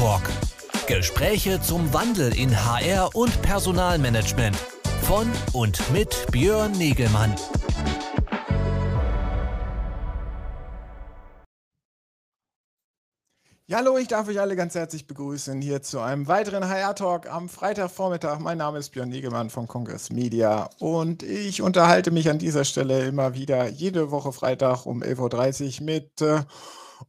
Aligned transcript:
Talk. 0.00 0.22
Gespräche 0.86 1.60
zum 1.60 1.92
Wandel 1.92 2.34
in 2.34 2.50
HR 2.56 3.14
und 3.14 3.42
Personalmanagement. 3.42 4.56
Von 5.02 5.30
und 5.52 5.78
mit 5.92 6.26
Björn 6.32 6.72
Negelmann. 6.72 7.34
Ja, 13.66 13.76
hallo, 13.76 13.98
ich 13.98 14.08
darf 14.08 14.26
euch 14.28 14.40
alle 14.40 14.56
ganz 14.56 14.74
herzlich 14.74 15.06
begrüßen 15.06 15.60
hier 15.60 15.82
zu 15.82 16.00
einem 16.00 16.26
weiteren 16.28 16.66
HR-Talk 16.66 17.30
am 17.30 17.50
Freitagvormittag. 17.50 18.38
Mein 18.38 18.56
Name 18.56 18.78
ist 18.78 18.92
Björn 18.92 19.10
Negemann 19.10 19.50
von 19.50 19.68
Congress 19.68 20.08
Media 20.08 20.70
und 20.78 21.22
ich 21.22 21.60
unterhalte 21.60 22.10
mich 22.10 22.30
an 22.30 22.38
dieser 22.38 22.64
Stelle 22.64 23.04
immer 23.04 23.34
wieder 23.34 23.68
jede 23.68 24.10
Woche 24.10 24.32
Freitag 24.32 24.86
um 24.86 25.02
11.30 25.02 25.80
Uhr 25.80 25.84
mit 25.84 26.22
äh, 26.22 26.40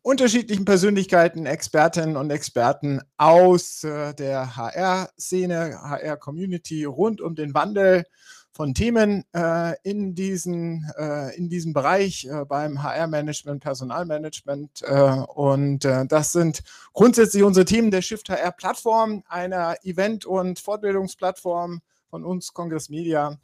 unterschiedlichen 0.01 0.65
Persönlichkeiten, 0.65 1.45
Expertinnen 1.45 2.18
und 2.18 2.29
Experten 2.32 3.01
aus 3.18 3.83
äh, 3.83 4.13
der 4.13 4.55
HR-Szene, 4.55 5.79
HR-Community 5.82 6.86
rund 6.86 7.21
um 7.21 7.36
den 7.36 7.54
Wandel 7.54 8.05
von 8.54 8.73
Themen 8.73 9.23
äh, 9.33 9.73
in, 9.83 10.13
diesen, 10.13 10.89
äh, 10.97 11.35
in 11.35 11.49
diesem 11.49 11.73
Bereich 11.73 12.25
äh, 12.25 12.46
beim 12.46 12.83
HR-Management, 12.83 13.63
Personalmanagement. 13.63 14.82
Äh, 14.83 15.23
und 15.33 15.85
äh, 15.85 16.05
das 16.05 16.32
sind 16.32 16.61
grundsätzlich 16.93 17.43
unsere 17.43 17.65
Themen 17.65 17.91
der 17.91 18.01
Shift 18.01 18.29
HR-Plattform, 18.29 19.23
einer 19.27 19.75
Event- 19.83 20.25
und 20.25 20.60
Fortbildungsplattform 20.60 21.82
von 22.10 22.25
uns, 22.25 22.54
Congress 22.54 22.89
Media 22.89 23.39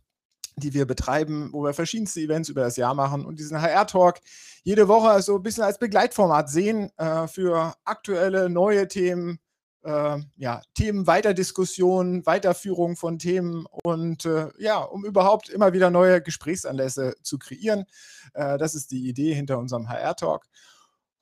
die 0.58 0.74
wir 0.74 0.86
betreiben, 0.86 1.50
wo 1.54 1.64
wir 1.64 1.74
verschiedenste 1.74 2.20
Events 2.20 2.50
über 2.50 2.62
das 2.62 2.78
Jahr 2.78 2.94
machen 2.94 3.26
und 3.26 3.40
diesen 3.40 3.62
HR-Talk 3.62 4.20
jede 4.64 4.88
Woche 4.88 5.22
so 5.22 5.36
ein 5.36 5.44
bisschen 5.44 5.64
als 5.64 5.78
Begleitformat 5.78 6.50
sehen 6.50 6.92
äh, 6.98 7.28
für 7.28 7.74
aktuelle, 7.86 8.50
neue 8.50 8.88
Themen, 8.88 9.40
äh, 9.84 10.18
ja, 10.36 10.62
Themen, 10.74 11.08
Weiterdiskussionen, 11.08 12.26
Weiterführung 12.26 12.96
von 12.96 13.20
Themen 13.20 13.66
und 13.84 14.26
äh, 14.26 14.50
ja, 14.58 14.80
um 14.80 15.06
überhaupt 15.06 15.50
immer 15.50 15.74
wieder 15.74 15.92
neue 15.92 16.22
Gesprächsanlässe 16.22 17.16
zu 17.22 17.38
kreieren. 17.38 17.86
Äh, 18.34 18.58
das 18.58 18.76
ist 18.76 18.92
die 18.92 19.08
Idee 19.08 19.34
hinter 19.34 19.60
unserem 19.60 19.88
HR-Talk. 19.88 20.46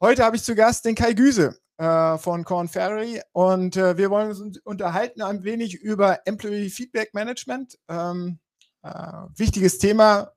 Heute 0.01 0.23
habe 0.23 0.37
ich 0.37 0.43
zu 0.43 0.55
Gast 0.55 0.85
den 0.85 0.95
Kai 0.95 1.13
Güse 1.13 1.57
äh, 1.77 2.17
von 2.17 2.45
Corn 2.45 2.69
Ferry 2.69 3.21
und 3.33 3.75
äh, 3.75 3.97
wir 3.97 4.09
wollen 4.09 4.29
uns 4.29 4.59
unterhalten 4.59 5.21
ein 5.21 5.43
wenig 5.43 5.75
über 5.75 6.25
Employee 6.25 6.69
Feedback 6.69 7.13
Management. 7.13 7.77
Ähm, 7.89 8.39
äh, 8.39 8.44
wichtiges 9.35 9.77
Thema 9.77 10.31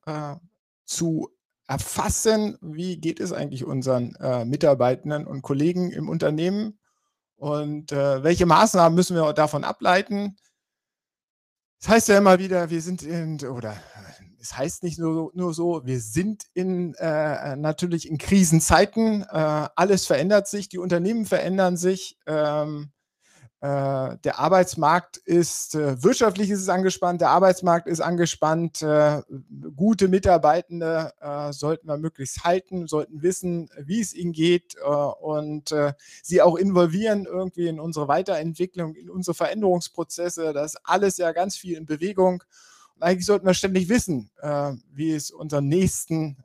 zu 0.85 1.29
erfassen, 1.67 2.57
wie 2.63 2.99
geht 2.99 3.21
es 3.21 3.33
eigentlich 3.33 3.65
unseren 3.65 4.17
Mitarbeitenden 4.47 5.27
und 5.27 5.43
Kollegen 5.43 5.91
im 5.91 6.09
Unternehmen 6.09 6.79
und 7.39 7.93
äh, 7.93 8.23
welche 8.25 8.47
Maßnahmen 8.47 8.95
müssen 8.97 9.17
wir 9.17 9.33
davon 9.33 9.63
ableiten? 9.63 10.37
Das 11.81 11.89
heißt 11.89 12.09
ja 12.09 12.19
immer 12.19 12.41
wieder, 12.41 12.69
wir 12.71 12.83
sind 12.83 13.03
in, 13.03 13.41
oder 13.47 13.81
es 14.41 14.57
heißt 14.57 14.83
nicht 14.83 14.99
nur, 14.99 15.31
nur 15.35 15.55
so, 15.55 15.83
wir 15.85 16.01
sind 16.01 16.45
in, 16.55 16.95
äh, 16.95 17.55
natürlich 17.55 18.09
in 18.09 18.19
Krisenzeiten. 18.19 19.23
Äh, 19.23 19.69
alles 19.77 20.07
verändert 20.07 20.49
sich, 20.49 20.69
die 20.69 20.79
Unternehmen 20.79 21.27
verändern 21.27 21.77
sich. 21.77 22.19
Ähm, 22.27 22.91
äh, 22.91 22.98
der 23.61 24.39
Arbeitsmarkt 24.39 25.17
ist, 25.17 25.75
äh, 25.75 26.01
wirtschaftlich 26.03 26.49
ist 26.49 26.61
es 26.61 26.69
angespannt, 26.69 27.21
der 27.21 27.31
Arbeitsmarkt 27.31 27.89
ist 27.89 28.01
angespannt. 28.01 28.83
Äh, 28.83 29.23
gute 29.75 30.07
Mitarbeitende 30.07 31.13
sollten 31.51 31.89
wir 31.89 31.97
möglichst 31.97 32.45
halten, 32.45 32.87
sollten 32.87 33.23
wissen, 33.23 33.69
wie 33.81 34.01
es 34.01 34.15
ihnen 34.15 34.33
geht 34.33 34.77
und 35.21 35.75
sie 36.23 36.43
auch 36.43 36.57
involvieren 36.57 37.27
irgendwie 37.27 37.69
in 37.69 37.81
unsere 37.81 38.09
Weiterentwicklung, 38.09 38.95
in 38.95 39.11
unsere 39.11 39.35
Veränderungsprozesse. 39.35 40.53
Das 40.53 40.75
ist 40.75 40.81
alles 40.85 41.17
ja 41.17 41.33
ganz 41.33 41.57
viel 41.57 41.77
in 41.77 41.87
Bewegung. 41.87 42.45
Und 42.95 43.03
eigentlich 43.03 43.27
sollten 43.27 43.47
wir 43.47 43.55
ständig 43.55 43.89
wissen, 43.89 44.31
wie 44.93 45.13
es 45.13 45.31
unseren 45.31 45.69
Nächsten 45.69 46.37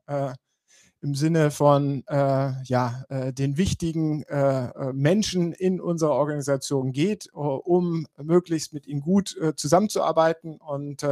im 1.04 1.16
Sinne 1.16 1.52
von 1.52 2.04
äh, 2.08 2.54
ja, 2.64 3.04
äh, 3.10 3.34
den 3.34 3.58
wichtigen 3.58 4.24
äh, 4.24 4.68
äh 4.68 4.94
Menschen 4.94 5.52
in 5.52 5.82
unserer 5.82 6.12
Organisation 6.12 6.94
geht, 6.94 7.28
äh, 7.28 7.38
um 7.38 8.08
möglichst 8.16 8.72
mit 8.72 8.88
ihnen 8.88 9.02
gut 9.02 9.36
äh, 9.38 9.54
zusammenzuarbeiten. 9.54 10.56
Und 10.56 11.06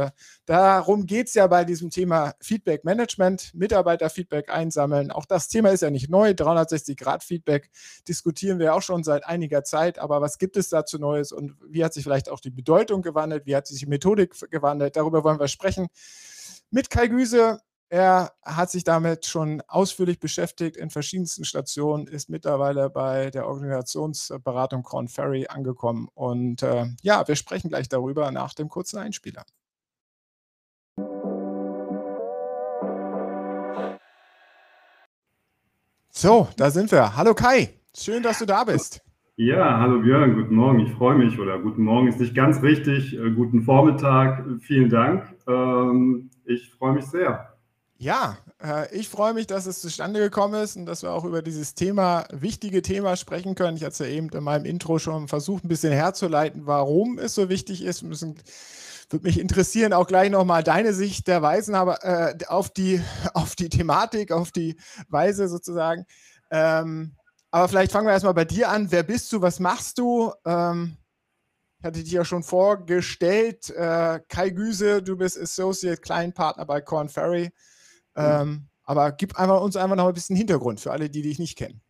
darum 0.46 1.06
geht 1.06 1.28
es 1.28 1.34
ja 1.34 1.46
bei 1.46 1.64
diesem 1.64 1.90
Thema 1.90 2.32
Feedback 2.40 2.84
Management, 2.84 3.52
Mitarbeiterfeedback 3.54 4.50
einsammeln. 4.50 5.10
Auch 5.10 5.26
das 5.26 5.48
Thema 5.48 5.70
ist 5.70 5.82
ja 5.82 5.90
nicht 5.90 6.08
neu. 6.08 6.30
360-Grad-Feedback 6.30 7.70
diskutieren 8.08 8.58
wir 8.58 8.74
auch 8.74 8.82
schon 8.82 9.04
seit 9.04 9.26
einiger 9.26 9.62
Zeit. 9.64 9.98
Aber 9.98 10.22
was 10.22 10.38
gibt 10.38 10.56
es 10.56 10.70
dazu 10.70 10.98
Neues 10.98 11.32
und 11.32 11.54
wie 11.68 11.84
hat 11.84 11.92
sich 11.92 12.04
vielleicht 12.04 12.30
auch 12.30 12.40
die 12.40 12.50
Bedeutung 12.50 13.02
gewandelt? 13.02 13.44
Wie 13.44 13.54
hat 13.54 13.66
sich 13.66 13.80
die 13.80 13.86
Methodik 13.86 14.34
gewandelt? 14.50 14.96
Darüber 14.96 15.22
wollen 15.24 15.38
wir 15.38 15.48
sprechen. 15.48 15.88
Mit 16.70 16.88
Kai 16.88 17.08
Güse, 17.08 17.60
er 17.92 18.32
hat 18.42 18.70
sich 18.70 18.84
damit 18.84 19.26
schon 19.26 19.60
ausführlich 19.68 20.18
beschäftigt 20.18 20.78
in 20.78 20.88
verschiedensten 20.88 21.44
Stationen, 21.44 22.06
ist 22.06 22.30
mittlerweile 22.30 22.88
bei 22.88 23.28
der 23.28 23.46
Organisationsberatung 23.46 24.82
Corn 24.82 25.08
Ferry 25.08 25.46
angekommen. 25.46 26.08
Und 26.14 26.62
äh, 26.62 26.86
ja, 27.02 27.28
wir 27.28 27.36
sprechen 27.36 27.68
gleich 27.68 27.90
darüber 27.90 28.30
nach 28.30 28.54
dem 28.54 28.70
kurzen 28.70 28.96
Einspieler. 28.96 29.44
So, 36.08 36.48
da 36.56 36.70
sind 36.70 36.90
wir. 36.90 37.14
Hallo 37.14 37.34
Kai, 37.34 37.78
schön, 37.94 38.22
dass 38.22 38.38
du 38.38 38.46
da 38.46 38.64
bist. 38.64 39.02
Ja, 39.36 39.80
hallo 39.80 40.00
Björn, 40.00 40.34
guten 40.34 40.54
Morgen. 40.54 40.80
Ich 40.80 40.92
freue 40.94 41.16
mich 41.16 41.38
oder 41.38 41.58
guten 41.58 41.82
Morgen 41.82 42.08
ist 42.08 42.20
nicht 42.20 42.34
ganz 42.34 42.62
richtig. 42.62 43.12
Äh, 43.18 43.32
guten 43.32 43.64
Vormittag, 43.64 44.46
vielen 44.60 44.88
Dank. 44.88 45.36
Ähm, 45.46 46.30
ich 46.46 46.70
freue 46.70 46.94
mich 46.94 47.04
sehr. 47.04 47.51
Ja, 48.02 48.36
äh, 48.60 48.92
ich 48.92 49.08
freue 49.08 49.32
mich, 49.32 49.46
dass 49.46 49.66
es 49.66 49.80
zustande 49.80 50.18
gekommen 50.18 50.60
ist 50.60 50.74
und 50.74 50.86
dass 50.86 51.04
wir 51.04 51.12
auch 51.12 51.22
über 51.22 51.40
dieses 51.40 51.76
Thema, 51.76 52.26
wichtige 52.32 52.82
Thema 52.82 53.14
sprechen 53.14 53.54
können. 53.54 53.76
Ich 53.76 53.84
hatte 53.84 53.92
es 53.92 53.98
ja 54.00 54.06
eben 54.06 54.28
in 54.30 54.42
meinem 54.42 54.64
Intro 54.64 54.98
schon 54.98 55.28
versucht, 55.28 55.64
ein 55.64 55.68
bisschen 55.68 55.92
herzuleiten, 55.92 56.66
warum 56.66 57.20
es 57.20 57.36
so 57.36 57.48
wichtig 57.48 57.80
ist. 57.84 58.02
Müssen, 58.02 58.34
würde 59.08 59.24
mich 59.24 59.38
interessieren, 59.38 59.92
auch 59.92 60.08
gleich 60.08 60.32
nochmal 60.32 60.64
deine 60.64 60.94
Sicht 60.94 61.28
der 61.28 61.42
Weisen 61.42 61.76
aber, 61.76 62.02
äh, 62.02 62.36
auf, 62.48 62.70
die, 62.70 63.00
auf 63.34 63.54
die 63.54 63.68
Thematik, 63.68 64.32
auf 64.32 64.50
die 64.50 64.74
Weise 65.08 65.46
sozusagen. 65.46 66.04
Ähm, 66.50 67.14
aber 67.52 67.68
vielleicht 67.68 67.92
fangen 67.92 68.08
wir 68.08 68.14
erstmal 68.14 68.34
bei 68.34 68.46
dir 68.46 68.68
an. 68.68 68.90
Wer 68.90 69.04
bist 69.04 69.32
du? 69.32 69.42
Was 69.42 69.60
machst 69.60 69.98
du? 69.98 70.32
Ähm, 70.44 70.96
ich 71.78 71.84
hatte 71.84 72.02
dich 72.02 72.10
ja 72.10 72.24
schon 72.24 72.42
vorgestellt. 72.42 73.70
Äh, 73.70 74.18
Kai 74.28 74.50
Güse, 74.50 75.04
du 75.04 75.16
bist 75.16 75.38
Associate 75.38 76.00
Client 76.00 76.34
Partner 76.34 76.66
bei 76.66 76.80
Corn 76.80 77.08
Ferry. 77.08 77.52
Ähm, 78.16 78.68
aber 78.84 79.12
gib 79.12 79.38
einfach, 79.38 79.60
uns 79.60 79.76
einfach 79.76 79.96
noch 79.96 80.08
ein 80.08 80.14
bisschen 80.14 80.36
Hintergrund 80.36 80.80
für 80.80 80.92
alle, 80.92 81.08
die 81.08 81.22
dich 81.22 81.38
nicht 81.38 81.56
kennen. 81.56 81.80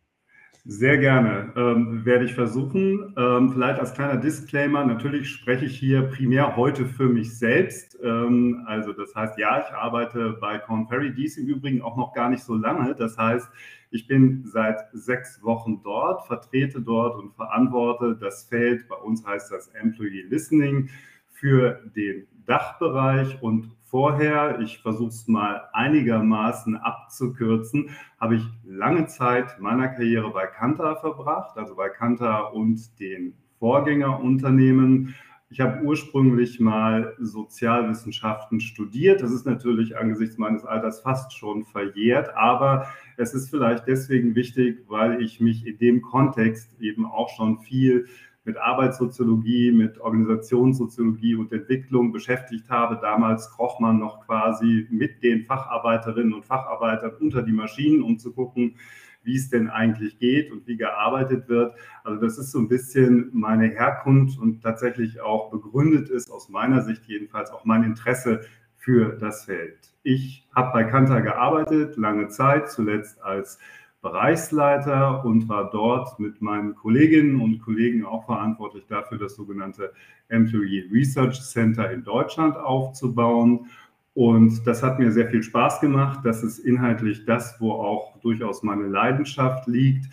Sehr 0.65 0.97
gerne, 0.97 1.51
ähm, 1.57 2.05
werde 2.05 2.23
ich 2.23 2.33
versuchen. 2.33 3.13
Ähm, 3.17 3.51
vielleicht 3.51 3.81
als 3.81 3.93
kleiner 3.93 4.15
Disclaimer, 4.15 4.85
natürlich 4.85 5.29
spreche 5.29 5.65
ich 5.65 5.77
hier 5.77 6.03
primär 6.03 6.55
heute 6.55 6.85
für 6.85 7.09
mich 7.09 7.37
selbst. 7.37 7.99
Ähm, 8.01 8.63
also 8.65 8.93
das 8.93 9.13
heißt, 9.13 9.37
ja, 9.37 9.59
ich 9.59 9.75
arbeite 9.75 10.37
bei 10.39 10.59
Corn 10.59 10.87
Ferry, 10.87 11.13
dies 11.13 11.37
im 11.37 11.47
Übrigen 11.47 11.81
auch 11.81 11.97
noch 11.97 12.13
gar 12.13 12.29
nicht 12.29 12.43
so 12.43 12.55
lange. 12.55 12.95
Das 12.95 13.17
heißt, 13.17 13.49
ich 13.91 14.07
bin 14.07 14.45
seit 14.45 14.87
sechs 14.93 15.43
Wochen 15.43 15.81
dort, 15.83 16.25
vertrete 16.27 16.81
dort 16.81 17.21
und 17.21 17.33
verantworte 17.35 18.15
das 18.15 18.45
Feld, 18.45 18.87
bei 18.87 18.95
uns 18.95 19.25
heißt 19.25 19.51
das 19.51 19.67
Employee 19.67 20.23
Listening, 20.29 20.89
für 21.29 21.81
den 21.93 22.25
Dachbereich 22.45 23.41
und 23.41 23.69
vorher, 23.93 24.59
ich 24.59 24.79
versuche 24.79 25.09
es 25.09 25.27
mal 25.27 25.69
einigermaßen 25.71 26.77
abzukürzen, 26.77 27.91
habe 28.19 28.37
ich 28.37 28.43
lange 28.65 29.05
Zeit 29.05 29.59
meiner 29.59 29.87
Karriere 29.87 30.31
bei 30.31 30.47
Kantar 30.47 30.95
verbracht, 30.95 31.59
also 31.59 31.75
bei 31.75 31.89
Kantar 31.89 32.55
und 32.55 32.99
den 32.99 33.35
Vorgängerunternehmen. 33.59 35.13
Ich 35.51 35.61
habe 35.61 35.83
ursprünglich 35.83 36.59
mal 36.59 37.15
Sozialwissenschaften 37.19 38.61
studiert. 38.61 39.21
Das 39.21 39.31
ist 39.31 39.45
natürlich 39.45 39.95
angesichts 39.95 40.39
meines 40.39 40.65
Alters 40.65 41.01
fast 41.01 41.31
schon 41.37 41.63
verjährt, 41.63 42.35
aber 42.35 42.87
es 43.17 43.35
ist 43.35 43.51
vielleicht 43.51 43.85
deswegen 43.85 44.33
wichtig, 44.33 44.85
weil 44.87 45.21
ich 45.21 45.39
mich 45.39 45.67
in 45.67 45.77
dem 45.77 46.01
Kontext 46.01 46.81
eben 46.81 47.05
auch 47.05 47.29
schon 47.29 47.59
viel 47.59 48.07
mit 48.45 48.57
Arbeitssoziologie, 48.57 49.71
mit 49.71 49.99
Organisationssoziologie 49.99 51.35
und 51.35 51.51
Entwicklung 51.51 52.11
beschäftigt 52.11 52.69
habe. 52.69 52.99
Damals 53.01 53.49
kroch 53.51 53.79
man 53.79 53.99
noch 53.99 54.25
quasi 54.25 54.87
mit 54.91 55.23
den 55.23 55.45
Facharbeiterinnen 55.45 56.33
und 56.33 56.45
Facharbeitern 56.45 57.11
unter 57.19 57.41
die 57.41 57.53
Maschinen, 57.53 58.01
um 58.01 58.19
zu 58.19 58.33
gucken, 58.33 58.75
wie 59.23 59.37
es 59.37 59.49
denn 59.49 59.69
eigentlich 59.69 60.19
geht 60.19 60.51
und 60.51 60.67
wie 60.67 60.75
gearbeitet 60.75 61.47
wird. 61.47 61.73
Also 62.03 62.19
das 62.21 62.37
ist 62.37 62.51
so 62.51 62.59
ein 62.59 62.67
bisschen 62.67 63.29
meine 63.33 63.67
Herkunft 63.67 64.37
und 64.37 64.61
tatsächlich 64.61 65.21
auch 65.21 65.49
begründet 65.49 66.09
ist 66.09 66.29
aus 66.29 66.49
meiner 66.49 66.81
Sicht 66.81 67.05
jedenfalls 67.05 67.51
auch 67.51 67.63
mein 67.63 67.83
Interesse 67.83 68.41
für 68.75 69.17
das 69.17 69.45
Feld. 69.45 69.77
Ich 70.03 70.45
habe 70.53 70.73
bei 70.73 70.83
Kantar 70.83 71.21
gearbeitet, 71.21 71.95
lange 71.95 72.27
Zeit, 72.27 72.69
zuletzt 72.69 73.23
als 73.23 73.57
Bereichsleiter 74.03 75.23
und 75.23 75.47
war 75.47 75.71
dort 75.71 76.19
mit 76.19 76.41
meinen 76.41 76.75
Kolleginnen 76.75 77.39
und 77.39 77.61
Kollegen 77.61 78.05
auch 78.05 78.25
verantwortlich 78.25 78.85
dafür, 78.87 79.17
das 79.17 79.35
sogenannte 79.35 79.93
Employee 80.27 80.89
Research 80.91 81.41
Center 81.41 81.89
in 81.89 82.03
Deutschland 82.03 82.57
aufzubauen. 82.57 83.67
Und 84.13 84.67
das 84.67 84.83
hat 84.83 84.99
mir 84.99 85.11
sehr 85.11 85.29
viel 85.29 85.41
Spaß 85.41 85.79
gemacht. 85.79 86.19
Das 86.23 86.43
ist 86.43 86.59
inhaltlich 86.59 87.25
das, 87.25 87.55
wo 87.59 87.71
auch 87.71 88.19
durchaus 88.19 88.61
meine 88.61 88.87
Leidenschaft 88.87 89.67
liegt. 89.67 90.05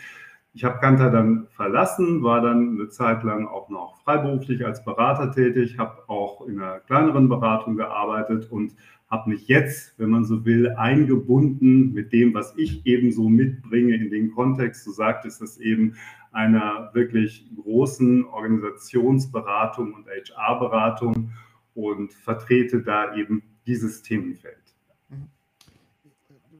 Ich 0.54 0.64
habe 0.64 0.78
Kanter 0.78 1.10
dann 1.10 1.48
verlassen, 1.50 2.22
war 2.22 2.40
dann 2.40 2.76
eine 2.76 2.88
Zeit 2.88 3.24
lang 3.24 3.48
auch 3.48 3.68
noch 3.68 4.00
freiberuflich 4.02 4.64
als 4.64 4.84
Berater 4.84 5.32
tätig, 5.32 5.78
habe 5.78 6.08
auch 6.08 6.46
in 6.46 6.60
einer 6.60 6.78
kleineren 6.78 7.28
Beratung 7.28 7.76
gearbeitet 7.76 8.50
und 8.50 8.74
habe 9.10 9.30
mich 9.30 9.48
jetzt, 9.48 9.98
wenn 9.98 10.10
man 10.10 10.24
so 10.24 10.44
will, 10.44 10.70
eingebunden 10.76 11.92
mit 11.92 12.12
dem, 12.12 12.32
was 12.32 12.54
ich 12.56 12.86
eben 12.86 13.10
so 13.10 13.28
mitbringe 13.28 13.94
in 13.96 14.10
den 14.10 14.32
Kontext. 14.32 14.84
So 14.84 14.92
sagt 14.92 15.24
es 15.24 15.38
das 15.38 15.58
eben 15.58 15.96
einer 16.32 16.90
wirklich 16.94 17.50
großen 17.56 18.24
Organisationsberatung 18.26 19.94
und 19.94 20.06
HR-Beratung 20.06 21.32
und 21.74 22.12
vertrete 22.12 22.82
da 22.82 23.14
eben 23.16 23.42
dieses 23.66 24.02
Themenfeld. 24.02 24.56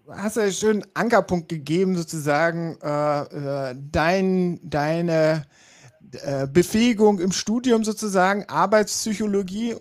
Du 0.05 0.17
hast 0.17 0.37
ja 0.37 0.51
schön 0.51 0.85
Ankerpunkt 0.95 1.49
gegeben, 1.49 1.95
sozusagen 1.95 2.77
äh, 2.83 3.71
äh, 3.71 3.77
dein, 3.93 4.59
deine 4.69 5.45
äh, 6.25 6.49
Befähigung 6.49 7.21
im 7.21 7.31
Studium 7.31 7.85
sozusagen, 7.85 8.45
Arbeitspsychologie 8.49 9.77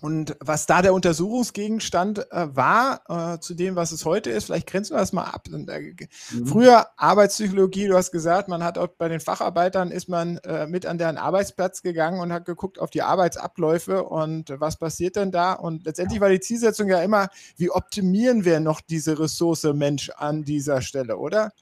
und 0.00 0.36
was 0.40 0.66
da 0.66 0.82
der 0.82 0.94
Untersuchungsgegenstand 0.94 2.30
äh, 2.32 2.56
war, 2.56 3.02
äh, 3.08 3.38
zu 3.40 3.54
dem, 3.54 3.76
was 3.76 3.92
es 3.92 4.04
heute 4.04 4.30
ist, 4.30 4.46
vielleicht 4.46 4.66
grenzen 4.66 4.94
wir 4.94 5.00
das 5.00 5.12
mal 5.12 5.24
ab. 5.24 5.48
Und, 5.52 5.68
äh, 5.68 5.94
mhm. 6.32 6.46
Früher 6.46 6.86
Arbeitspsychologie, 6.96 7.86
du 7.86 7.96
hast 7.96 8.10
gesagt, 8.10 8.48
man 8.48 8.64
hat 8.64 8.78
auch 8.78 8.88
bei 8.88 9.08
den 9.08 9.20
Facharbeitern 9.20 9.90
ist 9.90 10.08
man 10.08 10.38
äh, 10.38 10.66
mit 10.66 10.86
an 10.86 10.98
deren 10.98 11.18
Arbeitsplatz 11.18 11.82
gegangen 11.82 12.20
und 12.20 12.32
hat 12.32 12.46
geguckt 12.46 12.78
auf 12.78 12.90
die 12.90 13.02
Arbeitsabläufe 13.02 14.04
und 14.04 14.54
was 14.58 14.78
passiert 14.78 15.16
denn 15.16 15.30
da. 15.30 15.52
Und 15.52 15.84
letztendlich 15.84 16.20
war 16.20 16.30
die 16.30 16.40
Zielsetzung 16.40 16.88
ja 16.88 17.02
immer, 17.02 17.28
wie 17.56 17.70
optimieren 17.70 18.44
wir 18.44 18.60
noch 18.60 18.80
diese 18.80 19.18
Ressource 19.18 19.64
Mensch 19.74 20.10
an 20.16 20.44
dieser 20.44 20.80
Stelle, 20.80 21.18
oder? 21.18 21.52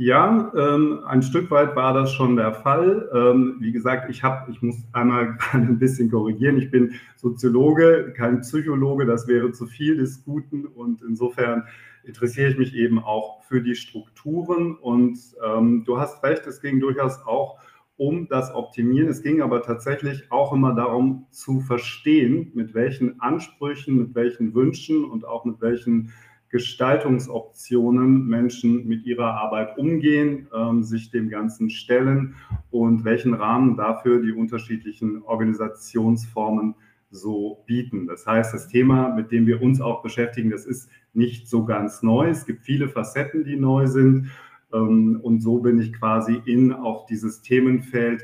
Ja, 0.00 0.52
ähm, 0.56 1.00
ein 1.08 1.22
Stück 1.22 1.50
weit 1.50 1.74
war 1.74 1.92
das 1.92 2.12
schon 2.12 2.36
der 2.36 2.52
Fall. 2.54 3.10
Ähm, 3.12 3.56
wie 3.58 3.72
gesagt, 3.72 4.08
ich 4.08 4.22
habe, 4.22 4.48
ich 4.48 4.62
muss 4.62 4.76
einmal 4.92 5.36
ein 5.52 5.80
bisschen 5.80 6.08
korrigieren. 6.08 6.56
Ich 6.56 6.70
bin 6.70 6.94
Soziologe, 7.16 8.12
kein 8.16 8.42
Psychologe. 8.42 9.06
Das 9.06 9.26
wäre 9.26 9.50
zu 9.50 9.66
viel 9.66 9.96
des 9.96 10.22
Guten 10.24 10.66
und 10.66 11.02
insofern 11.02 11.64
interessiere 12.04 12.48
ich 12.48 12.56
mich 12.56 12.74
eben 12.76 13.00
auch 13.00 13.42
für 13.42 13.60
die 13.60 13.74
Strukturen. 13.74 14.76
Und 14.76 15.18
ähm, 15.44 15.82
du 15.84 15.98
hast 15.98 16.22
recht, 16.22 16.46
es 16.46 16.60
ging 16.60 16.78
durchaus 16.78 17.18
auch 17.26 17.58
um 17.96 18.28
das 18.28 18.54
Optimieren. 18.54 19.08
Es 19.08 19.24
ging 19.24 19.42
aber 19.42 19.62
tatsächlich 19.62 20.30
auch 20.30 20.52
immer 20.52 20.76
darum 20.76 21.26
zu 21.32 21.58
verstehen, 21.58 22.52
mit 22.54 22.72
welchen 22.72 23.20
Ansprüchen, 23.20 23.96
mit 23.96 24.14
welchen 24.14 24.54
Wünschen 24.54 25.04
und 25.04 25.24
auch 25.24 25.44
mit 25.44 25.60
welchen 25.60 26.12
Gestaltungsoptionen 26.50 28.26
Menschen 28.26 28.86
mit 28.86 29.04
ihrer 29.04 29.34
Arbeit 29.34 29.76
umgehen, 29.76 30.48
ähm, 30.54 30.82
sich 30.82 31.10
dem 31.10 31.28
Ganzen 31.28 31.68
stellen 31.70 32.36
und 32.70 33.04
welchen 33.04 33.34
Rahmen 33.34 33.76
dafür 33.76 34.22
die 34.22 34.32
unterschiedlichen 34.32 35.22
Organisationsformen 35.22 36.74
so 37.10 37.62
bieten. 37.66 38.06
Das 38.06 38.26
heißt, 38.26 38.52
das 38.54 38.68
Thema, 38.68 39.14
mit 39.14 39.30
dem 39.32 39.46
wir 39.46 39.62
uns 39.62 39.80
auch 39.80 40.02
beschäftigen, 40.02 40.50
das 40.50 40.66
ist 40.66 40.90
nicht 41.12 41.48
so 41.48 41.64
ganz 41.64 42.02
neu. 42.02 42.28
Es 42.28 42.46
gibt 42.46 42.62
viele 42.62 42.88
Facetten, 42.88 43.44
die 43.44 43.56
neu 43.56 43.86
sind. 43.86 44.30
Ähm, 44.72 45.20
und 45.22 45.40
so 45.40 45.58
bin 45.58 45.78
ich 45.78 45.92
quasi 45.92 46.40
in 46.44 46.72
auch 46.72 47.06
dieses 47.06 47.42
Themenfeld 47.42 48.22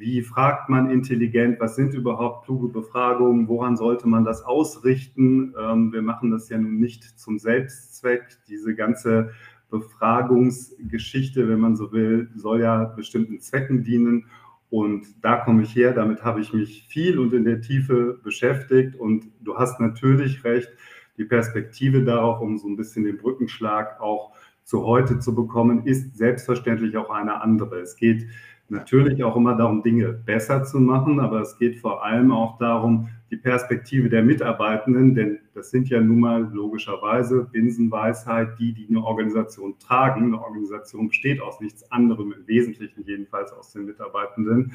wie 0.00 0.22
fragt 0.22 0.70
man 0.70 0.90
intelligent? 0.90 1.60
Was 1.60 1.76
sind 1.76 1.92
überhaupt 1.92 2.46
kluge 2.46 2.68
Befragungen? 2.68 3.46
Woran 3.48 3.76
sollte 3.76 4.08
man 4.08 4.24
das 4.24 4.42
ausrichten? 4.42 5.54
Ähm, 5.60 5.92
wir 5.92 6.02
machen 6.02 6.30
das 6.30 6.48
ja 6.48 6.58
nun 6.58 6.78
nicht 6.78 7.04
zum 7.18 7.38
Selbstzweck. 7.38 8.22
Diese 8.48 8.74
ganze 8.74 9.30
Befragungsgeschichte, 9.68 11.48
wenn 11.48 11.60
man 11.60 11.76
so 11.76 11.92
will, 11.92 12.30
soll 12.34 12.62
ja 12.62 12.84
bestimmten 12.84 13.40
Zwecken 13.40 13.84
dienen. 13.84 14.24
Und 14.70 15.22
da 15.22 15.36
komme 15.36 15.62
ich 15.62 15.76
her, 15.76 15.92
damit 15.92 16.24
habe 16.24 16.40
ich 16.40 16.52
mich 16.54 16.86
viel 16.88 17.18
und 17.18 17.32
in 17.34 17.44
der 17.44 17.60
Tiefe 17.60 18.18
beschäftigt. 18.22 18.96
Und 18.96 19.26
du 19.40 19.58
hast 19.58 19.80
natürlich 19.80 20.44
recht, 20.44 20.70
die 21.18 21.24
Perspektive 21.24 22.02
darauf, 22.04 22.40
um 22.40 22.56
so 22.56 22.68
ein 22.68 22.76
bisschen 22.76 23.04
den 23.04 23.18
Brückenschlag 23.18 24.00
auch 24.00 24.32
zu 24.64 24.86
heute 24.86 25.18
zu 25.18 25.34
bekommen, 25.34 25.84
ist 25.84 26.16
selbstverständlich 26.16 26.96
auch 26.96 27.10
eine 27.10 27.42
andere. 27.42 27.80
Es 27.80 27.96
geht 27.96 28.26
natürlich 28.70 29.22
auch 29.24 29.36
immer 29.36 29.56
darum, 29.56 29.82
Dinge 29.82 30.12
besser 30.12 30.64
zu 30.64 30.78
machen, 30.78 31.20
aber 31.20 31.40
es 31.40 31.58
geht 31.58 31.78
vor 31.78 32.04
allem 32.04 32.32
auch 32.32 32.58
darum, 32.58 33.08
die 33.30 33.36
Perspektive 33.36 34.08
der 34.08 34.22
Mitarbeitenden, 34.22 35.14
denn 35.14 35.38
das 35.54 35.70
sind 35.70 35.88
ja 35.88 36.00
nun 36.00 36.20
mal 36.20 36.50
logischerweise 36.52 37.44
Binsenweisheit, 37.52 38.58
die, 38.58 38.72
die 38.72 38.88
eine 38.88 39.04
Organisation 39.04 39.78
tragen. 39.78 40.24
Eine 40.24 40.42
Organisation 40.42 41.08
besteht 41.08 41.40
aus 41.40 41.60
nichts 41.60 41.90
anderem, 41.92 42.32
im 42.32 42.46
Wesentlichen 42.46 43.04
jedenfalls 43.04 43.52
aus 43.52 43.72
den 43.72 43.84
Mitarbeitenden, 43.84 44.74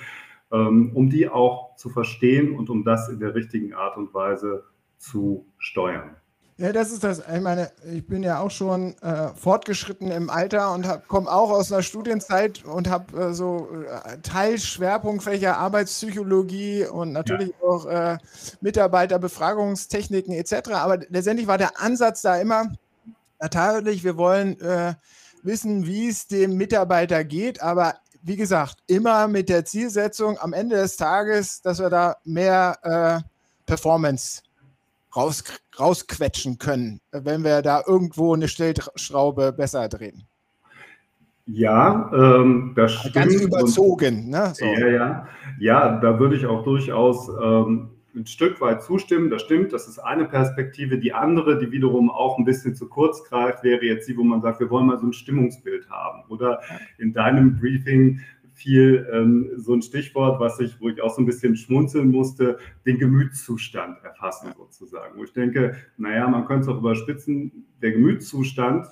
ähm, 0.52 0.92
um 0.94 1.10
die 1.10 1.28
auch 1.28 1.76
zu 1.76 1.90
verstehen 1.90 2.56
und 2.56 2.70
um 2.70 2.84
das 2.84 3.10
in 3.10 3.20
der 3.20 3.36
richtigen 3.36 3.74
Art 3.74 3.98
und 3.98 4.14
Weise 4.14 4.64
zu 4.98 5.46
steuern. 5.58 6.16
Ja, 6.58 6.72
das 6.72 6.94
ist 6.94 7.04
das. 7.04 7.20
Ich 7.20 7.42
meine, 7.42 7.70
ich 7.92 8.08
bin 8.08 8.24
ja 8.24 8.40
auch 8.40 8.50
schon 8.50 8.98
äh, 9.02 9.34
fortgeschritten 9.36 10.10
im 10.10 10.30
Alter 10.30 10.72
und 10.72 10.88
komme 11.10 11.30
auch 11.30 11.50
aus 11.50 11.70
einer 11.70 11.82
Studienzeit 11.82 12.64
und 12.64 12.90
habe 12.90 13.18
äh, 13.20 13.34
so 13.34 13.68
äh, 13.84 14.20
Teilschwerpunktfächer 14.22 15.58
Arbeitspsychologie 15.58 16.86
und 16.86 17.12
natürlich 17.12 17.50
ja. 17.50 17.68
auch 17.68 17.86
äh, 17.88 18.18
Mitarbeiterbefragungstechniken 18.62 20.34
etc. 20.34 20.72
Aber 20.72 21.00
letztendlich 21.10 21.48
war 21.48 21.58
der 21.58 21.78
Ansatz 21.82 22.22
da 22.22 22.38
immer, 22.38 22.72
natürlich, 23.42 24.06
wir 24.06 24.16
wollen 24.16 24.58
äh, 24.62 24.94
wissen, 25.44 25.86
wie 25.86 26.08
es 26.08 26.28
dem 26.28 26.56
Mitarbeiter 26.56 27.26
geht, 27.26 27.62
aber 27.62 27.96
wie 28.22 28.38
gesagt, 28.38 28.78
immer 28.88 29.28
mit 29.28 29.50
der 29.50 29.66
Zielsetzung 29.66 30.40
am 30.40 30.54
Ende 30.54 30.78
des 30.78 30.96
Tages, 30.96 31.62
dass 31.62 31.80
wir 31.80 31.90
da 31.90 32.16
mehr 32.24 32.80
äh, 32.82 33.30
Performance 33.66 34.42
raus, 35.16 35.44
rausquetschen 35.80 36.58
können, 36.58 37.00
wenn 37.12 37.44
wir 37.44 37.62
da 37.62 37.84
irgendwo 37.86 38.34
eine 38.34 38.48
Stellschraube 38.48 39.54
besser 39.54 39.88
drehen. 39.88 40.28
Ja, 41.48 42.12
ähm, 42.14 42.74
das 42.76 42.94
stimmt. 42.94 43.16
Ganz 43.16 43.36
überzogen, 43.36 44.30
ne? 44.30 44.52
So. 44.56 44.66
Ja, 44.66 44.88
ja. 44.88 45.28
Ja, 45.60 46.00
da 46.00 46.20
würde 46.20 46.36
ich 46.36 46.46
auch 46.46 46.64
durchaus 46.64 47.30
ähm, 47.30 47.92
ein 48.16 48.26
Stück 48.26 48.60
weit 48.62 48.82
zustimmen. 48.82 49.30
Das 49.30 49.44
stimmt, 49.44 49.72
das 49.72 49.88
ist 49.88 50.00
eine 50.00 50.26
Perspektive. 50.26 50.98
Die 50.98 51.14
andere, 51.14 51.60
die 51.60 51.72
wiederum 51.72 52.10
auch 52.10 52.38
ein 52.40 52.46
bisschen 52.46 52.74
zu 52.74 52.88
kurz 52.88 53.24
greift, 53.26 53.64
wäre 53.64 53.84
jetzt 53.86 54.08
die, 54.08 54.18
wo 54.18 54.24
man 54.24 54.42
sagt, 54.42 54.60
wir 54.60 54.70
wollen 54.72 54.88
mal 54.88 54.98
so 54.98 55.06
ein 55.06 55.14
Stimmungsbild 55.14 55.90
haben. 55.90 56.24
Oder 56.30 56.62
in 56.98 57.14
deinem 57.14 57.60
Briefing 57.60 58.22
viel 58.56 59.08
ähm, 59.12 59.52
so 59.58 59.74
ein 59.74 59.82
Stichwort, 59.82 60.40
was 60.40 60.60
ich, 60.60 60.80
wo 60.80 60.90
ich 60.90 61.02
auch 61.02 61.14
so 61.14 61.22
ein 61.22 61.26
bisschen 61.26 61.56
schmunzeln 61.56 62.10
musste, 62.10 62.58
den 62.86 62.98
Gemütszustand 62.98 64.02
erfassen 64.04 64.54
sozusagen. 64.56 65.18
Wo 65.18 65.24
ich 65.24 65.34
denke, 65.34 65.76
naja, 65.98 66.28
man 66.28 66.46
könnte 66.46 66.62
es 66.64 66.68
auch 66.70 66.80
überspitzen, 66.80 67.66
der 67.82 67.92
Gemütszustand, 67.92 68.88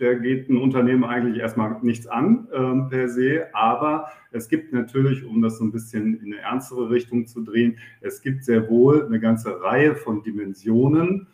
der 0.00 0.16
geht 0.16 0.50
ein 0.50 0.56
Unternehmen 0.56 1.04
eigentlich 1.04 1.40
erstmal 1.40 1.78
nichts 1.82 2.08
an 2.08 2.48
ähm, 2.52 2.88
per 2.88 3.08
se, 3.08 3.46
aber 3.54 4.08
es 4.32 4.48
gibt 4.48 4.72
natürlich, 4.72 5.24
um 5.24 5.40
das 5.40 5.58
so 5.58 5.64
ein 5.64 5.70
bisschen 5.70 6.18
in 6.18 6.32
eine 6.32 6.42
ernstere 6.42 6.90
Richtung 6.90 7.26
zu 7.26 7.42
drehen, 7.42 7.78
es 8.00 8.20
gibt 8.20 8.44
sehr 8.44 8.68
wohl 8.68 9.06
eine 9.06 9.20
ganze 9.20 9.60
Reihe 9.62 9.94
von 9.94 10.24
Dimensionen, 10.24 11.28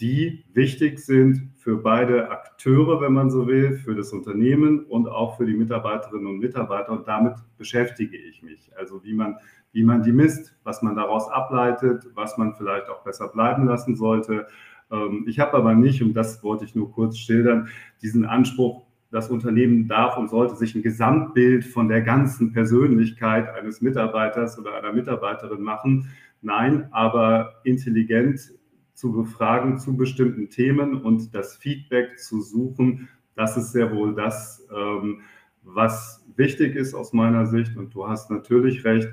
die 0.00 0.44
wichtig 0.52 0.98
sind 0.98 1.50
für 1.56 1.76
beide 1.76 2.30
Akteure, 2.30 3.00
wenn 3.00 3.12
man 3.12 3.30
so 3.30 3.46
will, 3.46 3.74
für 3.76 3.94
das 3.94 4.12
Unternehmen 4.12 4.84
und 4.84 5.08
auch 5.08 5.36
für 5.36 5.46
die 5.46 5.54
Mitarbeiterinnen 5.54 6.26
und 6.26 6.38
Mitarbeiter. 6.38 6.92
Und 6.92 7.06
damit 7.08 7.34
beschäftige 7.56 8.16
ich 8.16 8.42
mich. 8.42 8.70
Also 8.76 9.04
wie 9.04 9.14
man, 9.14 9.36
wie 9.72 9.82
man 9.82 10.02
die 10.02 10.12
misst, 10.12 10.56
was 10.64 10.82
man 10.82 10.96
daraus 10.96 11.28
ableitet, 11.30 12.06
was 12.14 12.36
man 12.38 12.54
vielleicht 12.54 12.88
auch 12.88 13.02
besser 13.04 13.28
bleiben 13.28 13.66
lassen 13.66 13.96
sollte. 13.96 14.46
Ähm, 14.90 15.24
ich 15.28 15.38
habe 15.40 15.54
aber 15.54 15.74
nicht, 15.74 16.02
und 16.02 16.14
das 16.14 16.42
wollte 16.42 16.64
ich 16.64 16.74
nur 16.74 16.90
kurz 16.92 17.18
schildern, 17.18 17.68
diesen 18.02 18.24
Anspruch, 18.24 18.84
das 19.10 19.30
Unternehmen 19.30 19.86
darf 19.86 20.16
und 20.18 20.28
sollte 20.28 20.56
sich 20.56 20.74
ein 20.74 20.82
Gesamtbild 20.82 21.64
von 21.64 21.88
der 21.88 22.02
ganzen 22.02 22.52
Persönlichkeit 22.52 23.48
eines 23.48 23.80
Mitarbeiters 23.80 24.58
oder 24.58 24.74
einer 24.74 24.92
Mitarbeiterin 24.92 25.62
machen. 25.62 26.10
Nein, 26.42 26.88
aber 26.90 27.60
intelligent 27.62 28.52
zu 28.94 29.12
befragen 29.12 29.78
zu 29.78 29.96
bestimmten 29.96 30.48
Themen 30.48 31.02
und 31.02 31.34
das 31.34 31.56
Feedback 31.56 32.18
zu 32.18 32.40
suchen, 32.40 33.08
das 33.34 33.56
ist 33.56 33.72
sehr 33.72 33.92
wohl 33.94 34.14
das, 34.14 34.66
ähm, 34.74 35.20
was 35.62 36.24
wichtig 36.36 36.76
ist 36.76 36.94
aus 36.94 37.12
meiner 37.12 37.46
Sicht. 37.46 37.76
Und 37.76 37.94
du 37.94 38.06
hast 38.06 38.30
natürlich 38.30 38.84
recht, 38.84 39.08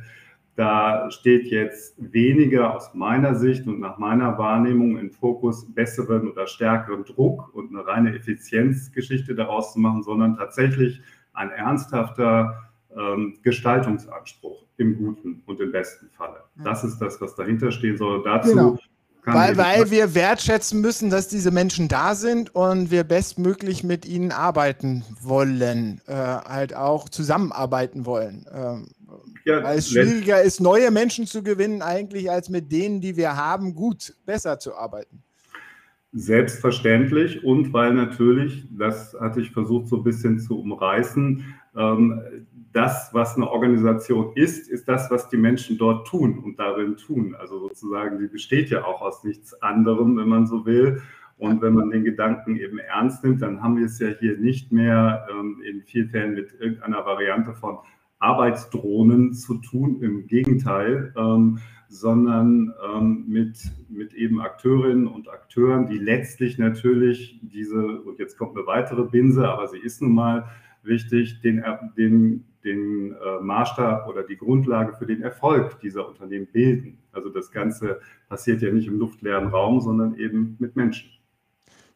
Da 0.55 1.09
steht 1.09 1.47
jetzt 1.47 1.95
weniger 1.97 2.75
aus 2.75 2.93
meiner 2.93 3.35
Sicht 3.35 3.65
und 3.67 3.79
nach 3.79 3.97
meiner 3.97 4.37
Wahrnehmung 4.37 4.97
im 4.97 5.09
Fokus, 5.09 5.65
besseren 5.73 6.29
oder 6.29 6.45
stärkeren 6.45 7.05
Druck 7.05 7.53
und 7.55 7.69
eine 7.69 7.87
reine 7.87 8.13
Effizienzgeschichte 8.13 9.33
daraus 9.33 9.73
zu 9.73 9.79
machen, 9.79 10.03
sondern 10.03 10.35
tatsächlich 10.35 11.01
ein 11.33 11.51
ernsthafter 11.51 12.69
ähm, 12.95 13.39
Gestaltungsanspruch 13.43 14.65
im 14.75 14.97
guten 14.97 15.41
und 15.45 15.61
im 15.61 15.71
besten 15.71 16.09
Falle. 16.09 16.43
Das 16.63 16.83
ist 16.83 16.99
das, 16.99 17.21
was 17.21 17.33
dahinter 17.35 17.71
stehen 17.71 17.97
soll. 17.97 18.21
Dazu 18.23 18.49
genau. 18.51 18.77
Weil, 19.23 19.55
weil 19.55 19.91
wir 19.91 20.15
wertschätzen 20.15 20.81
müssen, 20.81 21.11
dass 21.11 21.27
diese 21.27 21.51
Menschen 21.51 21.87
da 21.87 22.15
sind 22.15 22.55
und 22.55 22.89
wir 22.89 23.03
bestmöglich 23.03 23.83
mit 23.83 24.05
ihnen 24.05 24.31
arbeiten 24.31 25.03
wollen, 25.21 26.01
äh, 26.07 26.13
halt 26.13 26.75
auch 26.75 27.07
zusammenarbeiten 27.07 28.05
wollen. 28.05 28.45
Ähm, 28.51 28.87
ja, 29.45 29.63
weil 29.63 29.77
es 29.77 29.89
schwieriger 29.89 30.41
ist, 30.41 30.59
neue 30.59 30.91
Menschen 30.91 31.27
zu 31.27 31.43
gewinnen, 31.43 31.81
eigentlich 31.81 32.31
als 32.31 32.49
mit 32.49 32.71
denen, 32.71 33.01
die 33.01 33.15
wir 33.15 33.35
haben, 33.35 33.75
gut, 33.75 34.15
besser 34.25 34.59
zu 34.59 34.75
arbeiten. 34.75 35.23
Selbstverständlich 36.13 37.43
und 37.43 37.73
weil 37.73 37.93
natürlich, 37.93 38.65
das 38.71 39.15
hatte 39.19 39.39
ich 39.39 39.51
versucht 39.51 39.87
so 39.87 39.97
ein 39.97 40.03
bisschen 40.03 40.39
zu 40.39 40.59
umreißen, 40.59 41.45
ähm, 41.75 42.21
das, 42.73 43.09
was 43.13 43.35
eine 43.35 43.49
Organisation 43.49 44.31
ist, 44.35 44.69
ist 44.69 44.87
das, 44.87 45.11
was 45.11 45.29
die 45.29 45.37
Menschen 45.37 45.77
dort 45.77 46.07
tun 46.07 46.39
und 46.39 46.59
darin 46.59 46.95
tun. 46.97 47.35
Also 47.35 47.59
sozusagen, 47.59 48.19
die 48.19 48.27
besteht 48.27 48.69
ja 48.69 48.85
auch 48.85 49.01
aus 49.01 49.23
nichts 49.23 49.53
anderem, 49.61 50.17
wenn 50.17 50.29
man 50.29 50.47
so 50.47 50.65
will. 50.65 51.01
Und 51.37 51.61
wenn 51.61 51.73
man 51.73 51.89
den 51.89 52.03
Gedanken 52.03 52.55
eben 52.55 52.77
ernst 52.77 53.23
nimmt, 53.23 53.41
dann 53.41 53.61
haben 53.61 53.77
wir 53.77 53.87
es 53.87 53.99
ja 53.99 54.09
hier 54.09 54.37
nicht 54.37 54.71
mehr 54.71 55.27
ähm, 55.31 55.61
in 55.67 55.81
vielen 55.81 56.09
Fällen 56.09 56.35
mit 56.35 56.53
irgendeiner 56.59 57.05
Variante 57.05 57.53
von 57.53 57.79
Arbeitsdrohnen 58.19 59.33
zu 59.33 59.55
tun, 59.55 60.01
im 60.01 60.27
Gegenteil, 60.27 61.11
ähm, 61.17 61.57
sondern 61.89 62.71
ähm, 62.85 63.25
mit, 63.27 63.59
mit 63.89 64.13
eben 64.13 64.39
Akteurinnen 64.39 65.07
und 65.07 65.27
Akteuren, 65.29 65.87
die 65.87 65.97
letztlich 65.97 66.57
natürlich 66.57 67.39
diese, 67.41 68.01
und 68.01 68.19
jetzt 68.19 68.37
kommt 68.37 68.55
eine 68.55 68.67
weitere 68.67 69.03
Binse, 69.03 69.49
aber 69.49 69.67
sie 69.67 69.79
ist 69.79 70.01
nun 70.01 70.13
mal 70.13 70.47
wichtig, 70.83 71.41
den, 71.41 71.63
den, 71.97 72.45
den 72.63 73.13
äh, 73.13 73.39
Maßstab 73.41 74.07
oder 74.07 74.23
die 74.23 74.37
Grundlage 74.37 74.93
für 74.93 75.05
den 75.05 75.21
Erfolg 75.21 75.79
dieser 75.79 76.07
Unternehmen 76.07 76.47
bilden. 76.47 76.97
Also 77.11 77.29
das 77.29 77.51
Ganze 77.51 77.99
passiert 78.29 78.61
ja 78.61 78.71
nicht 78.71 78.87
im 78.87 78.99
luftleeren 78.99 79.47
Raum, 79.47 79.81
sondern 79.81 80.15
eben 80.15 80.55
mit 80.59 80.75
Menschen. 80.75 81.09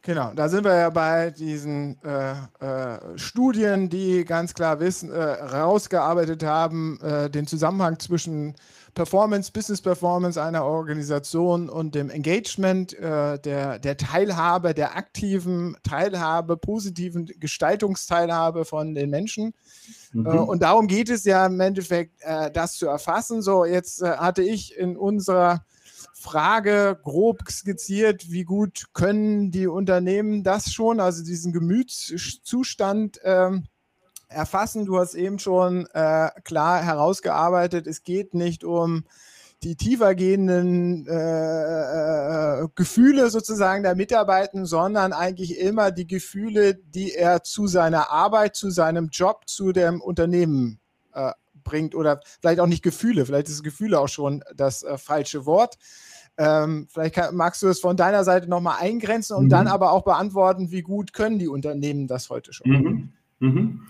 Genau, 0.06 0.30
da 0.36 0.48
sind 0.48 0.64
wir 0.64 0.76
ja 0.76 0.90
bei 0.90 1.30
diesen 1.30 2.00
äh, 2.04 2.30
äh, 2.60 3.18
Studien, 3.18 3.88
die 3.88 4.24
ganz 4.24 4.54
klar 4.54 4.78
wissen, 4.78 5.10
äh, 5.10 5.20
rausgearbeitet 5.20 6.44
haben, 6.44 7.00
äh, 7.00 7.28
den 7.28 7.48
Zusammenhang 7.48 7.98
zwischen 7.98 8.54
Performance, 8.96 9.52
Business 9.52 9.82
Performance 9.82 10.42
einer 10.42 10.64
Organisation 10.64 11.68
und 11.68 11.94
dem 11.94 12.08
Engagement, 12.08 12.94
äh, 12.94 13.38
der, 13.38 13.78
der 13.78 13.96
Teilhabe, 13.98 14.72
der 14.72 14.96
aktiven 14.96 15.76
Teilhabe, 15.82 16.56
positiven 16.56 17.26
Gestaltungsteilhabe 17.38 18.64
von 18.64 18.94
den 18.94 19.10
Menschen. 19.10 19.52
Mhm. 20.12 20.26
Äh, 20.26 20.30
und 20.30 20.62
darum 20.62 20.86
geht 20.88 21.10
es 21.10 21.24
ja 21.24 21.44
im 21.44 21.60
Endeffekt, 21.60 22.22
äh, 22.22 22.50
das 22.50 22.72
zu 22.78 22.86
erfassen. 22.86 23.42
So, 23.42 23.66
jetzt 23.66 24.00
äh, 24.00 24.16
hatte 24.16 24.42
ich 24.42 24.76
in 24.76 24.96
unserer 24.96 25.64
Frage 26.14 26.98
grob 27.04 27.42
skizziert, 27.50 28.32
wie 28.32 28.44
gut 28.44 28.86
können 28.94 29.50
die 29.50 29.66
Unternehmen 29.66 30.42
das 30.42 30.72
schon, 30.72 31.00
also 31.00 31.22
diesen 31.22 31.52
Gemütszustand 31.52 33.20
ähm, 33.24 33.66
erfassen. 34.28 34.86
Du 34.86 34.98
hast 34.98 35.14
eben 35.14 35.38
schon 35.38 35.86
äh, 35.92 36.30
klar 36.44 36.82
herausgearbeitet, 36.82 37.86
es 37.86 38.02
geht 38.02 38.34
nicht 38.34 38.64
um 38.64 39.04
die 39.62 39.76
tiefer 39.76 40.14
gehenden 40.14 41.06
äh, 41.06 42.62
äh, 42.62 42.68
Gefühle 42.74 43.30
sozusagen 43.30 43.82
der 43.82 43.94
Mitarbeiter, 43.94 44.66
sondern 44.66 45.12
eigentlich 45.12 45.58
immer 45.58 45.90
die 45.90 46.06
Gefühle, 46.06 46.74
die 46.74 47.14
er 47.14 47.42
zu 47.42 47.66
seiner 47.66 48.10
Arbeit, 48.10 48.54
zu 48.54 48.70
seinem 48.70 49.08
Job, 49.10 49.42
zu 49.46 49.72
dem 49.72 50.00
Unternehmen 50.00 50.78
äh, 51.14 51.32
bringt 51.64 51.94
oder 51.94 52.20
vielleicht 52.40 52.60
auch 52.60 52.66
nicht 52.66 52.82
Gefühle, 52.82 53.26
vielleicht 53.26 53.48
ist 53.48 53.62
Gefühle 53.62 53.98
auch 53.98 54.08
schon 54.08 54.44
das 54.54 54.82
äh, 54.82 54.98
falsche 54.98 55.46
Wort. 55.46 55.78
Ähm, 56.38 56.86
vielleicht 56.90 57.14
kann, 57.14 57.34
magst 57.34 57.62
du 57.62 57.68
es 57.68 57.80
von 57.80 57.96
deiner 57.96 58.22
Seite 58.24 58.48
nochmal 58.48 58.76
eingrenzen 58.80 59.36
und 59.36 59.44
mhm. 59.44 59.50
dann 59.50 59.66
aber 59.68 59.92
auch 59.92 60.04
beantworten, 60.04 60.70
wie 60.70 60.82
gut 60.82 61.14
können 61.14 61.38
die 61.38 61.48
Unternehmen 61.48 62.06
das 62.06 62.28
heute 62.28 62.52
schon? 62.52 62.70
Mhm. 62.70 63.12
Mhm. 63.38 63.82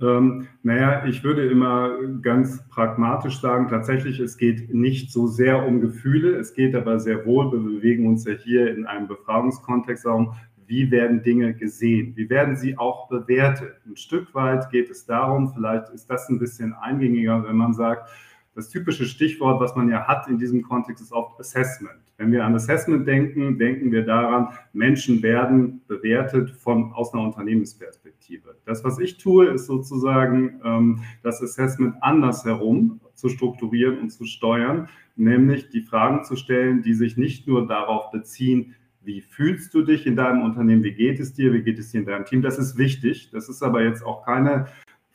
Ähm, 0.00 0.48
naja, 0.62 1.06
ich 1.06 1.24
würde 1.24 1.46
immer 1.46 1.96
ganz 2.20 2.66
pragmatisch 2.68 3.40
sagen, 3.40 3.68
tatsächlich, 3.68 4.20
es 4.20 4.36
geht 4.36 4.74
nicht 4.74 5.10
so 5.10 5.26
sehr 5.26 5.66
um 5.66 5.80
Gefühle, 5.80 6.36
es 6.36 6.52
geht 6.54 6.74
aber 6.74 7.00
sehr 7.00 7.24
wohl, 7.24 7.50
wir 7.52 7.60
bewegen 7.60 8.06
uns 8.06 8.24
ja 8.26 8.32
hier 8.32 8.74
in 8.74 8.86
einem 8.86 9.08
Befragungskontext 9.08 10.04
darum, 10.04 10.34
wie 10.66 10.90
werden 10.90 11.22
Dinge 11.22 11.54
gesehen, 11.54 12.12
wie 12.16 12.30
werden 12.30 12.56
sie 12.56 12.78
auch 12.78 13.08
bewertet. 13.08 13.80
Ein 13.86 13.96
Stück 13.96 14.34
weit 14.34 14.70
geht 14.70 14.88
es 14.90 15.04
darum, 15.04 15.52
vielleicht 15.52 15.88
ist 15.90 16.08
das 16.08 16.28
ein 16.28 16.38
bisschen 16.38 16.74
eingängiger, 16.74 17.44
wenn 17.44 17.56
man 17.56 17.74
sagt, 17.74 18.08
das 18.54 18.68
typische 18.68 19.04
Stichwort, 19.06 19.60
was 19.60 19.74
man 19.74 19.88
ja 19.88 20.06
hat 20.06 20.28
in 20.28 20.38
diesem 20.38 20.62
Kontext, 20.62 21.02
ist 21.02 21.12
oft 21.12 21.40
Assessment. 21.40 22.09
Wenn 22.20 22.32
wir 22.32 22.44
an 22.44 22.54
Assessment 22.54 23.08
denken, 23.08 23.56
denken 23.56 23.92
wir 23.92 24.04
daran, 24.04 24.48
Menschen 24.74 25.22
werden 25.22 25.80
bewertet 25.88 26.50
von, 26.50 26.92
aus 26.92 27.14
einer 27.14 27.22
Unternehmensperspektive. 27.22 28.56
Das, 28.66 28.84
was 28.84 28.98
ich 28.98 29.16
tue, 29.16 29.46
ist 29.46 29.64
sozusagen 29.64 30.60
ähm, 30.62 31.00
das 31.22 31.42
Assessment 31.42 31.94
andersherum 32.02 33.00
zu 33.14 33.30
strukturieren 33.30 34.00
und 34.00 34.10
zu 34.10 34.26
steuern, 34.26 34.90
nämlich 35.16 35.70
die 35.70 35.80
Fragen 35.80 36.22
zu 36.22 36.36
stellen, 36.36 36.82
die 36.82 36.92
sich 36.92 37.16
nicht 37.16 37.48
nur 37.48 37.66
darauf 37.66 38.10
beziehen, 38.10 38.74
wie 39.00 39.22
fühlst 39.22 39.72
du 39.72 39.80
dich 39.80 40.06
in 40.06 40.14
deinem 40.14 40.42
Unternehmen, 40.42 40.84
wie 40.84 40.92
geht 40.92 41.20
es 41.20 41.32
dir, 41.32 41.54
wie 41.54 41.62
geht 41.62 41.78
es 41.78 41.90
dir 41.90 42.00
in 42.00 42.06
deinem 42.06 42.26
Team. 42.26 42.42
Das 42.42 42.58
ist 42.58 42.76
wichtig. 42.76 43.30
Das 43.32 43.48
ist 43.48 43.62
aber 43.62 43.82
jetzt 43.82 44.04
auch 44.04 44.26
keine 44.26 44.66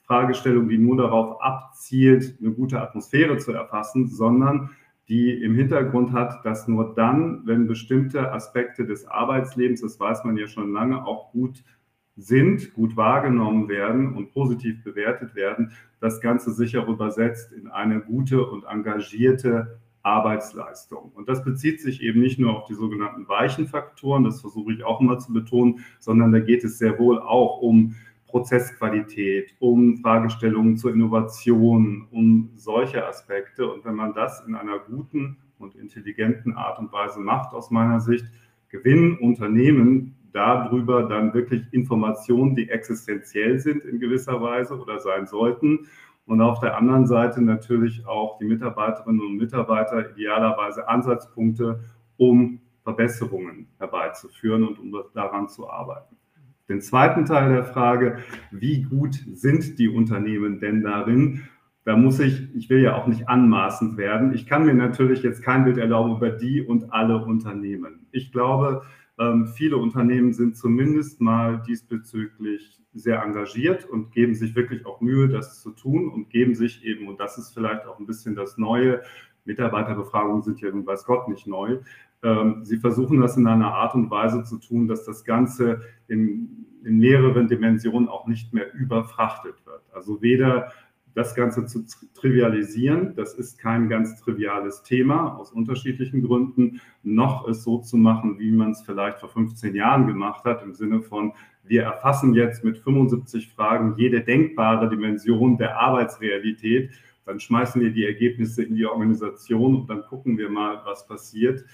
Fragestellung, 0.07 0.69
die 0.69 0.79
nur 0.79 0.97
darauf 0.97 1.39
abzielt, 1.39 2.35
eine 2.41 2.51
gute 2.51 2.81
Atmosphäre 2.81 3.37
zu 3.37 3.51
erfassen, 3.51 4.07
sondern 4.07 4.71
die 5.07 5.31
im 5.43 5.55
Hintergrund 5.55 6.11
hat, 6.13 6.43
dass 6.45 6.67
nur 6.67 6.95
dann, 6.95 7.41
wenn 7.45 7.67
bestimmte 7.67 8.31
Aspekte 8.31 8.85
des 8.85 9.07
Arbeitslebens, 9.07 9.81
das 9.81 9.99
weiß 9.99 10.23
man 10.23 10.37
ja 10.37 10.47
schon 10.47 10.73
lange, 10.73 11.05
auch 11.05 11.31
gut 11.31 11.63
sind, 12.17 12.73
gut 12.73 12.95
wahrgenommen 12.95 13.67
werden 13.67 14.15
und 14.15 14.31
positiv 14.31 14.83
bewertet 14.83 15.35
werden, 15.35 15.71
das 15.99 16.21
Ganze 16.21 16.51
sicher 16.51 16.87
übersetzt 16.87 17.51
in 17.51 17.67
eine 17.67 17.99
gute 17.99 18.45
und 18.45 18.63
engagierte 18.63 19.79
Arbeitsleistung. 20.01 21.11
Und 21.13 21.27
das 21.27 21.43
bezieht 21.43 21.81
sich 21.81 22.01
eben 22.01 22.21
nicht 22.21 22.39
nur 22.39 22.55
auf 22.55 22.67
die 22.67 22.75
sogenannten 22.75 23.27
weichen 23.27 23.67
Faktoren, 23.67 24.23
das 24.23 24.39
versuche 24.39 24.73
ich 24.73 24.83
auch 24.83 25.01
immer 25.01 25.19
zu 25.19 25.33
betonen, 25.33 25.79
sondern 25.99 26.31
da 26.31 26.39
geht 26.39 26.63
es 26.63 26.77
sehr 26.77 26.97
wohl 26.99 27.19
auch 27.19 27.59
um 27.61 27.95
Prozessqualität, 28.35 29.55
um 29.59 29.95
Fragestellungen 29.95 30.75
zur 30.75 30.91
Innovation, 30.91 32.05
um 32.11 32.49
solche 32.55 33.07
Aspekte. 33.07 33.65
Und 33.71 33.85
wenn 33.85 33.95
man 33.95 34.13
das 34.13 34.43
in 34.45 34.55
einer 34.55 34.77
guten 34.77 35.37
und 35.57 35.73
intelligenten 35.75 36.53
Art 36.53 36.77
und 36.77 36.91
Weise 36.91 37.21
macht, 37.21 37.53
aus 37.53 37.71
meiner 37.71 38.01
Sicht, 38.01 38.25
gewinnen 38.67 39.17
Unternehmen 39.19 40.17
darüber 40.33 41.03
dann 41.03 41.33
wirklich 41.33 41.63
Informationen, 41.71 42.57
die 42.57 42.69
existenziell 42.69 43.57
sind 43.59 43.85
in 43.85 44.01
gewisser 44.01 44.41
Weise 44.41 44.77
oder 44.77 44.99
sein 44.99 45.27
sollten. 45.27 45.87
Und 46.25 46.41
auf 46.41 46.59
der 46.59 46.75
anderen 46.75 47.07
Seite 47.07 47.41
natürlich 47.41 48.05
auch 48.05 48.37
die 48.37 48.45
Mitarbeiterinnen 48.45 49.21
und 49.21 49.37
Mitarbeiter 49.37 50.11
idealerweise 50.11 50.89
Ansatzpunkte, 50.89 51.85
um 52.17 52.59
Verbesserungen 52.83 53.69
herbeizuführen 53.77 54.67
und 54.67 54.77
um 54.77 54.93
daran 55.13 55.47
zu 55.47 55.69
arbeiten. 55.69 56.17
Den 56.67 56.81
zweiten 56.81 57.25
Teil 57.25 57.49
der 57.49 57.63
Frage, 57.63 58.17
wie 58.51 58.83
gut 58.83 59.15
sind 59.33 59.77
die 59.77 59.87
Unternehmen 59.87 60.59
denn 60.59 60.81
darin? 60.81 61.43
Da 61.83 61.95
muss 61.95 62.19
ich, 62.19 62.55
ich 62.55 62.69
will 62.71 62.81
ja 62.81 62.95
auch 62.95 63.05
nicht 63.05 63.29
anmaßend 63.29 63.97
werden. 63.97 64.33
Ich 64.33 64.47
kann 64.47 64.65
mir 64.65 64.73
natürlich 64.73 65.21
jetzt 65.21 65.43
kein 65.43 65.63
Bild 65.63 65.77
erlauben 65.77 66.15
über 66.15 66.31
die 66.31 66.61
und 66.61 66.91
alle 66.91 67.23
Unternehmen. 67.23 68.07
Ich 68.11 68.31
glaube, 68.31 68.81
ähm, 69.19 69.45
viele 69.47 69.77
Unternehmen 69.77 70.33
sind 70.33 70.57
zumindest 70.57 71.21
mal 71.21 71.61
diesbezüglich 71.67 72.81
sehr 72.93 73.21
engagiert 73.21 73.85
und 73.85 74.11
geben 74.11 74.33
sich 74.33 74.55
wirklich 74.55 74.87
auch 74.87 75.01
Mühe, 75.01 75.29
das 75.29 75.61
zu 75.61 75.71
tun 75.71 76.09
und 76.09 76.31
geben 76.31 76.55
sich 76.55 76.83
eben, 76.83 77.07
und 77.07 77.19
das 77.19 77.37
ist 77.37 77.53
vielleicht 77.53 77.85
auch 77.85 77.99
ein 77.99 78.07
bisschen 78.07 78.35
das 78.35 78.57
Neue, 78.57 79.01
Mitarbeiterbefragungen 79.45 80.41
sind 80.41 80.59
ja 80.61 80.71
nun 80.71 80.85
weiß 80.85 81.05
Gott 81.05 81.27
nicht 81.27 81.45
neu, 81.45 81.79
sie 82.63 82.77
versuchen 82.77 83.21
das 83.21 83.37
in 83.37 83.45
einer 83.45 83.73
Art 83.73 83.93
und 83.93 84.09
Weise 84.09 84.43
zu 84.43 84.57
tun, 84.57 84.87
dass 84.87 85.05
das 85.05 85.23
Ganze 85.23 85.81
in, 86.07 86.65
in 86.83 86.97
mehreren 86.97 87.47
Dimensionen 87.47 88.09
auch 88.09 88.25
nicht 88.27 88.53
mehr 88.53 88.73
überfrachtet 88.73 89.55
wird. 89.65 89.83
Also 89.93 90.21
weder 90.21 90.71
das 91.13 91.35
Ganze 91.35 91.65
zu 91.65 91.85
trivialisieren, 92.13 93.15
das 93.15 93.35
ist 93.35 93.57
kein 93.57 93.89
ganz 93.89 94.19
triviales 94.19 94.83
Thema 94.83 95.37
aus 95.37 95.53
unterschiedlichen 95.53 96.23
Gründen, 96.23 96.81
noch 97.03 97.47
es 97.47 97.63
so 97.63 97.77
zu 97.77 97.95
machen, 97.95 98.37
wie 98.39 98.51
man 98.51 98.71
es 98.71 98.81
vielleicht 98.81 99.19
vor 99.19 99.29
15 99.29 99.75
Jahren 99.75 100.07
gemacht 100.07 100.43
hat, 100.45 100.63
im 100.63 100.73
Sinne 100.73 101.01
von, 101.01 101.33
wir 101.63 101.83
erfassen 101.83 102.33
jetzt 102.33 102.63
mit 102.63 102.77
75 102.77 103.49
Fragen 103.49 103.95
jede 103.97 104.21
denkbare 104.21 104.89
Dimension 104.89 105.57
der 105.57 105.79
Arbeitsrealität 105.79 106.91
dann 107.25 107.39
schmeißen 107.39 107.81
wir 107.81 107.91
die 107.91 108.05
Ergebnisse 108.05 108.63
in 108.63 108.75
die 108.75 108.85
Organisation 108.85 109.75
und 109.75 109.89
dann 109.89 110.03
gucken 110.03 110.37
wir 110.37 110.49
mal, 110.49 110.81
was 110.85 111.07
passiert. 111.07 111.65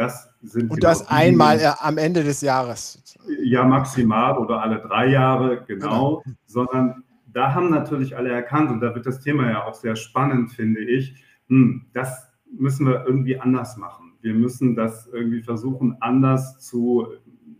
Das 0.00 0.30
sind 0.40 0.70
und 0.70 0.82
das 0.82 1.06
einmal 1.08 1.58
Dinge, 1.58 1.78
am 1.82 1.98
Ende 1.98 2.24
des 2.24 2.40
Jahres. 2.40 3.02
Ja, 3.42 3.64
maximal 3.64 4.38
oder 4.38 4.62
alle 4.62 4.80
drei 4.80 5.08
Jahre, 5.08 5.62
genau. 5.66 6.22
genau. 6.22 6.36
Sondern 6.46 7.04
da 7.26 7.52
haben 7.52 7.68
natürlich 7.68 8.16
alle 8.16 8.30
erkannt, 8.30 8.70
und 8.70 8.80
da 8.80 8.94
wird 8.94 9.04
das 9.04 9.20
Thema 9.20 9.50
ja 9.50 9.66
auch 9.66 9.74
sehr 9.74 9.96
spannend, 9.96 10.52
finde 10.52 10.80
ich, 10.80 11.22
hm, 11.48 11.84
das 11.92 12.32
müssen 12.50 12.86
wir 12.86 13.04
irgendwie 13.04 13.38
anders 13.38 13.76
machen. 13.76 14.14
Wir 14.22 14.32
müssen 14.32 14.74
das 14.74 15.06
irgendwie 15.06 15.42
versuchen, 15.42 15.98
anders 16.00 16.58
zu, 16.60 17.06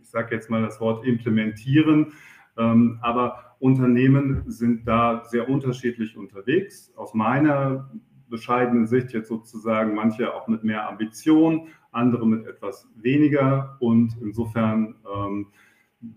ich 0.01 0.09
sage 0.09 0.33
jetzt 0.33 0.49
mal 0.49 0.63
das 0.63 0.81
Wort 0.81 1.05
implementieren. 1.05 2.13
Ähm, 2.57 2.97
aber 3.03 3.55
Unternehmen 3.59 4.45
sind 4.47 4.87
da 4.87 5.25
sehr 5.25 5.47
unterschiedlich 5.47 6.17
unterwegs. 6.17 6.91
Aus 6.95 7.13
meiner 7.13 7.91
bescheidenen 8.31 8.87
Sicht 8.87 9.13
jetzt 9.13 9.27
sozusagen 9.27 9.93
manche 9.93 10.33
auch 10.33 10.47
mit 10.47 10.63
mehr 10.63 10.89
Ambition, 10.89 11.67
andere 11.91 12.25
mit 12.25 12.47
etwas 12.47 12.89
weniger. 12.95 13.77
Und 13.79 14.17
insofern 14.21 14.95
ähm, 15.15 15.47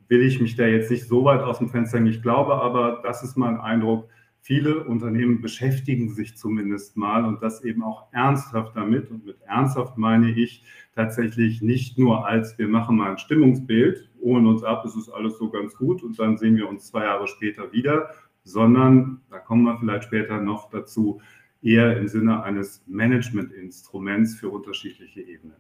will 0.09 0.23
ich 0.23 0.41
mich 0.41 0.57
da 0.57 0.65
jetzt 0.65 0.91
nicht 0.91 1.07
so 1.07 1.25
weit 1.25 1.43
aus 1.43 1.59
dem 1.59 1.69
Fenster 1.69 1.99
hängen. 1.99 2.07
Ich 2.07 2.23
glaube 2.23 2.55
aber, 2.55 3.01
das 3.03 3.23
ist 3.23 3.37
mein 3.37 3.61
Eindruck, 3.61 4.09
viele 4.41 4.85
Unternehmen 4.85 5.41
beschäftigen 5.41 6.11
sich 6.11 6.37
zumindest 6.37 6.99
mal 6.99 7.25
und 7.25 7.43
das 7.43 7.65
eben 7.65 7.83
auch 7.83 8.13
ernsthaft 8.13 8.77
damit. 8.77 9.11
Und 9.11 9.25
mit 9.25 9.41
ernsthaft 9.47 9.97
meine 9.97 10.31
ich 10.31 10.63
tatsächlich 10.95 11.63
nicht 11.63 11.99
nur 11.99 12.27
als 12.27 12.59
wir 12.59 12.69
machen 12.69 12.97
mal 12.97 13.11
ein 13.11 13.19
Stimmungsbild, 13.19 14.11
holen 14.21 14.47
uns 14.47 14.63
ab, 14.63 14.85
es 14.85 14.97
ist 14.97 15.09
alles 15.09 15.39
so 15.39 15.51
ganz 15.51 15.75
gut 15.75 16.03
und 16.03 16.19
dann 16.19 16.37
sehen 16.37 16.57
wir 16.57 16.69
uns 16.69 16.87
zwei 16.87 17.05
Jahre 17.05 17.27
später 17.27 17.73
wieder, 17.73 18.11
sondern, 18.43 19.23
da 19.31 19.39
kommen 19.39 19.63
wir 19.63 19.79
vielleicht 19.79 20.05
später 20.05 20.39
noch 20.39 20.69
dazu, 20.69 21.23
eher 21.65 21.97
im 21.97 22.07
Sinne 22.09 22.43
eines 22.43 22.83
Managementinstruments 22.87 24.35
für 24.35 24.51
unterschiedliche 24.51 25.21
Ebenen. 25.21 25.57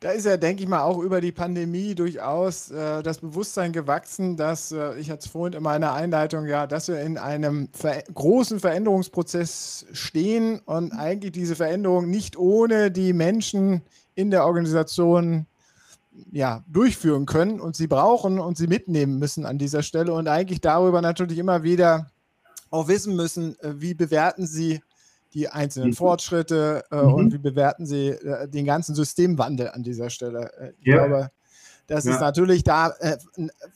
Da 0.00 0.12
ist 0.12 0.26
ja, 0.26 0.36
denke 0.36 0.62
ich 0.62 0.68
mal, 0.68 0.82
auch 0.82 1.02
über 1.02 1.20
die 1.20 1.32
Pandemie 1.32 1.96
durchaus 1.96 2.70
äh, 2.70 3.02
das 3.02 3.18
Bewusstsein 3.18 3.72
gewachsen, 3.72 4.36
dass, 4.36 4.70
äh, 4.70 4.96
ich 4.96 5.10
hatte 5.10 5.24
es 5.24 5.26
vorhin 5.26 5.56
in 5.56 5.62
meiner 5.64 5.92
Einleitung, 5.92 6.46
ja, 6.46 6.68
dass 6.68 6.86
wir 6.86 7.00
in 7.00 7.18
einem 7.18 7.68
ver 7.72 8.04
großen 8.14 8.60
Veränderungsprozess 8.60 9.86
stehen 9.92 10.60
und 10.66 10.92
eigentlich 10.92 11.32
diese 11.32 11.56
Veränderung 11.56 12.08
nicht 12.08 12.36
ohne 12.36 12.92
die 12.92 13.12
Menschen 13.12 13.82
in 14.14 14.30
der 14.30 14.46
Organisation 14.46 15.46
ja, 16.30 16.64
durchführen 16.68 17.26
können 17.26 17.58
und 17.58 17.74
sie 17.74 17.88
brauchen 17.88 18.38
und 18.38 18.56
sie 18.56 18.68
mitnehmen 18.68 19.18
müssen 19.18 19.46
an 19.46 19.58
dieser 19.58 19.82
Stelle 19.82 20.12
und 20.12 20.28
eigentlich 20.28 20.60
darüber 20.60 21.02
natürlich 21.02 21.38
immer 21.38 21.64
wieder 21.64 22.08
auch 22.70 22.86
wissen 22.86 23.16
müssen, 23.16 23.58
äh, 23.60 23.80
wie 23.80 23.94
bewerten 23.94 24.46
sie 24.46 24.80
die 25.38 25.48
einzelnen 25.48 25.90
mhm. 25.90 25.94
Fortschritte 25.94 26.84
äh, 26.90 26.96
mhm. 26.96 27.14
und 27.14 27.32
wie 27.32 27.38
bewerten 27.38 27.86
Sie 27.86 28.08
äh, 28.08 28.48
den 28.48 28.64
ganzen 28.64 28.94
Systemwandel 28.94 29.70
an 29.70 29.84
dieser 29.84 30.10
Stelle? 30.10 30.52
Äh, 30.58 30.72
ich 30.80 30.86
ja. 30.86 31.06
glaube, 31.06 31.30
das 31.86 32.04
ja. 32.04 32.12
ist 32.12 32.20
natürlich 32.20 32.64
da 32.64 32.90
äh, 32.98 33.16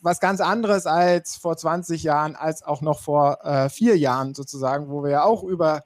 was 0.02 0.18
ganz 0.18 0.40
anderes 0.40 0.86
als 0.86 1.36
vor 1.36 1.56
20 1.56 2.02
Jahren, 2.02 2.34
als 2.34 2.64
auch 2.64 2.80
noch 2.80 3.00
vor 3.00 3.44
äh, 3.44 3.68
vier 3.68 3.96
Jahren 3.96 4.34
sozusagen, 4.34 4.88
wo 4.88 5.04
wir 5.04 5.10
ja 5.10 5.22
auch 5.22 5.44
über 5.44 5.82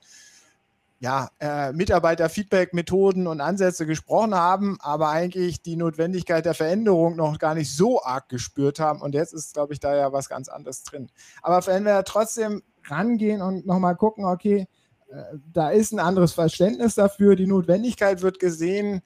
ja, 0.99 1.29
äh, 1.41 1.73
Mitarbeiterfeedback-Methoden 1.73 3.27
und 3.27 3.43
Ansätze 3.43 3.85
gesprochen 3.85 4.35
haben, 4.35 4.79
aber 4.81 5.11
eigentlich 5.11 5.61
die 5.61 5.77
Notwendigkeit 5.77 6.47
der 6.47 6.55
Veränderung 6.55 7.17
noch 7.17 7.39
gar 7.39 7.55
nicht 7.55 7.77
so 7.77 8.03
arg 8.03 8.31
gespürt 8.31 8.81
haben. 8.81 9.03
Und 9.03 9.15
jetzt 9.15 9.35
ist, 9.35 9.53
glaube 9.53 9.75
ich, 9.75 9.81
da 9.81 9.95
ja 9.95 10.13
was 10.15 10.31
ganz 10.31 10.49
anderes 10.49 10.85
drin. 10.85 11.11
Aber 11.43 11.65
wenn 11.67 11.85
wir 11.85 12.03
trotzdem 12.05 12.63
rangehen 12.87 13.43
und 13.43 13.67
nochmal 13.67 13.95
gucken, 13.95 14.25
okay, 14.25 14.67
da 15.53 15.71
ist 15.71 15.93
ein 15.93 15.99
anderes 15.99 16.33
Verständnis 16.33 16.95
dafür, 16.95 17.37
die 17.37 17.47
Notwendigkeit 17.47 18.23
wird 18.23 18.39
gesehen. 18.39 19.03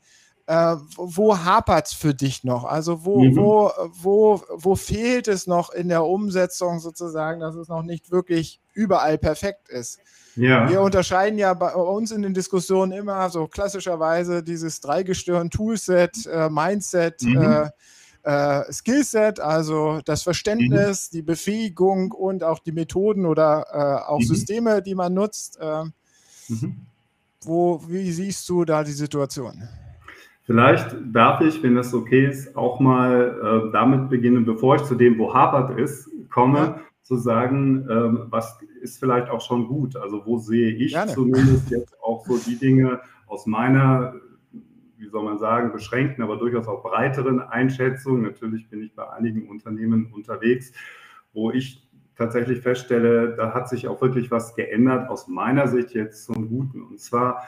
Äh, 0.47 0.77
wo 0.97 1.39
hapert 1.39 1.87
es 1.87 1.93
für 1.93 2.15
dich 2.15 2.43
noch? 2.43 2.65
Also 2.65 3.05
wo, 3.05 3.23
mhm. 3.23 3.37
wo, 3.37 3.71
wo, 3.93 4.43
wo 4.51 4.75
fehlt 4.75 5.29
es 5.29 5.47
noch 5.47 5.71
in 5.71 5.89
der 5.89 6.05
Umsetzung 6.05 6.81
sozusagen, 6.81 7.41
dass 7.41 7.55
es 7.55 7.69
noch 7.69 7.83
nicht 7.83 8.11
wirklich 8.11 8.61
überall 8.73 9.19
perfekt 9.19 9.69
ist? 9.69 10.01
Ja. 10.37 10.69
Wir 10.69 10.81
unterscheiden 10.81 11.39
ja 11.39 11.55
bei 11.55 11.75
uns 11.75 12.11
in 12.11 12.23
den 12.23 12.35
Diskussionen 12.35 12.93
immer 12.93 13.29
so 13.31 13.47
klassischerweise 13.47 14.43
dieses 14.43 14.81
Dreigestirn-Toolset, 14.81 16.27
äh, 16.27 16.49
Mindset, 16.49 17.23
mhm. 17.23 17.43
äh, 17.43 17.71
äh, 18.23 18.73
Skillset, 18.73 19.41
also 19.41 20.01
das 20.05 20.23
Verständnis, 20.23 21.11
mhm. 21.11 21.17
die 21.17 21.23
Befähigung 21.23 22.13
und 22.13 22.45
auch 22.45 22.59
die 22.59 22.73
Methoden 22.73 23.27
oder 23.27 23.67
äh, 23.73 24.11
auch 24.11 24.21
mhm. 24.21 24.25
Systeme, 24.25 24.83
die 24.83 24.95
man 24.95 25.15
nutzt. 25.15 25.59
Äh, 25.61 25.85
mhm. 26.49 26.77
wo, 27.43 27.83
wie 27.89 28.11
siehst 28.11 28.49
du 28.49 28.65
da 28.65 28.85
die 28.85 28.93
Situation? 28.93 29.69
Vielleicht 30.43 30.97
darf 31.13 31.41
ich, 31.43 31.63
wenn 31.63 31.77
das 31.77 31.95
okay 31.95 32.27
ist, 32.27 32.57
auch 32.57 32.81
mal 32.81 33.69
äh, 33.69 33.73
damit 33.73 34.11
beginnen, 34.11 34.45
bevor 34.45 34.77
ich 34.77 34.83
zu 34.83 34.97
dem, 34.97 35.19
wo 35.19 35.33
hapert 35.33 35.79
ist, 35.79 36.09
komme, 36.29 36.59
ja. 36.59 36.81
zu 37.03 37.17
sagen, 37.17 37.87
ähm, 37.89 38.27
was 38.31 38.59
ist 38.81 38.99
vielleicht 38.99 39.31
auch 39.31 39.41
schon 39.41 39.69
gut. 39.69 39.97
Also 39.97 40.23
wo 40.27 40.39
sehe 40.39 40.73
ich 40.73 40.93
Gerne. 40.93 41.13
zumindest 41.13 41.71
jetzt 41.71 41.95
auch 42.03 42.27
so 42.27 42.37
die 42.39 42.57
Dinge 42.57 43.01
aus 43.27 43.47
meiner 43.47 44.15
wie 45.01 45.09
soll 45.09 45.25
man 45.25 45.39
sagen, 45.39 45.73
beschränkten, 45.73 46.23
aber 46.23 46.37
durchaus 46.37 46.69
auch 46.69 46.83
breiteren 46.83 47.41
Einschätzung. 47.41 48.23
Natürlich 48.23 48.69
bin 48.69 48.83
ich 48.83 48.95
bei 48.95 49.09
einigen 49.11 49.49
Unternehmen 49.49 50.13
unterwegs, 50.13 50.73
wo 51.33 51.51
ich 51.51 51.89
tatsächlich 52.17 52.61
feststelle, 52.61 53.35
da 53.35 53.55
hat 53.55 53.69
sich 53.69 53.89
auch 53.89 54.01
wirklich 54.03 54.31
was 54.31 54.55
geändert 54.55 55.09
aus 55.09 55.27
meiner 55.27 55.69
Sicht 55.69 55.95
jetzt 55.95 56.27
zum 56.27 56.49
Guten. 56.49 56.83
Und 56.83 57.01
zwar, 57.01 57.43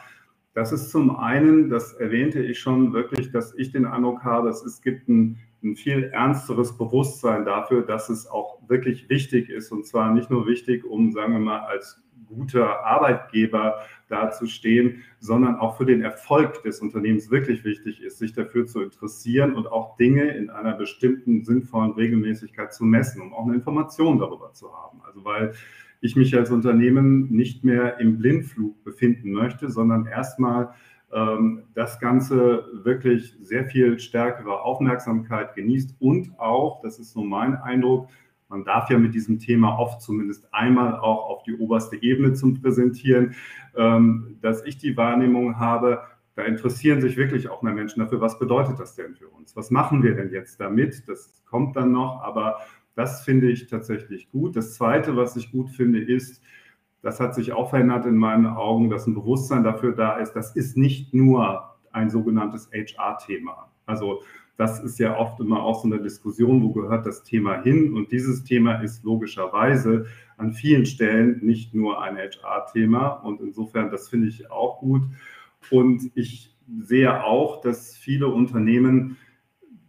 das 0.54 0.72
ist 0.72 0.90
zum 0.90 1.14
einen, 1.14 1.68
das 1.68 1.92
erwähnte 1.92 2.40
ich 2.42 2.58
schon 2.58 2.94
wirklich, 2.94 3.30
dass 3.30 3.54
ich 3.54 3.70
den 3.70 3.84
Eindruck 3.84 4.24
habe, 4.24 4.48
es 4.48 4.80
gibt 4.80 5.08
ein, 5.08 5.38
ein 5.62 5.76
viel 5.76 6.04
ernsteres 6.04 6.76
Bewusstsein 6.76 7.44
dafür, 7.44 7.82
dass 7.82 8.08
es 8.08 8.26
auch 8.26 8.66
wirklich 8.66 9.10
wichtig 9.10 9.50
ist. 9.50 9.70
Und 9.72 9.86
zwar 9.86 10.12
nicht 10.14 10.30
nur 10.30 10.46
wichtig, 10.46 10.84
um, 10.84 11.12
sagen 11.12 11.34
wir 11.34 11.40
mal, 11.40 11.60
als 11.60 12.02
guter 12.34 12.84
Arbeitgeber 12.84 13.80
dazustehen, 14.08 15.02
sondern 15.18 15.56
auch 15.56 15.76
für 15.76 15.86
den 15.86 16.02
Erfolg 16.02 16.62
des 16.62 16.80
Unternehmens 16.80 17.30
wirklich 17.30 17.64
wichtig 17.64 18.02
ist, 18.02 18.18
sich 18.18 18.32
dafür 18.32 18.66
zu 18.66 18.82
interessieren 18.82 19.54
und 19.54 19.66
auch 19.66 19.96
Dinge 19.96 20.36
in 20.36 20.50
einer 20.50 20.74
bestimmten 20.74 21.44
sinnvollen 21.44 21.92
Regelmäßigkeit 21.92 22.72
zu 22.72 22.84
messen, 22.84 23.22
um 23.22 23.32
auch 23.32 23.46
eine 23.46 23.54
Information 23.54 24.18
darüber 24.18 24.52
zu 24.52 24.72
haben. 24.72 25.00
Also 25.04 25.24
weil 25.24 25.52
ich 26.00 26.16
mich 26.16 26.36
als 26.36 26.50
Unternehmen 26.50 27.30
nicht 27.30 27.64
mehr 27.64 27.98
im 28.00 28.18
Blindflug 28.18 28.82
befinden 28.84 29.32
möchte, 29.32 29.70
sondern 29.70 30.06
erstmal 30.06 30.74
ähm, 31.12 31.62
das 31.74 32.00
Ganze 32.00 32.66
wirklich 32.72 33.36
sehr 33.40 33.66
viel 33.66 33.98
stärkere 33.98 34.62
Aufmerksamkeit 34.62 35.54
genießt 35.54 35.96
und 36.00 36.38
auch, 36.38 36.82
das 36.82 36.98
ist 36.98 37.12
so 37.12 37.22
mein 37.22 37.54
Eindruck, 37.54 38.08
man 38.52 38.64
darf 38.64 38.90
ja 38.90 38.98
mit 38.98 39.14
diesem 39.14 39.38
Thema 39.38 39.78
oft 39.78 40.02
zumindest 40.02 40.46
einmal 40.52 40.94
auch 40.94 41.30
auf 41.30 41.42
die 41.42 41.54
oberste 41.54 42.00
Ebene 42.00 42.34
zum 42.34 42.60
Präsentieren, 42.60 43.34
ähm, 43.74 44.36
dass 44.42 44.62
ich 44.64 44.76
die 44.76 44.96
Wahrnehmung 44.96 45.58
habe, 45.58 46.02
da 46.34 46.42
interessieren 46.42 47.00
sich 47.00 47.16
wirklich 47.16 47.48
auch 47.48 47.62
mehr 47.62 47.72
Menschen 47.72 48.00
dafür, 48.00 48.20
was 48.20 48.38
bedeutet 48.38 48.78
das 48.78 48.94
denn 48.94 49.14
für 49.14 49.28
uns? 49.28 49.56
Was 49.56 49.70
machen 49.70 50.02
wir 50.02 50.14
denn 50.14 50.30
jetzt 50.30 50.60
damit? 50.60 51.08
Das 51.08 51.42
kommt 51.46 51.76
dann 51.76 51.92
noch, 51.92 52.22
aber 52.22 52.58
das 52.94 53.24
finde 53.24 53.50
ich 53.50 53.68
tatsächlich 53.68 54.30
gut. 54.30 54.54
Das 54.54 54.74
Zweite, 54.74 55.16
was 55.16 55.34
ich 55.36 55.50
gut 55.50 55.70
finde, 55.70 56.00
ist, 56.00 56.42
das 57.00 57.20
hat 57.20 57.34
sich 57.34 57.52
auch 57.52 57.70
verändert 57.70 58.04
in 58.04 58.16
meinen 58.16 58.46
Augen, 58.46 58.90
dass 58.90 59.06
ein 59.06 59.14
Bewusstsein 59.14 59.64
dafür 59.64 59.92
da 59.92 60.18
ist, 60.18 60.34
das 60.34 60.54
ist 60.54 60.76
nicht 60.76 61.14
nur 61.14 61.74
ein 61.90 62.10
sogenanntes 62.10 62.70
HR-Thema. 62.70 63.70
Also 63.86 64.22
das 64.56 64.80
ist 64.80 64.98
ja 64.98 65.16
oft 65.16 65.40
immer 65.40 65.62
auch 65.62 65.82
so 65.82 65.88
eine 65.88 66.00
Diskussion, 66.00 66.62
wo 66.62 66.72
gehört 66.72 67.06
das 67.06 67.22
Thema 67.22 67.62
hin. 67.62 67.94
Und 67.94 68.12
dieses 68.12 68.44
Thema 68.44 68.82
ist 68.82 69.02
logischerweise 69.04 70.06
an 70.36 70.52
vielen 70.52 70.86
Stellen 70.86 71.40
nicht 71.42 71.74
nur 71.74 72.02
ein 72.02 72.16
HR-Thema. 72.16 73.08
Und 73.08 73.40
insofern, 73.40 73.90
das 73.90 74.08
finde 74.08 74.28
ich 74.28 74.50
auch 74.50 74.78
gut. 74.78 75.02
Und 75.70 76.10
ich 76.14 76.54
sehe 76.80 77.24
auch, 77.24 77.60
dass 77.60 77.96
viele 77.96 78.28
Unternehmen 78.28 79.16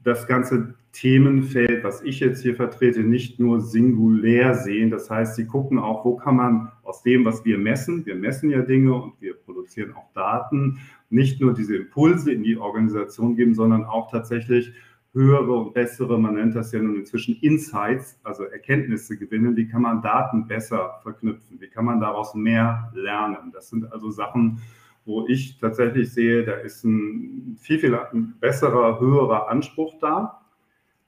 das 0.04 0.28
ganze 0.28 0.76
Themenfeld, 0.94 1.84
was 1.84 2.04
ich 2.04 2.20
jetzt 2.20 2.44
hier 2.44 2.56
vertrete, 2.56 3.02
nicht 3.02 3.40
nur 3.40 3.62
singulär 3.62 4.54
sehen. 4.54 4.92
Das 4.92 5.10
heißt, 5.10 5.36
sie 5.36 5.48
gucken 5.48 5.80
auch, 5.80 6.06
wo 6.06 6.16
kann 6.16 6.36
man 6.36 6.72
aus 6.84 7.02
dem, 7.02 7.26
was 7.26 7.44
wir 7.46 7.58
messen, 7.58 8.06
wir 8.06 8.16
messen 8.16 8.52
ja 8.52 8.62
Dinge 8.62 8.94
und 8.94 9.20
wir 9.20 9.34
produzieren 9.34 9.94
auch 9.94 10.14
Daten, 10.14 10.80
nicht 11.14 11.40
nur 11.40 11.54
diese 11.54 11.76
Impulse 11.76 12.32
in 12.32 12.44
die 12.44 12.58
Organisation 12.58 13.36
geben, 13.36 13.54
sondern 13.54 13.86
auch 13.86 14.12
tatsächlich 14.12 14.74
höhere 15.14 15.54
und 15.54 15.74
bessere, 15.74 16.20
man 16.20 16.34
nennt 16.34 16.56
das 16.56 16.72
ja 16.72 16.82
nun 16.82 16.96
inzwischen 16.96 17.38
Insights, 17.42 18.20
also 18.24 18.46
Erkenntnisse 18.46 19.16
gewinnen. 19.16 19.56
Wie 19.56 19.68
kann 19.68 19.84
man 19.84 20.02
Daten 20.02 20.48
besser 20.48 21.00
verknüpfen? 21.04 21.62
Wie 21.62 21.68
kann 21.68 21.86
man 21.86 22.00
daraus 22.00 22.34
mehr 22.34 22.92
lernen? 22.96 23.52
Das 23.54 23.70
sind 23.70 23.92
also 23.94 24.10
Sachen, 24.10 24.60
wo 25.06 25.28
ich 25.28 25.60
tatsächlich 25.60 26.12
sehe, 26.12 26.44
da 26.44 26.54
ist 26.54 26.84
ein 26.84 27.58
viel, 27.60 27.78
viel 27.78 28.00
besserer, 28.40 29.00
höherer 29.00 29.50
Anspruch 29.50 29.96
da. 30.00 30.42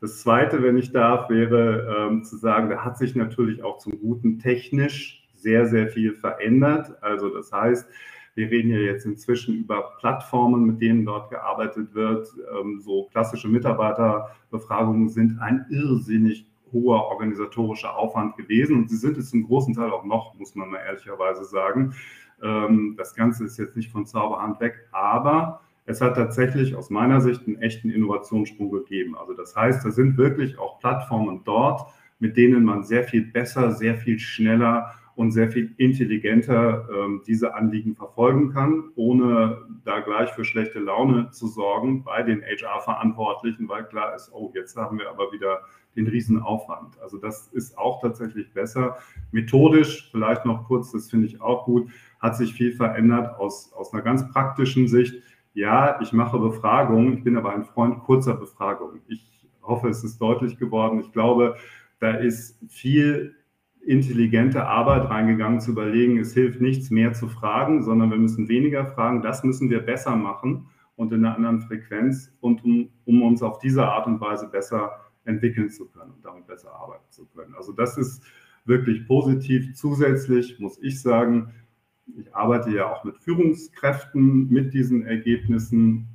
Das 0.01 0.21
Zweite, 0.21 0.61
wenn 0.61 0.77
ich 0.77 0.91
darf, 0.91 1.29
wäre 1.29 2.09
ähm, 2.11 2.23
zu 2.23 2.37
sagen, 2.37 2.69
da 2.69 2.83
hat 2.83 2.97
sich 2.97 3.15
natürlich 3.15 3.63
auch 3.63 3.79
zum 3.79 3.99
Guten 3.99 4.37
technisch 4.37 5.27
sehr, 5.33 5.65
sehr 5.65 5.87
viel 5.87 6.13
verändert. 6.13 7.01
Also 7.01 7.29
das 7.29 7.51
heißt, 7.51 7.87
wir 8.35 8.51
reden 8.51 8.69
ja 8.69 8.77
jetzt 8.77 9.05
inzwischen 9.05 9.55
über 9.55 9.95
Plattformen, 9.99 10.65
mit 10.65 10.81
denen 10.81 11.05
dort 11.05 11.29
gearbeitet 11.29 11.95
wird. 11.95 12.27
Ähm, 12.59 12.79
so 12.81 13.07
klassische 13.11 13.47
Mitarbeiterbefragungen 13.47 15.09
sind 15.09 15.39
ein 15.39 15.65
irrsinnig 15.69 16.45
hoher 16.71 17.05
organisatorischer 17.05 17.95
Aufwand 17.95 18.35
gewesen 18.35 18.75
und 18.75 18.89
sie 18.89 18.97
sind 18.97 19.17
es 19.17 19.29
zum 19.29 19.43
großen 19.43 19.73
Teil 19.73 19.91
auch 19.91 20.03
noch, 20.03 20.35
muss 20.35 20.55
man 20.55 20.69
mal 20.69 20.81
ehrlicherweise 20.85 21.45
sagen. 21.45 21.95
Ähm, 22.43 22.95
das 22.97 23.15
Ganze 23.15 23.45
ist 23.45 23.57
jetzt 23.57 23.77
nicht 23.77 23.91
von 23.91 24.05
Zauberhand 24.05 24.59
weg, 24.59 24.87
aber 24.91 25.61
es 25.85 26.01
hat 26.01 26.15
tatsächlich 26.15 26.75
aus 26.75 26.89
meiner 26.89 27.21
Sicht 27.21 27.47
einen 27.47 27.61
echten 27.61 27.89
Innovationssprung 27.89 28.71
gegeben. 28.71 29.15
Also 29.17 29.33
das 29.33 29.55
heißt, 29.55 29.85
da 29.85 29.91
sind 29.91 30.17
wirklich 30.17 30.59
auch 30.59 30.79
Plattformen 30.79 31.41
dort, 31.45 31.89
mit 32.19 32.35
denen 32.35 32.65
man 32.65 32.83
sehr 32.83 33.03
viel 33.03 33.25
besser, 33.25 33.71
sehr 33.71 33.95
viel 33.95 34.19
schneller 34.19 34.93
und 35.15 35.31
sehr 35.31 35.49
viel 35.49 35.73
intelligenter 35.77 36.87
ähm, 36.91 37.21
diese 37.25 37.55
Anliegen 37.55 37.95
verfolgen 37.95 38.51
kann, 38.51 38.91
ohne 38.95 39.65
da 39.83 39.99
gleich 40.01 40.31
für 40.31 40.45
schlechte 40.45 40.79
Laune 40.79 41.29
zu 41.31 41.47
sorgen 41.47 42.03
bei 42.03 42.23
den 42.23 42.41
HR-Verantwortlichen, 42.41 43.69
weil 43.69 43.85
klar 43.85 44.15
ist, 44.15 44.31
oh, 44.33 44.51
jetzt 44.53 44.75
haben 44.75 44.99
wir 44.99 45.09
aber 45.09 45.31
wieder 45.31 45.61
den 45.95 46.07
Riesenaufwand. 46.07 46.99
Also 47.01 47.17
das 47.17 47.47
ist 47.47 47.77
auch 47.77 48.01
tatsächlich 48.01 48.51
besser. 48.53 48.97
Methodisch, 49.31 50.09
vielleicht 50.11 50.45
noch 50.45 50.65
kurz, 50.67 50.91
das 50.91 51.09
finde 51.09 51.27
ich 51.27 51.41
auch 51.41 51.65
gut, 51.65 51.89
hat 52.19 52.35
sich 52.35 52.53
viel 52.53 52.73
verändert 52.73 53.39
aus, 53.39 53.71
aus 53.73 53.93
einer 53.93 54.03
ganz 54.03 54.29
praktischen 54.31 54.87
Sicht 54.87 55.15
ja, 55.55 55.99
ich 56.01 56.11
mache 56.11 56.37
Befragungen, 56.37 57.17
ich 57.17 57.23
bin 57.23 57.37
aber 57.37 57.53
ein 57.53 57.63
Freund 57.63 58.03
kurzer 58.03 58.35
Befragungen. 58.35 59.01
Ich 59.07 59.25
hoffe, 59.63 59.87
es 59.87 60.03
ist 60.03 60.19
deutlich 60.19 60.57
geworden. 60.57 60.99
Ich 60.99 61.11
glaube, 61.13 61.55
da 61.99 62.11
ist 62.11 62.59
viel 62.67 63.35
intelligente 63.85 64.65
Arbeit 64.65 65.09
reingegangen, 65.09 65.61
zu 65.61 65.71
überlegen, 65.71 66.17
es 66.17 66.33
hilft 66.33 66.59
nichts 66.59 66.89
mehr 66.89 67.13
zu 67.13 67.27
fragen, 67.27 67.83
sondern 67.83 68.09
wir 68.09 68.17
müssen 68.17 68.49
weniger 68.49 68.85
fragen. 68.85 69.21
Das 69.21 69.43
müssen 69.43 69.69
wir 69.69 69.79
besser 69.79 70.15
machen 70.15 70.67
und 70.95 71.13
in 71.13 71.23
einer 71.23 71.35
anderen 71.35 71.61
Frequenz 71.61 72.33
und 72.41 72.63
um, 72.63 72.89
um 73.05 73.21
uns 73.21 73.43
auf 73.43 73.59
diese 73.59 73.85
Art 73.85 74.07
und 74.07 74.19
Weise 74.19 74.47
besser 74.47 74.91
entwickeln 75.25 75.69
zu 75.69 75.87
können 75.87 76.11
und 76.11 76.25
damit 76.25 76.47
besser 76.47 76.71
arbeiten 76.73 77.05
zu 77.09 77.25
können. 77.27 77.53
Also 77.55 77.73
das 77.73 77.97
ist 77.97 78.23
wirklich 78.65 79.07
positiv. 79.07 79.75
Zusätzlich 79.75 80.59
muss 80.59 80.81
ich 80.81 81.01
sagen, 81.01 81.51
ich 82.17 82.35
arbeite 82.35 82.71
ja 82.71 82.91
auch 82.91 83.03
mit 83.03 83.17
Führungskräften 83.17 84.49
mit 84.49 84.73
diesen 84.73 85.05
Ergebnissen. 85.05 86.07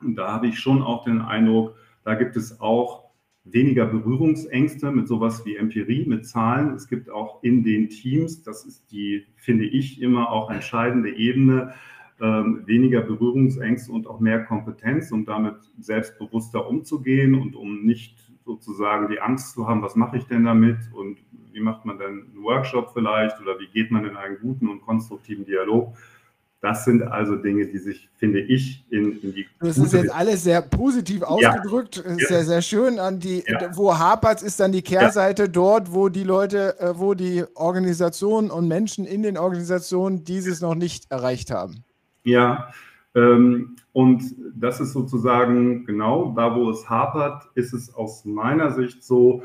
Und 0.00 0.16
da 0.16 0.32
habe 0.32 0.48
ich 0.48 0.58
schon 0.58 0.82
auch 0.82 1.04
den 1.04 1.20
Eindruck, 1.20 1.76
da 2.04 2.14
gibt 2.14 2.36
es 2.36 2.60
auch 2.60 3.05
weniger 3.50 3.86
Berührungsängste 3.86 4.90
mit 4.90 5.08
sowas 5.08 5.44
wie 5.46 5.56
Empirie, 5.56 6.04
mit 6.06 6.26
Zahlen. 6.26 6.74
Es 6.74 6.88
gibt 6.88 7.10
auch 7.10 7.42
in 7.42 7.62
den 7.62 7.88
Teams, 7.88 8.42
das 8.42 8.64
ist 8.64 8.90
die, 8.90 9.24
finde 9.36 9.64
ich, 9.64 10.02
immer 10.02 10.30
auch 10.30 10.50
entscheidende 10.50 11.10
Ebene, 11.10 11.74
ähm, 12.20 12.62
weniger 12.66 13.02
Berührungsängste 13.02 13.92
und 13.92 14.06
auch 14.06 14.20
mehr 14.20 14.44
Kompetenz, 14.44 15.12
um 15.12 15.24
damit 15.24 15.56
selbstbewusster 15.78 16.68
umzugehen 16.68 17.34
und 17.34 17.54
um 17.54 17.84
nicht 17.84 18.18
sozusagen 18.44 19.08
die 19.08 19.20
Angst 19.20 19.54
zu 19.54 19.68
haben, 19.68 19.82
was 19.82 19.96
mache 19.96 20.16
ich 20.16 20.24
denn 20.24 20.44
damit 20.44 20.78
und 20.94 21.18
wie 21.52 21.60
macht 21.60 21.84
man 21.84 21.98
denn 21.98 22.06
einen 22.34 22.42
Workshop 22.42 22.90
vielleicht 22.92 23.40
oder 23.40 23.58
wie 23.58 23.66
geht 23.66 23.90
man 23.90 24.04
in 24.04 24.16
einen 24.16 24.38
guten 24.38 24.68
und 24.68 24.82
konstruktiven 24.82 25.44
Dialog. 25.44 25.94
Das 26.66 26.84
sind 26.84 27.00
also 27.00 27.36
Dinge, 27.36 27.64
die 27.68 27.78
sich, 27.78 28.08
finde 28.16 28.40
ich, 28.40 28.84
in, 28.90 29.20
in 29.20 29.32
die. 29.32 29.46
Das 29.60 29.78
ist 29.78 29.92
jetzt 29.92 30.12
alles 30.12 30.42
sehr 30.42 30.60
positiv 30.62 31.22
ausgedrückt, 31.22 32.02
ja. 32.04 32.26
sehr, 32.26 32.42
sehr 32.42 32.60
schön. 32.60 32.98
An 32.98 33.20
die, 33.20 33.44
ja. 33.46 33.70
Wo 33.76 33.96
hapert 33.96 34.42
ist 34.42 34.58
dann 34.58 34.72
die 34.72 34.82
Kehrseite 34.82 35.44
ja. 35.44 35.48
dort, 35.48 35.92
wo 35.92 36.08
die 36.08 36.24
Leute, 36.24 36.74
äh, 36.80 36.98
wo 36.98 37.14
die 37.14 37.44
Organisationen 37.54 38.50
und 38.50 38.66
Menschen 38.66 39.04
in 39.04 39.22
den 39.22 39.38
Organisationen 39.38 40.24
dieses 40.24 40.60
noch 40.60 40.74
nicht 40.74 41.08
erreicht 41.08 41.52
haben. 41.52 41.84
Ja, 42.24 42.72
ähm, 43.14 43.76
und 43.92 44.24
das 44.56 44.80
ist 44.80 44.92
sozusagen 44.92 45.86
genau 45.86 46.32
da, 46.36 46.52
wo 46.56 46.68
es 46.70 46.90
hapert, 46.90 47.44
ist 47.54 47.74
es 47.74 47.94
aus 47.94 48.24
meiner 48.24 48.72
Sicht 48.72 49.04
so, 49.04 49.44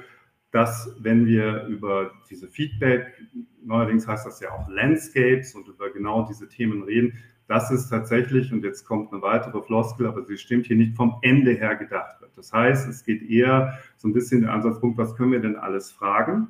dass 0.51 0.95
wenn 0.99 1.27
wir 1.27 1.67
über 1.67 2.09
diese 2.31 2.47
Feedback, 2.47 3.13
neuerdings 3.63 4.07
heißt 4.07 4.25
das 4.25 4.39
ja 4.39 4.51
auch 4.51 4.67
Landscapes 4.69 5.55
und 5.55 5.67
über 5.67 5.89
genau 5.91 6.25
diese 6.27 6.47
Themen 6.47 6.83
reden, 6.83 7.13
dass 7.47 7.69
es 7.71 7.89
tatsächlich, 7.89 8.53
und 8.53 8.63
jetzt 8.63 8.85
kommt 8.85 9.11
eine 9.11 9.21
weitere 9.21 9.61
Floskel, 9.61 10.07
aber 10.07 10.23
sie 10.23 10.37
stimmt 10.37 10.67
hier 10.67 10.77
nicht, 10.77 10.95
vom 10.95 11.17
Ende 11.21 11.51
her 11.51 11.75
gedacht 11.75 12.21
wird. 12.21 12.31
Das 12.37 12.53
heißt, 12.53 12.87
es 12.87 13.03
geht 13.03 13.29
eher 13.29 13.77
so 13.97 14.07
ein 14.07 14.13
bisschen 14.13 14.41
der 14.41 14.53
Ansatzpunkt, 14.53 14.97
was 14.97 15.15
können 15.15 15.33
wir 15.33 15.41
denn 15.41 15.57
alles 15.57 15.91
fragen, 15.91 16.47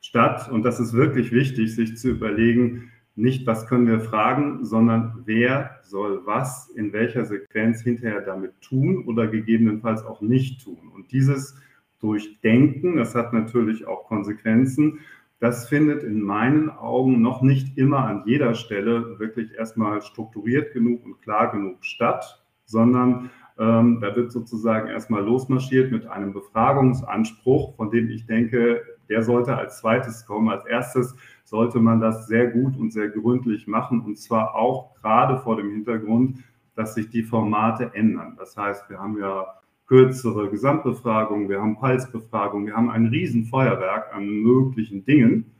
statt, 0.00 0.50
und 0.50 0.62
das 0.62 0.80
ist 0.80 0.92
wirklich 0.92 1.32
wichtig, 1.32 1.74
sich 1.74 1.96
zu 1.96 2.10
überlegen, 2.10 2.90
nicht, 3.16 3.46
was 3.46 3.66
können 3.66 3.86
wir 3.86 4.00
fragen, 4.00 4.64
sondern 4.64 5.22
wer 5.24 5.78
soll 5.82 6.26
was 6.26 6.68
in 6.68 6.92
welcher 6.92 7.24
Sequenz 7.24 7.80
hinterher 7.80 8.20
damit 8.20 8.60
tun 8.60 9.04
oder 9.06 9.28
gegebenenfalls 9.28 10.04
auch 10.04 10.20
nicht 10.20 10.62
tun. 10.62 10.90
Und 10.92 11.12
dieses 11.12 11.56
Durchdenken, 12.00 12.96
das 12.96 13.14
hat 13.14 13.32
natürlich 13.32 13.86
auch 13.86 14.04
Konsequenzen, 14.04 14.98
das 15.44 15.68
findet 15.68 16.02
in 16.02 16.22
meinen 16.22 16.70
Augen 16.70 17.20
noch 17.20 17.42
nicht 17.42 17.76
immer 17.76 18.06
an 18.06 18.22
jeder 18.24 18.54
Stelle 18.54 19.18
wirklich 19.18 19.52
erstmal 19.52 20.00
strukturiert 20.00 20.72
genug 20.72 21.04
und 21.04 21.20
klar 21.20 21.52
genug 21.52 21.84
statt, 21.84 22.42
sondern 22.64 23.28
ähm, 23.58 23.98
da 24.00 24.16
wird 24.16 24.32
sozusagen 24.32 24.88
erstmal 24.88 25.22
losmarschiert 25.22 25.92
mit 25.92 26.06
einem 26.06 26.32
Befragungsanspruch, 26.32 27.76
von 27.76 27.90
dem 27.90 28.08
ich 28.08 28.24
denke, 28.24 28.80
der 29.10 29.22
sollte 29.22 29.54
als 29.54 29.80
zweites 29.80 30.24
kommen. 30.24 30.48
Als 30.48 30.64
erstes 30.64 31.14
sollte 31.44 31.78
man 31.78 32.00
das 32.00 32.26
sehr 32.26 32.46
gut 32.46 32.78
und 32.78 32.90
sehr 32.90 33.10
gründlich 33.10 33.66
machen 33.66 34.00
und 34.00 34.16
zwar 34.16 34.54
auch 34.54 34.94
gerade 34.94 35.36
vor 35.36 35.56
dem 35.56 35.70
Hintergrund, 35.70 36.38
dass 36.74 36.94
sich 36.94 37.10
die 37.10 37.22
Formate 37.22 37.90
ändern. 37.92 38.34
Das 38.38 38.56
heißt, 38.56 38.88
wir 38.88 38.98
haben 38.98 39.18
ja 39.18 39.44
kürzere 39.86 40.48
Gesamtbefragungen, 40.50 41.48
wir 41.48 41.60
haben 41.60 41.76
Pulsbefragungen, 41.76 42.66
wir 42.66 42.76
haben 42.76 42.90
ein 42.90 43.06
Riesenfeuerwerk 43.06 44.14
an 44.14 44.26
möglichen 44.26 45.04
Dingen 45.04 45.52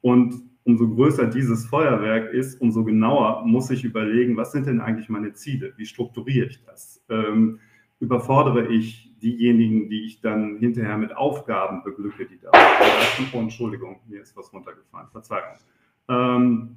und 0.00 0.34
umso 0.64 0.88
größer 0.88 1.26
dieses 1.26 1.66
Feuerwerk 1.66 2.32
ist, 2.32 2.60
umso 2.60 2.84
genauer 2.84 3.44
muss 3.44 3.70
ich 3.70 3.84
überlegen, 3.84 4.36
was 4.36 4.52
sind 4.52 4.66
denn 4.66 4.80
eigentlich 4.80 5.08
meine 5.08 5.32
Ziele? 5.32 5.74
Wie 5.76 5.86
strukturiere 5.86 6.46
ich 6.46 6.64
das? 6.64 7.04
Ähm, 7.08 7.60
überfordere 8.00 8.66
ich 8.66 9.14
diejenigen, 9.20 9.88
die 9.88 10.04
ich 10.04 10.20
dann 10.20 10.56
hinterher 10.58 10.98
mit 10.98 11.16
Aufgaben 11.16 11.82
beglücke, 11.82 12.26
die 12.26 12.38
da 12.38 12.50
sind. 13.16 13.28
Oh, 13.32 13.38
Entschuldigung, 13.38 14.00
mir 14.06 14.22
ist 14.22 14.36
was 14.36 14.52
runtergefallen, 14.52 15.08
Verzeihung. 15.10 15.56
Ähm, 16.08 16.76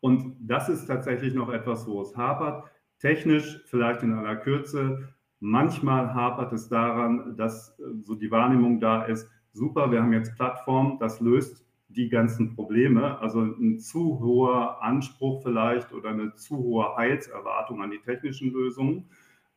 und 0.00 0.36
das 0.40 0.68
ist 0.68 0.86
tatsächlich 0.86 1.34
noch 1.34 1.50
etwas, 1.50 1.86
wo 1.86 2.02
es 2.02 2.16
hapert. 2.16 2.64
Technisch 2.98 3.62
vielleicht 3.66 4.02
in 4.02 4.12
aller 4.12 4.36
Kürze. 4.36 5.08
Manchmal 5.40 6.14
hapert 6.14 6.52
es 6.52 6.68
daran, 6.68 7.36
dass 7.36 7.78
äh, 7.78 7.82
so 8.02 8.14
die 8.14 8.30
Wahrnehmung 8.30 8.80
da 8.80 9.04
ist, 9.04 9.30
super, 9.52 9.90
wir 9.90 10.02
haben 10.02 10.12
jetzt 10.12 10.34
Plattform, 10.34 10.98
das 10.98 11.20
löst 11.20 11.64
die 11.88 12.08
ganzen 12.08 12.54
Probleme. 12.54 13.18
Also 13.20 13.40
ein 13.42 13.78
zu 13.78 14.18
hoher 14.20 14.82
Anspruch 14.82 15.42
vielleicht 15.42 15.92
oder 15.92 16.10
eine 16.10 16.34
zu 16.34 16.56
hohe 16.58 16.96
Heilserwartung 16.96 17.82
an 17.82 17.90
die 17.90 18.00
technischen 18.00 18.52
Lösungen 18.52 19.08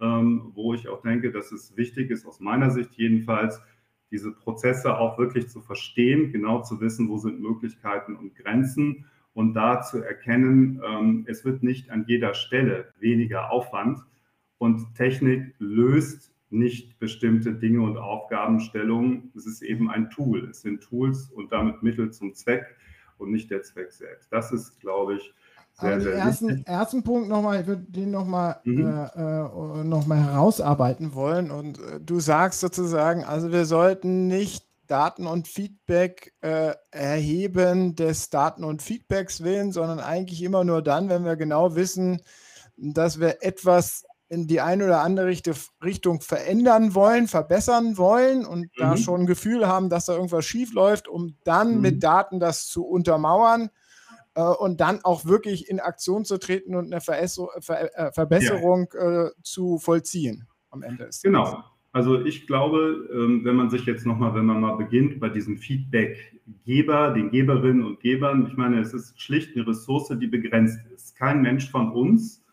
ähm, 0.01 0.51
wo 0.55 0.73
ich 0.73 0.87
auch 0.87 1.01
denke, 1.01 1.31
dass 1.31 1.51
es 1.51 1.75
wichtig 1.75 2.09
ist, 2.09 2.25
aus 2.25 2.39
meiner 2.39 2.71
Sicht 2.71 2.93
jedenfalls, 2.95 3.61
diese 4.11 4.31
Prozesse 4.31 4.97
auch 4.97 5.19
wirklich 5.19 5.49
zu 5.49 5.61
verstehen, 5.61 6.31
genau 6.31 6.63
zu 6.63 6.81
wissen, 6.81 7.09
wo 7.09 7.17
sind 7.17 7.39
Möglichkeiten 7.39 8.15
und 8.15 8.35
Grenzen 8.35 9.05
und 9.33 9.53
da 9.53 9.81
zu 9.81 10.03
erkennen, 10.03 10.81
ähm, 10.83 11.25
es 11.27 11.45
wird 11.45 11.61
nicht 11.61 11.91
an 11.91 12.05
jeder 12.07 12.33
Stelle 12.33 12.91
weniger 12.99 13.51
Aufwand 13.51 13.99
und 14.59 14.93
Technik 14.95 15.55
löst 15.57 16.31
nicht 16.51 16.99
bestimmte 16.99 17.53
Dinge 17.53 17.81
und 17.81 17.97
Aufgabenstellungen. 17.97 19.31
Es 19.35 19.45
ist 19.45 19.61
eben 19.61 19.89
ein 19.89 20.09
Tool. 20.09 20.49
Es 20.49 20.61
sind 20.61 20.81
Tools 20.81 21.29
und 21.31 21.51
damit 21.51 21.81
Mittel 21.81 22.11
zum 22.11 22.33
Zweck 22.33 22.65
und 23.17 23.31
nicht 23.31 23.49
der 23.49 23.63
Zweck 23.63 23.91
selbst. 23.91 24.31
Das 24.31 24.51
ist, 24.51 24.79
glaube 24.79 25.15
ich, 25.15 25.33
sehr, 25.73 25.91
also 25.91 26.09
sehr 26.09 26.17
ersten, 26.17 26.65
ersten 26.65 27.03
Punkt 27.03 27.29
nochmal, 27.29 27.61
ich 27.61 27.67
würde 27.67 27.83
den 27.83 28.11
nochmal 28.11 28.59
mhm. 28.63 28.85
äh, 28.85 29.05
äh 29.05 29.83
noch 29.83 30.07
herausarbeiten 30.07 31.13
wollen. 31.13 31.51
Und 31.51 31.79
äh, 31.79 31.99
du 32.01 32.19
sagst 32.19 32.59
sozusagen, 32.59 33.23
also 33.23 33.51
wir 33.51 33.65
sollten 33.65 34.27
nicht 34.27 34.65
Daten 34.87 35.27
und 35.27 35.47
Feedback 35.47 36.33
äh, 36.41 36.73
erheben 36.91 37.95
des 37.95 38.29
Daten 38.29 38.63
und 38.63 38.81
Feedbacks 38.81 39.43
willen, 39.43 39.71
sondern 39.71 39.99
eigentlich 39.99 40.41
immer 40.41 40.63
nur 40.63 40.81
dann, 40.81 41.09
wenn 41.09 41.23
wir 41.23 41.35
genau 41.35 41.75
wissen, 41.75 42.21
dass 42.75 43.19
wir 43.19 43.43
etwas 43.43 44.05
in 44.29 44.47
die 44.47 44.61
eine 44.61 44.85
oder 44.85 45.01
andere 45.01 45.27
Richtung 45.83 46.21
verändern 46.21 46.93
wollen, 46.93 47.27
verbessern 47.27 47.97
wollen 47.97 48.45
und 48.45 48.61
mhm. 48.61 48.69
da 48.77 48.95
schon 48.95 49.21
ein 49.21 49.25
Gefühl 49.25 49.67
haben, 49.67 49.89
dass 49.89 50.05
da 50.05 50.13
irgendwas 50.13 50.45
schief 50.45 50.73
läuft, 50.73 51.07
um 51.07 51.35
dann 51.43 51.75
mhm. 51.75 51.81
mit 51.81 52.03
Daten 52.03 52.39
das 52.39 52.67
zu 52.67 52.85
untermauern 52.85 53.69
äh, 54.35 54.43
und 54.43 54.81
dann 54.81 55.03
auch 55.03 55.25
wirklich 55.25 55.67
in 55.67 55.79
Aktion 55.79 56.25
zu 56.25 56.37
treten 56.37 56.75
und 56.75 56.85
eine 56.85 57.01
Ver 57.01 57.27
Ver 57.59 57.97
äh, 57.97 58.11
Verbesserung 58.11 58.87
ja. 58.93 59.25
äh, 59.25 59.31
zu 59.41 59.79
vollziehen 59.79 60.47
am 60.69 60.83
Ende. 60.83 61.05
Ist 61.05 61.23
genau. 61.23 61.63
Also 61.91 62.23
ich 62.23 62.45
glaube, 62.45 63.09
ähm, 63.11 63.43
wenn 63.43 63.55
man 63.55 63.71
sich 63.71 63.85
jetzt 63.85 64.05
nochmal, 64.05 64.35
wenn 64.35 64.45
man 64.45 64.61
mal 64.61 64.75
beginnt 64.75 65.19
bei 65.19 65.29
diesem 65.29 65.57
Feedbackgeber, 65.57 67.13
den 67.13 67.31
Geberinnen 67.31 67.83
und 67.83 67.99
Gebern, 67.99 68.45
ich 68.47 68.55
meine, 68.55 68.79
es 68.79 68.93
ist 68.93 69.19
schlicht 69.19 69.55
eine 69.55 69.65
Ressource, 69.65 70.13
die 70.21 70.27
begrenzt 70.27 70.79
ist. 70.93 71.15
Kein 71.15 71.41
Mensch 71.41 71.71
von 71.71 71.91
uns 71.91 72.45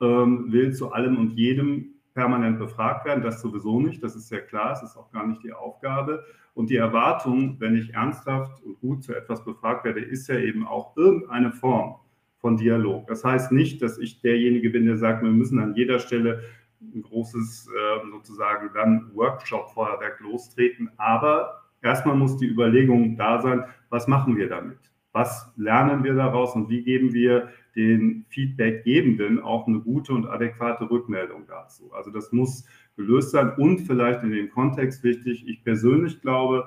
ähm, 0.00 0.52
will 0.52 0.72
zu 0.72 0.92
allem 0.92 1.18
und 1.18 1.32
jedem 1.32 1.94
permanent 2.14 2.58
befragt 2.58 3.04
werden, 3.04 3.22
das 3.22 3.40
sowieso 3.40 3.78
nicht, 3.80 4.02
das 4.02 4.16
ist 4.16 4.30
ja 4.30 4.40
klar, 4.40 4.72
es 4.72 4.82
ist 4.82 4.96
auch 4.96 5.10
gar 5.10 5.26
nicht 5.26 5.42
die 5.42 5.52
Aufgabe. 5.52 6.24
Und 6.54 6.70
die 6.70 6.76
Erwartung, 6.76 7.60
wenn 7.60 7.76
ich 7.76 7.92
ernsthaft 7.92 8.62
und 8.64 8.80
gut 8.80 9.04
zu 9.04 9.14
etwas 9.14 9.44
befragt 9.44 9.84
werde, 9.84 10.00
ist 10.00 10.26
ja 10.28 10.38
eben 10.38 10.66
auch 10.66 10.96
irgendeine 10.96 11.52
Form 11.52 11.96
von 12.38 12.56
Dialog. 12.56 13.06
Das 13.08 13.24
heißt 13.24 13.52
nicht, 13.52 13.82
dass 13.82 13.98
ich 13.98 14.22
derjenige 14.22 14.70
bin, 14.70 14.86
der 14.86 14.96
sagt, 14.96 15.22
wir 15.22 15.30
müssen 15.30 15.58
an 15.58 15.74
jeder 15.74 15.98
Stelle 15.98 16.40
ein 16.80 17.02
großes 17.02 17.68
äh, 17.68 18.10
sozusagen 18.10 18.70
dann 18.72 19.10
Workshop-Feuerwerk 19.14 20.20
lostreten. 20.20 20.90
Aber 20.96 21.64
erstmal 21.82 22.16
muss 22.16 22.38
die 22.38 22.46
Überlegung 22.46 23.16
da 23.16 23.42
sein, 23.42 23.64
was 23.90 24.08
machen 24.08 24.36
wir 24.36 24.48
damit? 24.48 24.78
Was 25.12 25.52
lernen 25.56 26.04
wir 26.04 26.14
daraus 26.14 26.54
und 26.54 26.70
wie 26.70 26.82
geben 26.82 27.12
wir 27.12 27.48
den 27.76 28.24
Feedbackgebenden 28.30 29.40
auch 29.40 29.66
eine 29.66 29.80
gute 29.80 30.12
und 30.12 30.26
adäquate 30.26 30.90
Rückmeldung 30.90 31.46
dazu? 31.46 31.92
Also 31.92 32.10
das 32.10 32.32
muss 32.32 32.64
gelöst 32.96 33.30
sein 33.30 33.52
und 33.56 33.80
vielleicht 33.80 34.22
in 34.22 34.30
dem 34.30 34.50
Kontext 34.50 35.04
wichtig, 35.04 35.46
ich 35.46 35.62
persönlich 35.62 36.20
glaube, 36.22 36.66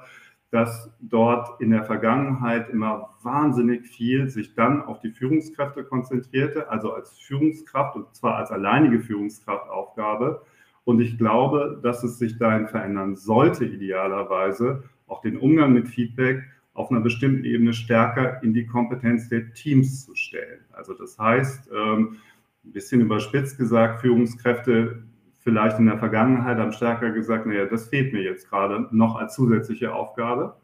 dass 0.52 0.92
dort 1.00 1.62
in 1.62 1.70
der 1.72 1.84
Vergangenheit 1.84 2.70
immer 2.70 3.16
wahnsinnig 3.22 3.88
viel 3.88 4.30
sich 4.30 4.56
dann 4.56 4.82
auf 4.82 5.00
die 5.00 5.12
Führungskräfte 5.12 5.84
konzentrierte, 5.84 6.70
also 6.70 6.94
als 6.94 7.18
Führungskraft 7.20 7.96
und 7.96 8.16
zwar 8.16 8.38
als 8.38 8.52
alleinige 8.52 9.00
Führungskraftaufgabe. 9.00 10.42
Und 10.86 11.02
ich 11.02 11.20
glaube, 11.20 11.80
dass 11.84 12.04
es 12.04 12.18
sich 12.18 12.40
dahin 12.40 12.68
verändern 12.68 13.16
sollte, 13.16 13.66
idealerweise 13.66 14.84
auch 15.08 15.22
den 15.22 15.38
Umgang 15.38 15.74
mit 15.74 15.88
Feedback 15.88 16.44
auf 16.80 16.92
einer 16.92 17.02
bestimmten 17.02 17.44
Ebene 17.44 17.74
stärker 17.74 18.42
in 18.42 18.54
die 18.54 18.66
Kompetenz 18.66 19.28
der 19.28 19.54
Teams 19.54 20.06
zu 20.06 20.16
stellen. 20.16 20.62
Also 20.72 20.94
das 20.94 21.20
heißt, 21.20 21.70
ähm, 21.76 22.16
ein 22.64 22.72
bisschen 22.72 23.02
überspitzt 23.02 23.58
gesagt, 23.58 24.00
Führungskräfte 24.00 25.04
vielleicht 25.40 25.78
in 25.78 25.88
der 25.88 25.98
Vergangenheit 25.98 26.58
haben 26.58 26.72
stärker 26.72 27.12
gesagt, 27.12 27.46
naja, 27.46 27.66
das 27.66 27.90
fehlt 27.90 28.14
mir 28.14 28.22
jetzt 28.22 28.50
gerade 28.50 28.88
noch 28.92 29.18
als 29.18 29.36
zusätzliche 29.36 29.94
Aufgabe. 29.94 30.56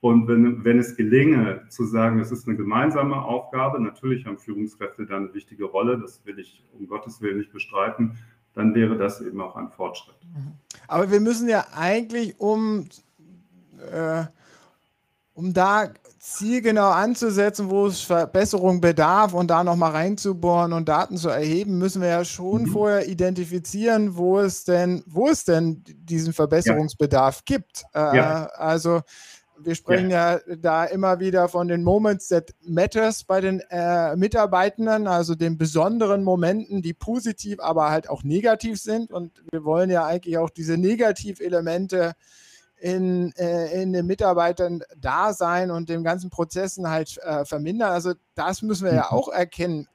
Und 0.00 0.28
wenn, 0.28 0.64
wenn 0.64 0.78
es 0.78 0.94
gelinge, 0.94 1.62
zu 1.70 1.84
sagen, 1.84 2.20
das 2.20 2.30
ist 2.30 2.46
eine 2.46 2.56
gemeinsame 2.56 3.20
Aufgabe, 3.20 3.80
natürlich 3.80 4.26
haben 4.26 4.38
Führungskräfte 4.38 5.06
dann 5.06 5.24
eine 5.24 5.34
wichtige 5.34 5.64
Rolle, 5.64 5.98
das 5.98 6.24
will 6.24 6.38
ich 6.38 6.64
um 6.78 6.86
Gottes 6.86 7.20
Willen 7.20 7.38
nicht 7.38 7.52
bestreiten, 7.52 8.16
dann 8.54 8.76
wäre 8.76 8.96
das 8.96 9.20
eben 9.20 9.40
auch 9.40 9.56
ein 9.56 9.70
Fortschritt. 9.70 10.14
Mhm. 10.22 10.52
Aber 10.86 11.10
wir 11.10 11.18
müssen 11.18 11.48
ja 11.48 11.66
eigentlich, 11.74 12.38
um, 12.38 12.84
äh, 13.90 14.22
um 15.38 15.52
da 15.52 15.90
zielgenau 16.18 16.90
anzusetzen, 16.90 17.70
wo 17.70 17.86
es 17.86 18.00
Verbesserung 18.00 18.80
bedarf 18.80 19.34
und 19.34 19.46
da 19.46 19.62
nochmal 19.62 19.92
reinzubohren 19.92 20.72
und 20.72 20.88
Daten 20.88 21.16
zu 21.16 21.28
erheben, 21.28 21.78
müssen 21.78 22.02
wir 22.02 22.08
ja 22.08 22.24
schon 22.24 22.62
mhm. 22.62 22.66
vorher 22.66 23.08
identifizieren, 23.08 24.16
wo 24.16 24.40
es 24.40 24.64
denn, 24.64 25.04
wo 25.06 25.28
es 25.28 25.44
denn 25.44 25.84
diesen 25.86 26.32
Verbesserungsbedarf 26.32 27.36
ja. 27.36 27.56
gibt. 27.56 27.84
Äh, 27.94 28.16
ja. 28.16 28.46
Also 28.46 29.02
wir 29.60 29.76
sprechen 29.76 30.10
ja. 30.10 30.40
ja. 30.44 30.56
da 30.56 30.84
immer 30.86 31.20
wieder 31.20 31.48
von 31.48 31.68
den 31.68 31.84
Moments 31.84 32.26
that 32.26 32.50
matters 32.66 33.22
bei 33.22 33.40
den 33.40 33.60
äh, 33.70 34.16
Mitarbeitenden, 34.16 35.06
also 35.06 35.36
den 35.36 35.56
besonderen 35.56 36.24
Momenten, 36.24 36.82
die 36.82 36.94
positiv, 36.94 37.60
aber 37.60 37.90
halt 37.90 38.10
auch 38.10 38.24
negativ 38.24 38.80
sind. 38.80 39.12
Und 39.12 39.40
wir 39.52 39.62
wollen 39.62 39.88
ja 39.88 40.04
eigentlich 40.04 40.36
auch 40.36 40.50
diese 40.50 40.76
Negativelemente 40.76 42.14
in, 42.80 43.32
äh, 43.36 43.82
in 43.82 43.92
den 43.92 44.06
Mitarbeitern 44.06 44.82
da 44.96 45.32
sein 45.32 45.70
und 45.70 45.88
den 45.88 46.04
ganzen 46.04 46.30
Prozessen 46.30 46.88
halt 46.88 47.18
äh, 47.22 47.44
vermindern. 47.44 47.90
Also 47.90 48.14
das 48.34 48.62
müssen 48.62 48.84
wir 48.84 48.94
ja 48.94 49.08
mhm. 49.10 49.18
auch 49.18 49.28
erkennen. 49.28 49.86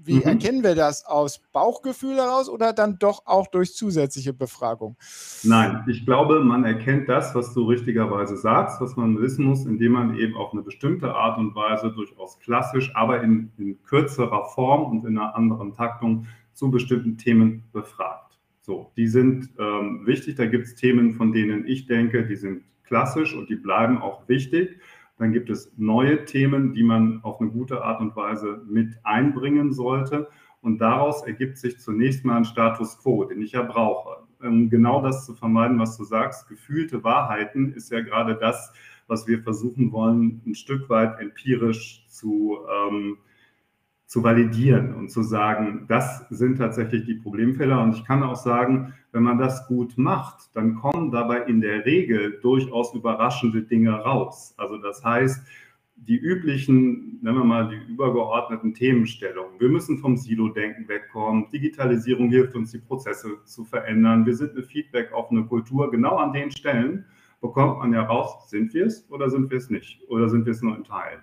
Wie 0.00 0.14
mhm. 0.14 0.22
erkennen 0.22 0.62
wir 0.62 0.74
das 0.74 1.04
aus 1.04 1.40
Bauchgefühl 1.52 2.16
heraus 2.16 2.48
oder 2.48 2.72
dann 2.72 2.98
doch 2.98 3.26
auch 3.26 3.48
durch 3.48 3.74
zusätzliche 3.74 4.32
Befragung? 4.32 4.96
Nein, 5.42 5.84
ich 5.88 6.06
glaube, 6.06 6.40
man 6.40 6.64
erkennt 6.64 7.08
das, 7.08 7.34
was 7.34 7.52
du 7.52 7.64
richtigerweise 7.64 8.36
sagst, 8.36 8.80
was 8.80 8.96
man 8.96 9.20
wissen 9.20 9.44
muss, 9.44 9.66
indem 9.66 9.92
man 9.92 10.16
eben 10.16 10.36
auf 10.36 10.52
eine 10.52 10.62
bestimmte 10.62 11.14
Art 11.14 11.36
und 11.38 11.54
Weise 11.54 11.90
durchaus 11.90 12.38
klassisch, 12.38 12.92
aber 12.94 13.22
in, 13.22 13.52
in 13.58 13.82
kürzerer 13.82 14.46
Form 14.54 14.84
und 14.84 15.04
in 15.04 15.18
einer 15.18 15.34
anderen 15.34 15.74
Taktung 15.74 16.26
zu 16.54 16.70
bestimmten 16.70 17.18
Themen 17.18 17.64
befragt. 17.72 18.27
So, 18.68 18.92
die 18.98 19.06
sind 19.08 19.48
ähm, 19.58 20.02
wichtig. 20.04 20.36
Da 20.36 20.44
gibt 20.44 20.66
es 20.66 20.74
Themen, 20.74 21.14
von 21.14 21.32
denen 21.32 21.66
ich 21.66 21.86
denke, 21.86 22.26
die 22.26 22.36
sind 22.36 22.64
klassisch 22.84 23.34
und 23.34 23.48
die 23.48 23.56
bleiben 23.56 23.96
auch 23.96 24.28
wichtig. 24.28 24.78
Dann 25.16 25.32
gibt 25.32 25.48
es 25.48 25.72
neue 25.78 26.26
Themen, 26.26 26.74
die 26.74 26.82
man 26.82 27.20
auf 27.22 27.40
eine 27.40 27.48
gute 27.48 27.82
Art 27.82 28.02
und 28.02 28.14
Weise 28.14 28.62
mit 28.68 28.94
einbringen 29.04 29.72
sollte. 29.72 30.28
Und 30.60 30.82
daraus 30.82 31.22
ergibt 31.22 31.56
sich 31.56 31.78
zunächst 31.78 32.26
mal 32.26 32.36
ein 32.36 32.44
Status 32.44 32.98
quo, 32.98 33.24
den 33.24 33.40
ich 33.40 33.52
ja 33.52 33.62
brauche. 33.62 34.24
Um 34.42 34.68
genau 34.68 35.00
das 35.00 35.24
zu 35.24 35.32
vermeiden, 35.32 35.78
was 35.78 35.96
du 35.96 36.04
sagst, 36.04 36.46
gefühlte 36.46 37.02
Wahrheiten 37.02 37.72
ist 37.72 37.90
ja 37.90 38.02
gerade 38.02 38.36
das, 38.36 38.74
was 39.06 39.26
wir 39.26 39.42
versuchen 39.42 39.92
wollen, 39.92 40.42
ein 40.46 40.54
Stück 40.54 40.90
weit 40.90 41.18
empirisch 41.20 42.04
zu 42.10 42.58
ähm, 42.70 43.16
zu 44.08 44.24
validieren 44.24 44.94
und 44.94 45.10
zu 45.10 45.22
sagen, 45.22 45.84
das 45.86 46.26
sind 46.30 46.56
tatsächlich 46.56 47.04
die 47.04 47.16
Problemfälle. 47.16 47.78
Und 47.78 47.94
ich 47.94 48.04
kann 48.06 48.22
auch 48.22 48.36
sagen, 48.36 48.94
wenn 49.12 49.22
man 49.22 49.36
das 49.36 49.66
gut 49.68 49.98
macht, 49.98 50.48
dann 50.54 50.76
kommen 50.76 51.10
dabei 51.10 51.42
in 51.42 51.60
der 51.60 51.84
Regel 51.84 52.40
durchaus 52.40 52.94
überraschende 52.94 53.62
Dinge 53.62 53.92
raus. 53.92 54.54
Also 54.56 54.78
das 54.78 55.04
heißt, 55.04 55.46
die 55.96 56.16
üblichen, 56.16 57.18
nennen 57.20 57.36
wir 57.36 57.44
mal 57.44 57.68
die 57.68 57.92
übergeordneten 57.92 58.72
Themenstellungen. 58.72 59.60
Wir 59.60 59.68
müssen 59.68 59.98
vom 59.98 60.16
Silo-Denken 60.16 60.88
wegkommen. 60.88 61.50
Digitalisierung 61.52 62.30
hilft 62.30 62.54
uns, 62.54 62.70
die 62.70 62.78
Prozesse 62.78 63.44
zu 63.44 63.66
verändern. 63.66 64.24
Wir 64.24 64.34
sind 64.34 64.52
eine 64.52 64.62
Feedback-offene 64.62 65.44
Kultur. 65.44 65.90
Genau 65.90 66.16
an 66.16 66.32
den 66.32 66.50
Stellen 66.50 67.04
bekommt 67.42 67.80
man 67.80 67.92
ja 67.92 68.04
raus, 68.04 68.48
sind 68.48 68.72
wir 68.72 68.86
es 68.86 69.06
oder 69.10 69.28
sind 69.28 69.50
wir 69.50 69.58
es 69.58 69.68
nicht? 69.68 70.00
Oder 70.08 70.30
sind 70.30 70.46
wir 70.46 70.52
es 70.52 70.62
nur 70.62 70.74
in 70.74 70.84
Teilen? 70.84 71.20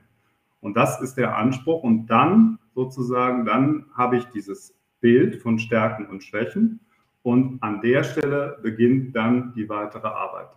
Und 0.61 0.77
das 0.77 1.01
ist 1.01 1.15
der 1.15 1.35
Anspruch. 1.35 1.81
Und 1.81 2.05
dann 2.07 2.59
sozusagen, 2.75 3.45
dann 3.45 3.85
habe 3.93 4.17
ich 4.17 4.25
dieses 4.25 4.75
Bild 4.99 5.41
von 5.41 5.57
Stärken 5.57 6.07
und 6.07 6.23
Schwächen. 6.23 6.81
Und 7.23 7.57
an 7.63 7.81
der 7.81 8.03
Stelle 8.03 8.59
beginnt 8.61 9.15
dann 9.15 9.51
die 9.55 9.67
weitere 9.67 10.05
Arbeit. 10.05 10.49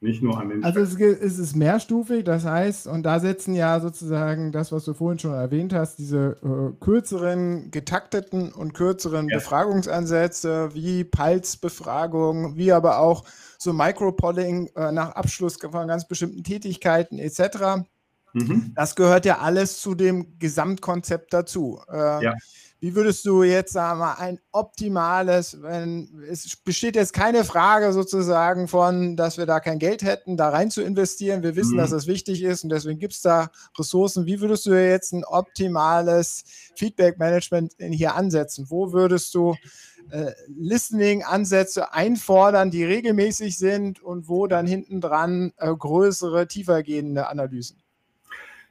Nicht 0.00 0.24
nur 0.24 0.40
an 0.40 0.48
den. 0.48 0.64
Also 0.64 0.80
es, 0.80 0.98
es, 0.98 1.38
ist 1.38 1.54
mehrstufig, 1.54 2.24
das 2.24 2.44
heißt, 2.44 2.88
und 2.88 3.04
da 3.04 3.20
setzen 3.20 3.54
ja 3.54 3.78
sozusagen 3.78 4.50
das, 4.50 4.72
was 4.72 4.84
du 4.84 4.94
vorhin 4.94 5.20
schon 5.20 5.34
erwähnt 5.34 5.72
hast, 5.72 6.00
diese 6.00 6.36
äh, 6.42 6.84
kürzeren, 6.84 7.70
getakteten 7.70 8.52
und 8.52 8.74
kürzeren 8.74 9.28
ja. 9.28 9.36
Befragungsansätze 9.36 10.70
wie 10.74 11.04
Pulsbefragung, 11.04 12.56
wie 12.56 12.72
aber 12.72 12.98
auch 12.98 13.24
so 13.58 13.72
Micropolling 13.72 14.70
äh, 14.74 14.90
nach 14.90 15.12
Abschluss 15.12 15.58
von 15.60 15.86
ganz 15.86 16.08
bestimmten 16.08 16.42
Tätigkeiten 16.42 17.20
etc. 17.20 17.86
Mhm. 18.36 18.72
Das 18.74 18.96
gehört 18.96 19.24
ja 19.24 19.38
alles 19.38 19.80
zu 19.80 19.94
dem 19.94 20.38
Gesamtkonzept 20.38 21.32
dazu. 21.32 21.80
Äh, 21.90 22.24
ja. 22.24 22.34
Wie 22.78 22.94
würdest 22.94 23.24
du 23.24 23.42
jetzt 23.42 23.72
sagen 23.72 24.00
wir, 24.00 24.18
ein 24.18 24.38
optimales, 24.52 25.62
wenn 25.62 26.22
es 26.30 26.56
besteht 26.56 26.94
jetzt 26.94 27.14
keine 27.14 27.42
Frage 27.44 27.94
sozusagen 27.94 28.68
von, 28.68 29.16
dass 29.16 29.38
wir 29.38 29.46
da 29.46 29.60
kein 29.60 29.78
Geld 29.78 30.02
hätten, 30.02 30.36
da 30.36 30.50
rein 30.50 30.70
zu 30.70 30.82
investieren. 30.82 31.42
Wir 31.42 31.56
wissen, 31.56 31.72
mhm. 31.72 31.78
dass 31.78 31.90
das 31.90 32.06
wichtig 32.06 32.42
ist 32.42 32.64
und 32.64 32.70
deswegen 32.70 32.98
gibt 32.98 33.14
es 33.14 33.22
da 33.22 33.50
Ressourcen. 33.78 34.26
Wie 34.26 34.40
würdest 34.42 34.66
du 34.66 34.74
jetzt 34.74 35.12
ein 35.14 35.24
optimales 35.24 36.44
Feedback-Management 36.76 37.76
hier 37.78 38.14
ansetzen? 38.14 38.66
Wo 38.68 38.92
würdest 38.92 39.34
du 39.34 39.56
äh, 40.10 40.32
Listening-Ansätze 40.48 41.94
einfordern, 41.94 42.70
die 42.70 42.84
regelmäßig 42.84 43.56
sind 43.56 44.02
und 44.02 44.28
wo 44.28 44.46
dann 44.46 44.66
hinten 44.66 45.00
dran 45.00 45.52
äh, 45.56 45.74
größere, 45.74 46.46
tiefergehende 46.46 47.28
Analysen? 47.28 47.82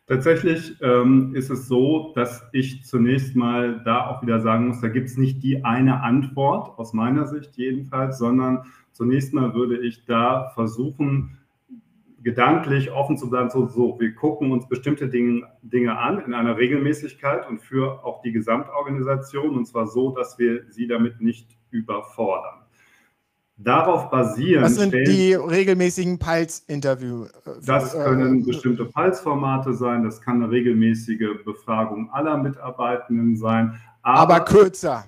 Tatsächlich 0.08 0.80
ähm, 0.82 1.34
ist 1.34 1.50
es 1.50 1.68
so, 1.68 2.13
dass 2.13 2.48
ich 2.52 2.86
zunächst 2.86 3.36
mal 3.36 3.82
da 3.84 4.06
auch 4.06 4.22
wieder 4.22 4.39
sagen 4.39 4.68
muss, 4.68 4.80
da 4.80 4.88
gibt 4.88 5.08
es 5.08 5.18
nicht 5.18 5.41
die 5.41 5.65
eine 5.65 6.04
Antwort, 6.04 6.78
aus 6.78 6.94
meiner 6.94 7.26
Sicht 7.26 7.58
jedenfalls, 7.58 8.20
sondern 8.20 8.65
zunächst 8.91 9.34
mal 9.34 9.56
würde 9.56 9.80
ich 9.80 10.06
da 10.06 10.52
versuchen, 10.54 11.39
gedanklich 12.22 12.91
offen 12.91 13.18
zu 13.18 13.32
bleiben, 13.32 13.50
so, 13.50 13.68
so 13.68 14.00
wir 14.00 14.13
gucken 14.13 14.52
uns 14.52 14.68
bestimmte 14.68 15.10
Dinge, 15.10 15.48
Dinge 15.63 15.98
an 15.98 16.20
in 16.20 16.36
einer 16.36 16.58
Regelmäßigkeit 16.58 17.48
und 17.48 17.60
für 17.60 18.04
auch 18.06 18.22
die 18.22 18.32
Gesamtorganisation 18.32 19.56
und 19.56 19.65
zwar 19.65 19.88
so, 19.88 20.12
dass 20.12 20.38
wir 20.38 20.72
sie 20.72 20.88
damit 20.88 21.20
nicht 21.20 21.58
überfordern. 21.72 22.64
Darauf 23.58 24.10
basieren. 24.10 24.63
Was 24.63 24.76
sind 24.76 24.89
stellen, 24.89 25.06
die 25.06 25.34
regelmäßigen 25.34 26.20
Pulse-Interview? 26.20 27.24
Äh, 27.24 27.30
das 27.65 27.94
äh, 27.94 28.04
können 28.04 28.41
äh, 28.41 28.46
bestimmte 28.46 28.86
Pulse-Formate 28.86 29.74
sein, 29.74 30.04
das 30.04 30.20
kann 30.22 30.44
eine 30.44 30.52
regelmäßige 30.52 31.44
Befragung 31.46 32.10
aller 32.12 32.38
Mitarbeitenden 32.38 33.38
sein. 33.38 33.80
Aber, 34.02 34.36
aber 34.36 34.46
kürzer. 34.46 35.06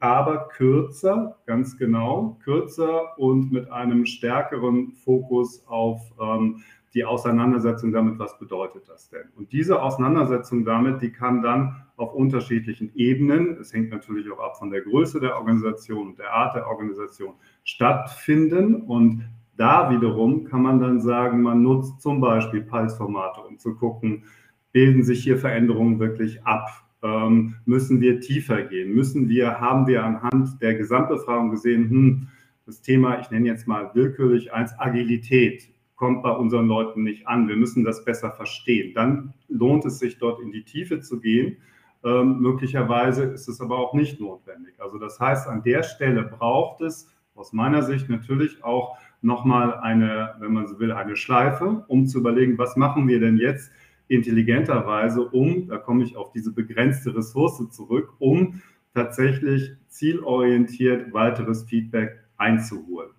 aber 0.00 0.48
kürzer, 0.48 1.36
ganz 1.46 1.78
genau, 1.78 2.36
kürzer 2.42 3.16
und 3.18 3.52
mit 3.52 3.70
einem 3.70 4.04
stärkeren 4.04 4.92
Fokus 5.04 5.64
auf 5.68 6.00
ähm, 6.20 6.62
die 6.94 7.04
Auseinandersetzung 7.04 7.92
damit, 7.92 8.18
was 8.18 8.38
bedeutet 8.38 8.88
das 8.88 9.08
denn? 9.08 9.28
Und 9.36 9.52
diese 9.52 9.82
Auseinandersetzung 9.82 10.64
damit, 10.64 11.02
die 11.02 11.12
kann 11.12 11.42
dann 11.42 11.84
auf 11.96 12.14
unterschiedlichen 12.14 12.92
Ebenen, 12.94 13.58
es 13.60 13.72
hängt 13.72 13.90
natürlich 13.90 14.30
auch 14.30 14.38
ab 14.38 14.56
von 14.58 14.70
der 14.70 14.82
Größe 14.82 15.20
der 15.20 15.36
Organisation 15.36 16.08
und 16.08 16.18
der 16.18 16.32
Art 16.32 16.54
der 16.54 16.66
Organisation, 16.66 17.34
stattfinden. 17.64 18.82
Und 18.82 19.28
da 19.56 19.90
wiederum 19.90 20.44
kann 20.44 20.62
man 20.62 20.80
dann 20.80 21.00
sagen, 21.00 21.42
man 21.42 21.62
nutzt 21.62 22.00
zum 22.00 22.20
Beispiel 22.20 22.62
Pulse-Formate, 22.62 23.40
um 23.40 23.58
zu 23.58 23.74
gucken, 23.74 24.24
bilden 24.72 25.02
sich 25.02 25.22
hier 25.24 25.38
Veränderungen 25.38 25.98
wirklich 25.98 26.44
ab? 26.44 26.68
Ähm, 27.02 27.56
müssen 27.64 28.00
wir 28.00 28.20
tiefer 28.20 28.62
gehen? 28.62 28.94
Müssen 28.94 29.28
wir, 29.28 29.60
haben 29.60 29.86
wir 29.86 30.04
anhand 30.04 30.60
der 30.60 30.74
Gesamtbefragung 30.74 31.50
gesehen, 31.50 31.90
hm, 31.90 32.28
das 32.66 32.82
Thema, 32.82 33.20
ich 33.20 33.30
nenne 33.30 33.46
jetzt 33.46 33.68
mal 33.68 33.90
willkürlich 33.94 34.52
eins, 34.52 34.78
Agilität 34.78 35.70
kommt 35.96 36.22
bei 36.22 36.30
unseren 36.30 36.68
Leuten 36.68 37.02
nicht 37.02 37.26
an. 37.26 37.48
Wir 37.48 37.56
müssen 37.56 37.84
das 37.84 38.04
besser 38.04 38.30
verstehen. 38.30 38.94
Dann 38.94 39.34
lohnt 39.48 39.84
es 39.86 39.98
sich, 39.98 40.18
dort 40.18 40.40
in 40.40 40.52
die 40.52 40.62
Tiefe 40.62 41.00
zu 41.00 41.20
gehen. 41.20 41.56
Ähm, 42.04 42.38
möglicherweise 42.40 43.24
ist 43.24 43.48
es 43.48 43.60
aber 43.60 43.78
auch 43.78 43.94
nicht 43.94 44.20
notwendig. 44.20 44.74
Also 44.78 44.98
das 44.98 45.18
heißt, 45.18 45.48
an 45.48 45.62
der 45.62 45.82
Stelle 45.82 46.22
braucht 46.22 46.82
es 46.82 47.10
aus 47.34 47.52
meiner 47.52 47.82
Sicht 47.82 48.08
natürlich 48.08 48.62
auch 48.62 48.96
nochmal 49.22 49.74
eine, 49.74 50.36
wenn 50.38 50.52
man 50.52 50.66
so 50.66 50.78
will, 50.78 50.92
eine 50.92 51.16
Schleife, 51.16 51.84
um 51.88 52.06
zu 52.06 52.18
überlegen, 52.18 52.58
was 52.58 52.76
machen 52.76 53.08
wir 53.08 53.18
denn 53.18 53.38
jetzt 53.38 53.70
intelligenterweise, 54.08 55.22
um, 55.28 55.66
da 55.68 55.78
komme 55.78 56.04
ich 56.04 56.16
auf 56.16 56.30
diese 56.30 56.52
begrenzte 56.52 57.14
Ressource 57.14 57.68
zurück, 57.70 58.14
um 58.18 58.62
tatsächlich 58.94 59.72
zielorientiert 59.88 61.12
weiteres 61.12 61.64
Feedback 61.64 62.20
einzuholen. 62.36 63.15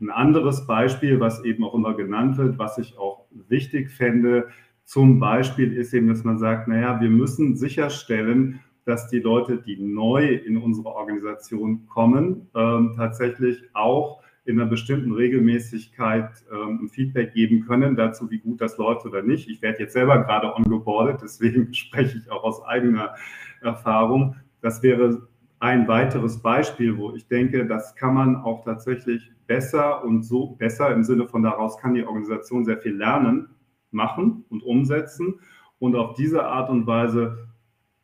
Ein 0.00 0.10
anderes 0.10 0.66
Beispiel, 0.66 1.20
was 1.20 1.42
eben 1.44 1.64
auch 1.64 1.74
immer 1.74 1.94
genannt 1.94 2.36
wird, 2.38 2.58
was 2.58 2.78
ich 2.78 2.98
auch 2.98 3.26
wichtig 3.48 3.90
fände, 3.90 4.48
zum 4.84 5.18
Beispiel 5.18 5.72
ist 5.72 5.92
eben, 5.94 6.06
dass 6.08 6.22
man 6.22 6.38
sagt, 6.38 6.68
naja, 6.68 7.00
wir 7.00 7.10
müssen 7.10 7.56
sicherstellen, 7.56 8.60
dass 8.84 9.08
die 9.08 9.18
Leute, 9.18 9.58
die 9.58 9.76
neu 9.78 10.28
in 10.28 10.56
unsere 10.56 10.94
Organisation 10.94 11.86
kommen, 11.88 12.48
ähm, 12.54 12.92
tatsächlich 12.96 13.64
auch 13.74 14.22
in 14.44 14.60
einer 14.60 14.70
bestimmten 14.70 15.12
Regelmäßigkeit 15.12 16.30
ähm, 16.52 16.88
Feedback 16.88 17.34
geben 17.34 17.66
können 17.66 17.96
dazu, 17.96 18.30
wie 18.30 18.38
gut 18.38 18.60
das 18.60 18.78
läuft 18.78 19.04
oder 19.04 19.22
nicht. 19.22 19.48
Ich 19.48 19.60
werde 19.60 19.80
jetzt 19.80 19.94
selber 19.94 20.22
gerade 20.22 20.54
ongeboardet, 20.54 21.20
deswegen 21.20 21.74
spreche 21.74 22.18
ich 22.18 22.30
auch 22.30 22.44
aus 22.44 22.62
eigener 22.64 23.16
Erfahrung. 23.60 24.36
Das 24.60 24.84
wäre 24.84 25.26
ein 25.66 25.88
weiteres 25.88 26.38
Beispiel, 26.38 26.96
wo 26.96 27.12
ich 27.14 27.26
denke, 27.26 27.66
das 27.66 27.96
kann 27.96 28.14
man 28.14 28.36
auch 28.36 28.64
tatsächlich 28.64 29.32
besser 29.48 30.04
und 30.04 30.22
so 30.22 30.54
besser 30.56 30.92
im 30.92 31.02
Sinne 31.02 31.26
von 31.26 31.42
daraus 31.42 31.76
kann 31.78 31.94
die 31.94 32.04
Organisation 32.04 32.64
sehr 32.64 32.78
viel 32.78 32.94
lernen, 32.96 33.48
machen 33.90 34.44
und 34.48 34.62
umsetzen 34.62 35.40
und 35.80 35.96
auf 35.96 36.14
diese 36.14 36.44
Art 36.44 36.70
und 36.70 36.86
Weise 36.86 37.48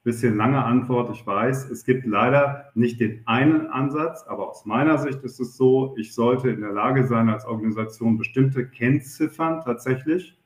bisschen 0.05 0.37
lange 0.37 0.65
Antwort, 0.65 1.15
ich 1.15 1.25
weiß, 1.25 1.71
es 1.71 1.85
gibt 1.85 2.07
leider 2.07 2.73
nicht 2.75 2.99
den 2.99 3.25
einen 3.27 3.69
Ansatz, 3.69 4.25
aber 4.27 4.49
aus 4.49 4.67
meiner 4.67 4.99
Sicht 4.99 5.23
ist 5.23 5.39
es 5.39 5.57
so, 5.57 5.95
ich 5.97 6.13
sollte 6.13 6.51
in 6.51 6.61
der 6.61 6.73
Lage 6.73 7.07
sein, 7.07 7.29
als 7.29 7.45
Organisation 7.45 8.19
bestimmte 8.19 8.67
Kennziffern 8.67 9.61
tatsächlich 9.65 10.37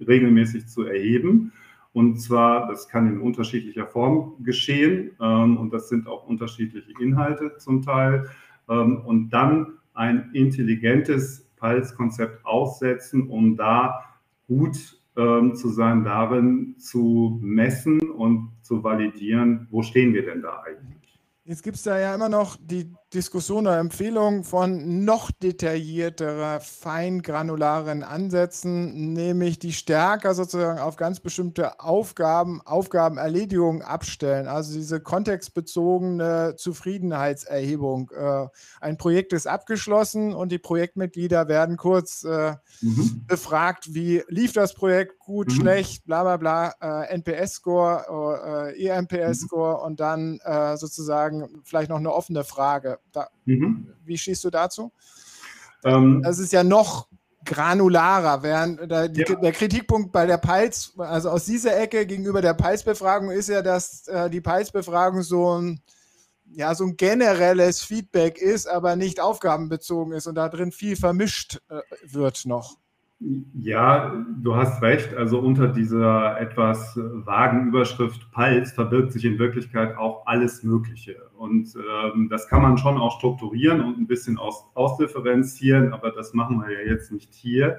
regelmäßig 0.00 0.66
zu 0.66 0.82
erheben. 0.82 1.52
Und 1.94 2.18
zwar, 2.18 2.66
das 2.66 2.88
kann 2.88 3.06
in 3.06 3.20
unterschiedlicher 3.20 3.86
Form 3.86 4.34
geschehen 4.42 5.12
ähm, 5.20 5.56
und 5.56 5.72
das 5.72 5.88
sind 5.88 6.08
auch 6.08 6.26
unterschiedliche 6.26 6.92
Inhalte 7.00 7.56
zum 7.58 7.82
Teil. 7.82 8.28
Ähm, 8.68 9.00
und 9.06 9.30
dann 9.30 9.78
ein 9.94 10.30
intelligentes 10.32 11.48
Pulse-Konzept 11.54 12.44
aussetzen, 12.44 13.28
um 13.30 13.56
da 13.56 14.04
gut 14.48 15.00
ähm, 15.16 15.54
zu 15.54 15.68
sein, 15.68 16.02
darin 16.02 16.74
zu 16.78 17.38
messen 17.40 18.00
und 18.10 18.50
zu 18.62 18.82
validieren, 18.82 19.68
wo 19.70 19.82
stehen 19.82 20.12
wir 20.14 20.24
denn 20.24 20.42
da 20.42 20.64
eigentlich. 20.66 21.20
Jetzt 21.44 21.62
gibt 21.62 21.76
es 21.76 21.84
da 21.84 21.96
ja 21.98 22.16
immer 22.16 22.28
noch 22.28 22.56
die 22.60 22.92
Diskussion 23.14 23.66
oder 23.66 23.78
Empfehlung 23.78 24.42
von 24.42 25.04
noch 25.04 25.30
detaillierterer, 25.30 26.60
feingranularen 26.60 28.02
Ansätzen, 28.02 29.12
nämlich 29.12 29.58
die 29.60 29.72
stärker 29.72 30.34
sozusagen 30.34 30.80
auf 30.80 30.96
ganz 30.96 31.20
bestimmte 31.20 31.78
Aufgaben, 31.80 32.60
Aufgabenerledigungen 32.62 33.82
abstellen. 33.82 34.48
Also 34.48 34.74
diese 34.74 35.00
kontextbezogene 35.00 36.54
Zufriedenheitserhebung. 36.56 38.10
Äh, 38.10 38.48
ein 38.80 38.96
Projekt 38.96 39.32
ist 39.32 39.46
abgeschlossen 39.46 40.34
und 40.34 40.50
die 40.50 40.58
Projektmitglieder 40.58 41.46
werden 41.46 41.76
kurz 41.76 42.24
äh, 42.24 42.54
mhm. 42.80 43.24
befragt, 43.26 43.94
wie 43.94 44.22
lief 44.28 44.52
das 44.52 44.74
Projekt, 44.74 45.20
gut, 45.20 45.48
mhm. 45.48 45.52
schlecht, 45.52 46.04
bla 46.04 46.22
bla 46.24 46.36
bla, 46.36 46.74
äh, 46.80 47.14
NPS-Score, 47.14 48.74
EMPS-Score 48.76 49.78
mhm. 49.78 49.84
und 49.84 50.00
dann 50.00 50.40
sozusagen 50.76 51.62
vielleicht 51.62 51.90
noch 51.90 51.98
eine 51.98 52.12
offene 52.12 52.44
Frage. 52.44 52.98
Da, 53.12 53.28
mhm. 53.44 53.88
Wie 54.04 54.18
stehst 54.18 54.44
du 54.44 54.50
dazu? 54.50 54.92
Ähm, 55.84 56.22
das 56.22 56.38
ist 56.38 56.52
ja 56.52 56.64
noch 56.64 57.08
granularer, 57.44 58.42
während 58.42 58.90
der, 58.90 59.08
die, 59.08 59.20
ja. 59.20 59.34
der 59.34 59.52
Kritikpunkt 59.52 60.12
bei 60.12 60.26
der 60.26 60.38
PALS, 60.38 60.94
also 60.96 61.30
aus 61.30 61.44
dieser 61.44 61.78
Ecke 61.78 62.06
gegenüber 62.06 62.40
der 62.40 62.54
PALS-Befragung 62.54 63.30
ist 63.30 63.50
ja, 63.50 63.60
dass 63.60 64.08
äh, 64.08 64.30
die 64.30 64.40
PALS-Befragung 64.40 65.22
so 65.22 65.58
ein 65.58 65.80
ja, 66.46 66.74
so 66.74 66.84
ein 66.84 66.96
generelles 66.96 67.82
Feedback 67.82 68.38
ist, 68.38 68.68
aber 68.68 68.96
nicht 68.96 69.20
aufgabenbezogen 69.20 70.12
ist 70.12 70.26
und 70.26 70.36
da 70.36 70.48
drin 70.48 70.72
viel 70.72 70.96
vermischt 70.96 71.58
äh, 71.68 71.80
wird 72.04 72.44
noch. 72.46 72.76
Ja, 73.54 74.22
du 74.42 74.54
hast 74.54 74.82
recht. 74.82 75.14
Also 75.14 75.38
unter 75.38 75.68
dieser 75.68 76.38
etwas 76.38 76.94
vagen 76.96 77.68
Überschrift 77.68 78.30
Pulse 78.32 78.74
verbirgt 78.74 79.12
sich 79.12 79.24
in 79.24 79.38
Wirklichkeit 79.38 79.96
auch 79.96 80.26
alles 80.26 80.62
Mögliche. 80.62 81.16
Und 81.38 81.74
ähm, 81.74 82.28
das 82.28 82.48
kann 82.48 82.60
man 82.60 82.76
schon 82.76 82.98
auch 82.98 83.16
strukturieren 83.18 83.80
und 83.80 83.98
ein 83.98 84.06
bisschen 84.06 84.36
aus, 84.36 84.66
ausdifferenzieren, 84.74 85.94
aber 85.94 86.10
das 86.10 86.34
machen 86.34 86.60
wir 86.60 86.70
ja 86.70 86.90
jetzt 86.90 87.12
nicht 87.12 87.32
hier. 87.32 87.78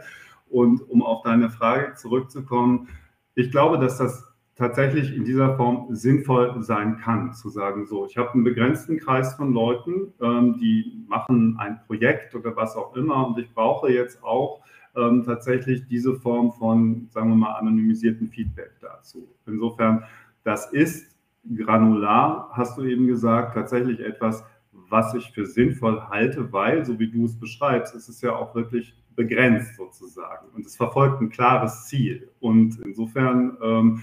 Und 0.49 0.81
um 0.89 1.03
auf 1.03 1.21
deine 1.21 1.51
Frage 1.51 1.93
zurückzukommen, 1.93 2.87
ich 3.35 3.51
glaube, 3.51 3.77
dass 3.77 3.97
das 3.99 4.35
tatsächlich 4.55 5.15
in 5.15 5.25
dieser 5.25 5.57
Form 5.57 5.93
sinnvoll 5.93 6.63
sein 6.63 6.97
kann, 6.97 7.33
zu 7.33 7.49
sagen, 7.49 7.85
so, 7.85 8.07
ich 8.07 8.17
habe 8.17 8.33
einen 8.33 8.45
begrenzten 8.45 8.97
Kreis 8.97 9.35
von 9.35 9.53
Leuten, 9.53 10.13
ähm, 10.21 10.57
die 10.57 11.05
machen 11.07 11.57
ein 11.59 11.81
Projekt 11.85 12.33
oder 12.33 12.55
was 12.55 12.75
auch 12.75 12.95
immer 12.95 13.27
und 13.27 13.37
ich 13.37 13.53
brauche 13.53 13.91
jetzt 13.91 14.23
auch 14.23 14.61
ähm, 14.95 15.23
tatsächlich 15.23 15.87
diese 15.87 16.15
Form 16.15 16.51
von, 16.53 17.07
sagen 17.09 17.29
wir 17.29 17.35
mal, 17.35 17.53
anonymisierten 17.53 18.29
Feedback 18.29 18.71
dazu. 18.81 19.27
Insofern, 19.45 20.03
das 20.43 20.71
ist 20.71 21.15
granular, 21.55 22.49
hast 22.53 22.77
du 22.77 22.83
eben 22.83 23.07
gesagt, 23.07 23.53
tatsächlich 23.53 23.99
etwas, 23.99 24.43
was 24.71 25.13
ich 25.13 25.31
für 25.31 25.45
sinnvoll 25.45 26.01
halte, 26.09 26.51
weil, 26.51 26.85
so 26.85 26.99
wie 26.99 27.09
du 27.09 27.25
es 27.25 27.39
beschreibst, 27.39 27.95
ist 27.95 28.09
es 28.09 28.21
ja 28.21 28.35
auch 28.35 28.55
wirklich 28.55 28.95
begrenzt 29.15 29.75
sozusagen 29.75 30.47
und 30.53 30.65
es 30.65 30.75
verfolgt 30.75 31.21
ein 31.21 31.29
klares 31.29 31.85
Ziel. 31.85 32.29
Und 32.39 32.79
insofern 32.85 33.57
ähm, 33.63 34.01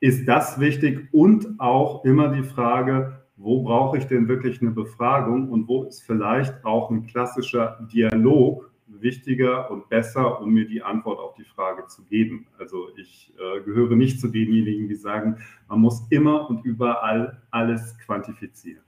ist 0.00 0.26
das 0.26 0.58
wichtig 0.60 1.08
und 1.12 1.60
auch 1.60 2.06
immer 2.06 2.28
die 2.28 2.42
Frage, 2.42 3.25
wo 3.36 3.62
brauche 3.62 3.98
ich 3.98 4.06
denn 4.06 4.28
wirklich 4.28 4.60
eine 4.60 4.70
Befragung 4.70 5.50
und 5.50 5.68
wo 5.68 5.84
ist 5.84 6.02
vielleicht 6.02 6.64
auch 6.64 6.90
ein 6.90 7.06
klassischer 7.06 7.78
Dialog 7.92 8.70
wichtiger 8.86 9.70
und 9.70 9.88
besser, 9.88 10.40
um 10.40 10.52
mir 10.52 10.66
die 10.66 10.82
Antwort 10.82 11.18
auf 11.18 11.34
die 11.34 11.44
Frage 11.44 11.86
zu 11.86 12.04
geben. 12.04 12.46
Also 12.58 12.88
ich 12.96 13.34
äh, 13.36 13.60
gehöre 13.62 13.96
nicht 13.96 14.20
zu 14.20 14.28
denjenigen, 14.28 14.88
die 14.88 14.94
sagen, 14.94 15.38
man 15.68 15.80
muss 15.80 16.06
immer 16.10 16.48
und 16.48 16.64
überall 16.64 17.42
alles 17.50 17.98
quantifizieren. 17.98 18.82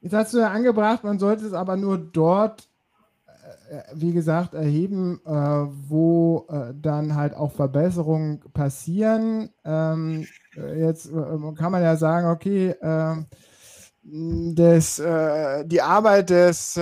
Jetzt 0.00 0.14
hast 0.14 0.34
du 0.34 0.38
ja 0.38 0.50
angebracht, 0.50 1.02
man 1.04 1.18
sollte 1.18 1.46
es 1.46 1.52
aber 1.52 1.76
nur 1.76 1.98
dort, 1.98 2.68
wie 3.94 4.12
gesagt, 4.12 4.54
erheben, 4.54 5.20
äh, 5.24 5.30
wo 5.30 6.46
äh, 6.48 6.72
dann 6.74 7.14
halt 7.14 7.34
auch 7.34 7.52
Verbesserungen 7.52 8.40
passieren. 8.52 9.50
Ähm, 9.64 10.26
jetzt 10.76 11.10
kann 11.12 11.72
man 11.72 11.82
ja 11.82 11.96
sagen, 11.96 12.28
okay, 12.28 12.74
das, 14.02 14.96
die 15.66 15.82
Arbeit 15.82 16.30
des 16.30 16.80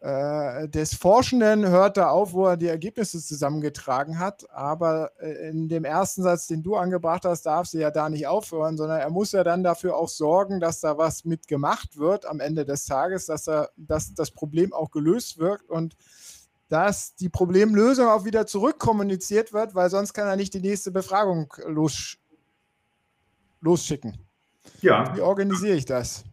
äh, 0.00 0.68
des 0.68 0.94
Forschenden 0.94 1.68
hört 1.68 1.96
da 1.96 2.10
auf, 2.10 2.32
wo 2.32 2.46
er 2.46 2.56
die 2.56 2.68
Ergebnisse 2.68 3.20
zusammengetragen 3.20 4.20
hat. 4.20 4.48
Aber 4.50 5.10
äh, 5.18 5.48
in 5.50 5.68
dem 5.68 5.84
ersten 5.84 6.22
Satz, 6.22 6.46
den 6.46 6.62
du 6.62 6.76
angebracht 6.76 7.24
hast, 7.24 7.46
darf 7.46 7.66
sie 7.66 7.80
ja 7.80 7.90
da 7.90 8.08
nicht 8.08 8.28
aufhören, 8.28 8.76
sondern 8.76 9.00
er 9.00 9.10
muss 9.10 9.32
ja 9.32 9.42
dann 9.42 9.64
dafür 9.64 9.96
auch 9.96 10.08
sorgen, 10.08 10.60
dass 10.60 10.80
da 10.80 10.98
was 10.98 11.24
mitgemacht 11.24 11.98
wird 11.98 12.26
am 12.26 12.38
Ende 12.38 12.64
des 12.64 12.86
Tages, 12.86 13.26
dass, 13.26 13.48
er, 13.48 13.70
dass 13.76 14.14
das 14.14 14.30
Problem 14.30 14.72
auch 14.72 14.92
gelöst 14.92 15.38
wird 15.38 15.68
und 15.68 15.96
dass 16.68 17.16
die 17.16 17.28
Problemlösung 17.28 18.06
auch 18.06 18.24
wieder 18.24 18.46
zurückkommuniziert 18.46 19.52
wird, 19.52 19.74
weil 19.74 19.90
sonst 19.90 20.12
kann 20.12 20.28
er 20.28 20.36
nicht 20.36 20.54
die 20.54 20.60
nächste 20.60 20.92
Befragung 20.92 21.52
los, 21.66 22.18
losschicken. 23.60 24.16
Ja. 24.80 25.16
Wie 25.16 25.22
organisiere 25.22 25.76
ich 25.76 25.86
das? 25.86 26.24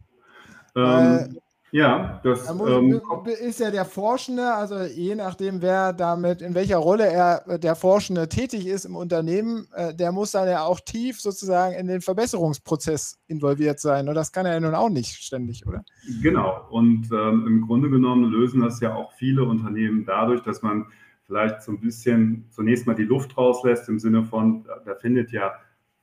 Ähm, 0.76 1.40
ja, 1.72 2.20
das 2.22 2.48
ähm, 2.48 3.00
ist 3.40 3.60
ja 3.60 3.70
der 3.70 3.84
Forschende, 3.84 4.54
also 4.54 4.82
je 4.82 5.14
nachdem, 5.16 5.60
wer 5.60 5.92
damit, 5.92 6.40
in 6.40 6.54
welcher 6.54 6.76
Rolle 6.76 7.06
er 7.06 7.58
der 7.58 7.74
Forschende 7.74 8.28
tätig 8.28 8.66
ist 8.66 8.84
im 8.84 8.94
Unternehmen, 8.94 9.66
äh, 9.74 9.92
der 9.92 10.12
muss 10.12 10.30
dann 10.30 10.48
ja 10.48 10.62
auch 10.62 10.78
tief 10.80 11.20
sozusagen 11.20 11.74
in 11.74 11.88
den 11.88 12.00
Verbesserungsprozess 12.00 13.18
involviert 13.26 13.80
sein. 13.80 14.08
Und 14.08 14.14
das 14.14 14.30
kann 14.30 14.46
er 14.46 14.54
ja 14.54 14.60
nun 14.60 14.74
auch 14.74 14.88
nicht 14.88 15.16
ständig, 15.22 15.66
oder? 15.66 15.84
Genau. 16.22 16.66
Und 16.70 17.10
ähm, 17.12 17.46
im 17.46 17.66
Grunde 17.66 17.90
genommen 17.90 18.30
lösen 18.30 18.60
das 18.60 18.80
ja 18.80 18.94
auch 18.94 19.12
viele 19.12 19.44
Unternehmen 19.44 20.04
dadurch, 20.06 20.42
dass 20.42 20.62
man 20.62 20.86
vielleicht 21.26 21.62
so 21.62 21.72
ein 21.72 21.80
bisschen 21.80 22.46
zunächst 22.50 22.86
mal 22.86 22.94
die 22.94 23.02
Luft 23.02 23.36
rauslässt 23.36 23.88
im 23.88 23.98
Sinne 23.98 24.24
von, 24.24 24.64
da 24.84 24.94
findet 24.94 25.32
ja 25.32 25.52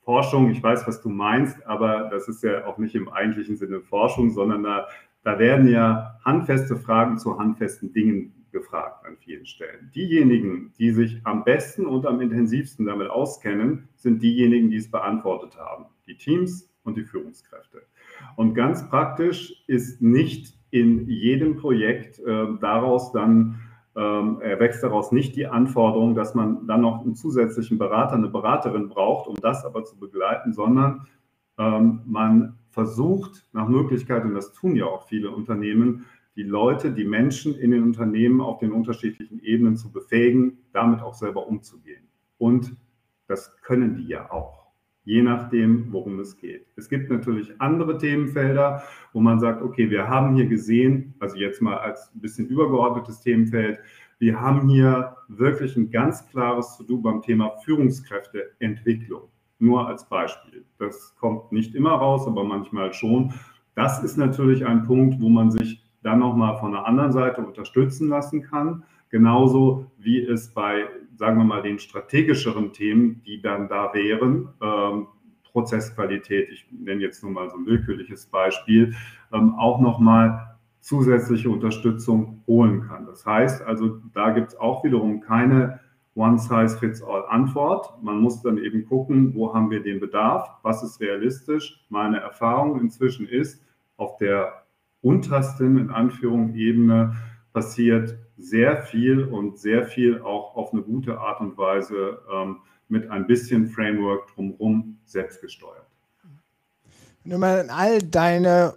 Forschung, 0.04 0.50
ich 0.50 0.62
weiß, 0.62 0.86
was 0.86 1.00
du 1.00 1.08
meinst, 1.08 1.66
aber 1.66 2.10
das 2.10 2.28
ist 2.28 2.42
ja 2.42 2.66
auch 2.66 2.76
nicht 2.76 2.94
im 2.94 3.08
eigentlichen 3.08 3.56
Sinne 3.56 3.80
Forschung, 3.80 4.30
sondern 4.30 4.62
da 4.62 4.86
da 5.24 5.38
werden 5.38 5.68
ja 5.68 6.18
handfeste 6.24 6.76
Fragen 6.76 7.18
zu 7.18 7.38
handfesten 7.38 7.92
Dingen 7.92 8.44
gefragt 8.52 9.04
an 9.04 9.16
vielen 9.18 9.46
Stellen. 9.46 9.90
Diejenigen, 9.94 10.72
die 10.78 10.92
sich 10.92 11.20
am 11.24 11.44
besten 11.44 11.86
und 11.86 12.06
am 12.06 12.20
intensivsten 12.20 12.86
damit 12.86 13.10
auskennen, 13.10 13.88
sind 13.96 14.22
diejenigen, 14.22 14.70
die 14.70 14.76
es 14.76 14.90
beantwortet 14.90 15.58
haben. 15.58 15.86
Die 16.06 16.16
Teams 16.16 16.72
und 16.84 16.96
die 16.96 17.04
Führungskräfte. 17.04 17.82
Und 18.36 18.54
ganz 18.54 18.88
praktisch 18.88 19.64
ist 19.66 20.00
nicht 20.00 20.54
in 20.70 21.08
jedem 21.08 21.56
Projekt 21.56 22.18
äh, 22.20 22.46
daraus 22.60 23.12
dann, 23.12 23.60
ähm, 23.96 24.40
erwächst 24.40 24.82
daraus 24.82 25.12
nicht 25.12 25.36
die 25.36 25.46
Anforderung, 25.46 26.14
dass 26.14 26.34
man 26.34 26.66
dann 26.66 26.80
noch 26.80 27.02
einen 27.02 27.14
zusätzlichen 27.14 27.78
Berater, 27.78 28.14
eine 28.14 28.28
Beraterin 28.28 28.88
braucht, 28.88 29.28
um 29.28 29.36
das 29.36 29.64
aber 29.64 29.84
zu 29.84 29.98
begleiten, 29.98 30.52
sondern 30.52 31.06
ähm, 31.58 32.02
man 32.06 32.58
versucht 32.74 33.46
nach 33.52 33.68
Möglichkeit, 33.68 34.24
und 34.24 34.34
das 34.34 34.52
tun 34.52 34.76
ja 34.76 34.86
auch 34.86 35.06
viele 35.06 35.30
Unternehmen, 35.30 36.06
die 36.36 36.42
Leute, 36.42 36.90
die 36.90 37.04
Menschen 37.04 37.54
in 37.54 37.70
den 37.70 37.84
Unternehmen 37.84 38.40
auf 38.40 38.58
den 38.58 38.72
unterschiedlichen 38.72 39.40
Ebenen 39.40 39.76
zu 39.76 39.92
befähigen, 39.92 40.58
damit 40.72 41.00
auch 41.00 41.14
selber 41.14 41.46
umzugehen. 41.46 42.08
Und 42.38 42.76
das 43.28 43.56
können 43.62 43.94
die 43.94 44.08
ja 44.08 44.30
auch, 44.32 44.66
je 45.04 45.22
nachdem, 45.22 45.92
worum 45.92 46.18
es 46.18 46.36
geht. 46.36 46.66
Es 46.74 46.88
gibt 46.88 47.08
natürlich 47.08 47.52
andere 47.60 47.96
Themenfelder, 47.98 48.82
wo 49.12 49.20
man 49.20 49.38
sagt, 49.38 49.62
okay, 49.62 49.88
wir 49.88 50.08
haben 50.08 50.34
hier 50.34 50.46
gesehen, 50.46 51.14
also 51.20 51.36
jetzt 51.36 51.62
mal 51.62 51.78
als 51.78 52.10
ein 52.12 52.20
bisschen 52.20 52.48
übergeordnetes 52.48 53.20
Themenfeld, 53.20 53.78
wir 54.18 54.40
haben 54.40 54.68
hier 54.68 55.16
wirklich 55.28 55.76
ein 55.76 55.90
ganz 55.90 56.26
klares 56.28 56.76
To-Do 56.76 56.98
beim 56.98 57.22
Thema 57.22 57.50
Führungskräfteentwicklung. 57.64 59.28
Nur 59.58 59.88
als 59.88 60.08
Beispiel. 60.08 60.64
Das 60.78 61.14
kommt 61.16 61.52
nicht 61.52 61.74
immer 61.74 61.92
raus, 61.92 62.26
aber 62.26 62.44
manchmal 62.44 62.92
schon. 62.92 63.32
Das 63.74 64.02
ist 64.02 64.16
natürlich 64.16 64.66
ein 64.66 64.84
Punkt, 64.84 65.20
wo 65.20 65.28
man 65.28 65.50
sich 65.50 65.82
dann 66.02 66.18
nochmal 66.18 66.58
von 66.58 66.72
der 66.72 66.86
anderen 66.86 67.12
Seite 67.12 67.40
unterstützen 67.40 68.08
lassen 68.08 68.42
kann. 68.42 68.84
Genauso 69.10 69.90
wie 69.98 70.24
es 70.24 70.52
bei, 70.52 70.86
sagen 71.16 71.38
wir 71.38 71.44
mal, 71.44 71.62
den 71.62 71.78
strategischeren 71.78 72.72
Themen, 72.72 73.22
die 73.24 73.40
dann 73.40 73.68
da 73.68 73.92
wären, 73.94 74.48
ähm, 74.60 75.06
Prozessqualität, 75.44 76.50
ich 76.50 76.66
nenne 76.72 77.00
jetzt 77.00 77.22
nur 77.22 77.30
mal 77.30 77.48
so 77.48 77.56
ein 77.56 77.64
willkürliches 77.64 78.26
Beispiel, 78.26 78.92
ähm, 79.32 79.54
auch 79.54 79.80
nochmal 79.80 80.56
zusätzliche 80.80 81.48
Unterstützung 81.48 82.42
holen 82.46 82.82
kann. 82.82 83.06
Das 83.06 83.24
heißt 83.24 83.62
also, 83.62 84.00
da 84.12 84.30
gibt 84.30 84.48
es 84.48 84.56
auch 84.56 84.84
wiederum 84.84 85.20
keine 85.20 85.80
One-Size-Fits-All-Antwort. 86.14 88.02
Man 88.02 88.20
muss 88.20 88.42
dann 88.42 88.58
eben 88.58 88.86
gucken, 88.86 89.34
wo 89.34 89.52
haben 89.52 89.70
wir 89.70 89.82
den 89.82 90.00
Bedarf, 90.00 90.48
was 90.62 90.82
ist 90.82 91.00
realistisch. 91.00 91.84
Meine 91.88 92.20
Erfahrung 92.20 92.80
inzwischen 92.80 93.28
ist, 93.28 93.62
auf 93.96 94.16
der 94.16 94.64
untersten, 95.02 95.78
in 95.78 95.90
Anführung, 95.90 96.54
Ebene 96.54 97.16
passiert 97.52 98.16
sehr 98.36 98.82
viel 98.82 99.24
und 99.24 99.58
sehr 99.58 99.84
viel 99.84 100.20
auch 100.22 100.56
auf 100.56 100.72
eine 100.72 100.82
gute 100.82 101.18
Art 101.18 101.40
und 101.40 101.56
Weise 101.56 102.18
ähm, 102.32 102.58
mit 102.88 103.10
ein 103.10 103.26
bisschen 103.26 103.68
Framework 103.68 104.26
drumherum 104.34 104.98
selbst 105.04 105.40
gesteuert. 105.40 105.86
Wenn 107.22 107.32
du 107.32 107.38
mal 107.38 107.60
in 107.60 107.70
all 107.70 108.00
deine 108.00 108.74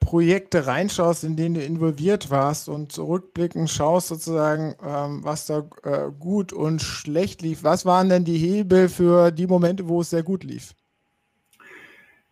Projekte 0.00 0.66
reinschaust, 0.66 1.24
in 1.24 1.36
denen 1.36 1.54
du 1.54 1.62
involviert 1.62 2.30
warst 2.30 2.68
und 2.68 2.90
zurückblickend 2.90 3.70
schaust 3.70 4.08
sozusagen, 4.08 4.74
ähm, 4.84 5.20
was 5.22 5.46
da 5.46 5.68
äh, 5.84 6.10
gut 6.18 6.52
und 6.52 6.82
schlecht 6.82 7.42
lief. 7.42 7.62
Was 7.62 7.86
waren 7.86 8.08
denn 8.08 8.24
die 8.24 8.38
Hebel 8.38 8.88
für 8.88 9.30
die 9.30 9.46
Momente, 9.46 9.88
wo 9.88 10.00
es 10.00 10.10
sehr 10.10 10.22
gut 10.22 10.42
lief? 10.42 10.74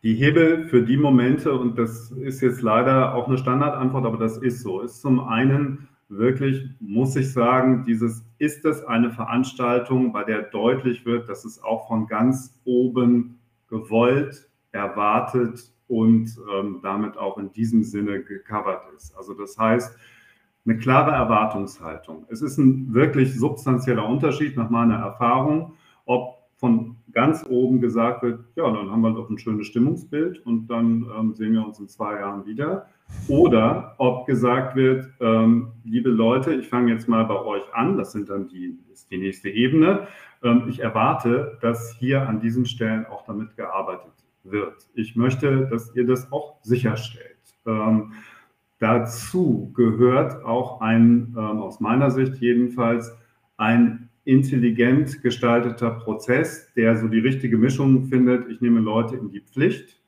Die 0.02 0.14
Hebel 0.14 0.68
für 0.68 0.82
die 0.82 0.96
Momente, 0.96 1.52
und 1.52 1.78
das 1.78 2.10
ist 2.10 2.40
jetzt 2.40 2.62
leider 2.62 3.14
auch 3.14 3.28
eine 3.28 3.36
Standardantwort, 3.36 4.06
aber 4.06 4.16
das 4.16 4.38
ist 4.38 4.62
so, 4.62 4.80
ist 4.80 5.00
zum 5.00 5.20
einen 5.20 5.88
wirklich, 6.08 6.64
muss 6.80 7.16
ich 7.16 7.32
sagen, 7.32 7.84
dieses, 7.86 8.24
ist 8.38 8.64
es 8.64 8.82
eine 8.84 9.10
Veranstaltung, 9.10 10.12
bei 10.12 10.24
der 10.24 10.42
deutlich 10.42 11.04
wird, 11.04 11.28
dass 11.28 11.44
es 11.44 11.62
auch 11.62 11.88
von 11.88 12.06
ganz 12.06 12.60
oben 12.64 13.40
gewollt, 13.68 14.48
erwartet 14.72 15.72
und 15.88 16.30
ähm, 16.54 16.80
damit 16.82 17.16
auch 17.16 17.38
in 17.38 17.52
diesem 17.52 17.82
Sinne 17.82 18.22
gecovert 18.22 18.82
ist. 18.96 19.16
Also 19.16 19.34
das 19.34 19.58
heißt, 19.58 19.96
eine 20.64 20.78
klare 20.78 21.12
Erwartungshaltung. 21.12 22.26
Es 22.28 22.42
ist 22.42 22.58
ein 22.58 22.92
wirklich 22.92 23.38
substanzieller 23.38 24.06
Unterschied 24.06 24.56
nach 24.56 24.70
meiner 24.70 24.96
Erfahrung, 24.96 25.74
ob 26.04 26.38
von 26.56 26.96
ganz 27.12 27.46
oben 27.48 27.80
gesagt 27.80 28.22
wird, 28.22 28.40
ja, 28.56 28.64
dann 28.64 28.90
haben 28.90 29.00
wir 29.00 29.12
doch 29.12 29.30
ein 29.30 29.38
schönes 29.38 29.68
Stimmungsbild 29.68 30.44
und 30.44 30.66
dann 30.66 31.06
ähm, 31.16 31.34
sehen 31.34 31.52
wir 31.52 31.64
uns 31.64 31.78
in 31.78 31.88
zwei 31.88 32.18
Jahren 32.18 32.44
wieder. 32.46 32.88
Oder 33.28 33.94
ob 33.98 34.26
gesagt 34.26 34.76
wird, 34.76 35.08
ähm, 35.20 35.72
liebe 35.84 36.10
Leute, 36.10 36.52
ich 36.54 36.68
fange 36.68 36.92
jetzt 36.92 37.08
mal 37.08 37.24
bei 37.24 37.40
euch 37.40 37.62
an, 37.72 37.96
das 37.96 38.12
sind 38.12 38.28
dann 38.28 38.48
die, 38.48 38.76
ist 38.92 39.10
die 39.10 39.18
nächste 39.18 39.48
Ebene. 39.48 40.08
Ähm, 40.42 40.64
ich 40.68 40.80
erwarte, 40.80 41.58
dass 41.62 41.94
hier 41.98 42.28
an 42.28 42.40
diesen 42.40 42.66
Stellen 42.66 43.06
auch 43.06 43.24
damit 43.24 43.56
gearbeitet 43.56 44.12
wird. 44.44 44.88
Ich 44.94 45.16
möchte, 45.16 45.66
dass 45.66 45.94
ihr 45.94 46.06
das 46.06 46.30
auch 46.32 46.58
sicherstellt. 46.62 47.36
Ähm, 47.66 48.12
dazu 48.78 49.72
gehört 49.74 50.44
auch 50.44 50.80
ein, 50.80 51.34
ähm, 51.36 51.36
aus 51.36 51.80
meiner 51.80 52.10
Sicht 52.10 52.36
jedenfalls, 52.36 53.12
ein 53.56 54.08
intelligent 54.24 55.22
gestalteter 55.22 55.90
Prozess, 55.90 56.72
der 56.74 56.96
so 56.96 57.08
die 57.08 57.18
richtige 57.18 57.56
Mischung 57.56 58.04
findet. 58.04 58.48
Ich 58.50 58.60
nehme 58.60 58.80
Leute 58.80 59.16
in 59.16 59.30
die 59.30 59.40
Pflicht, 59.40 60.00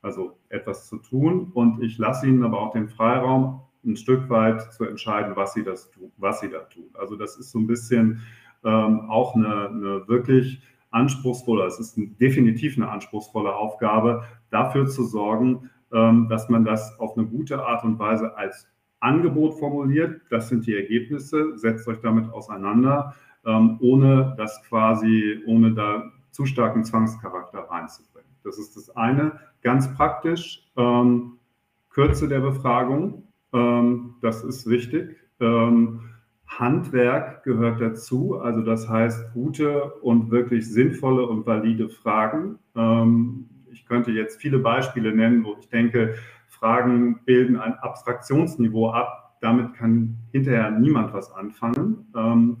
also 0.00 0.38
etwas 0.48 0.88
zu 0.88 0.96
tun, 0.98 1.50
und 1.52 1.82
ich 1.82 1.98
lasse 1.98 2.26
ihnen 2.26 2.44
aber 2.44 2.60
auch 2.60 2.72
den 2.72 2.88
Freiraum, 2.88 3.60
ein 3.84 3.96
Stück 3.96 4.28
weit 4.30 4.72
zu 4.72 4.84
entscheiden, 4.84 5.36
was 5.36 5.54
sie, 5.54 5.62
das 5.62 5.90
was 6.16 6.40
sie 6.40 6.48
da 6.50 6.60
tun. 6.60 6.88
Also 6.94 7.16
das 7.16 7.36
ist 7.36 7.50
so 7.50 7.58
ein 7.58 7.66
bisschen 7.66 8.22
ähm, 8.64 9.08
auch 9.08 9.34
eine, 9.34 9.68
eine 9.68 10.08
wirklich 10.08 10.62
anspruchsvolle, 10.98 11.64
es 11.64 11.78
ist 11.78 11.94
definitiv 12.20 12.76
eine 12.76 12.88
anspruchsvolle 12.90 13.54
Aufgabe, 13.54 14.24
dafür 14.50 14.86
zu 14.86 15.04
sorgen, 15.04 15.70
ähm, 15.92 16.28
dass 16.28 16.48
man 16.48 16.64
das 16.64 16.98
auf 16.98 17.16
eine 17.16 17.26
gute 17.26 17.64
Art 17.64 17.84
und 17.84 17.98
Weise 17.98 18.36
als 18.36 18.66
Angebot 19.00 19.54
formuliert. 19.58 20.20
Das 20.30 20.48
sind 20.48 20.66
die 20.66 20.74
Ergebnisse, 20.74 21.56
setzt 21.56 21.86
euch 21.86 22.00
damit 22.00 22.30
auseinander, 22.32 23.14
ähm, 23.46 23.78
ohne 23.80 24.34
das 24.36 24.60
quasi, 24.68 25.40
ohne 25.46 25.72
da 25.72 26.10
zu 26.32 26.46
starken 26.46 26.84
Zwangscharakter 26.84 27.60
reinzubringen. 27.60 28.30
Das 28.44 28.58
ist 28.58 28.76
das 28.76 28.90
eine. 28.96 29.38
Ganz 29.62 29.94
praktisch, 29.94 30.68
ähm, 30.76 31.38
Kürze 31.90 32.28
der 32.28 32.40
Befragung, 32.40 33.24
das 34.20 34.44
ist 34.44 34.68
wichtig. 34.68 35.16
Handwerk 36.48 37.44
gehört 37.44 37.80
dazu, 37.80 38.40
also 38.40 38.62
das 38.62 38.88
heißt 38.88 39.32
gute 39.32 39.92
und 40.00 40.30
wirklich 40.30 40.68
sinnvolle 40.68 41.26
und 41.26 41.46
valide 41.46 41.88
Fragen. 41.88 42.58
Ähm, 42.74 43.48
ich 43.70 43.86
könnte 43.86 44.10
jetzt 44.10 44.40
viele 44.40 44.58
Beispiele 44.58 45.14
nennen, 45.14 45.44
wo 45.44 45.56
ich 45.60 45.68
denke, 45.68 46.14
Fragen 46.48 47.20
bilden 47.24 47.56
ein 47.56 47.74
Abstraktionsniveau 47.74 48.90
ab. 48.90 49.36
Damit 49.40 49.74
kann 49.74 50.16
hinterher 50.32 50.70
niemand 50.70 51.12
was 51.12 51.30
anfangen. 51.30 52.06
Ähm, 52.16 52.56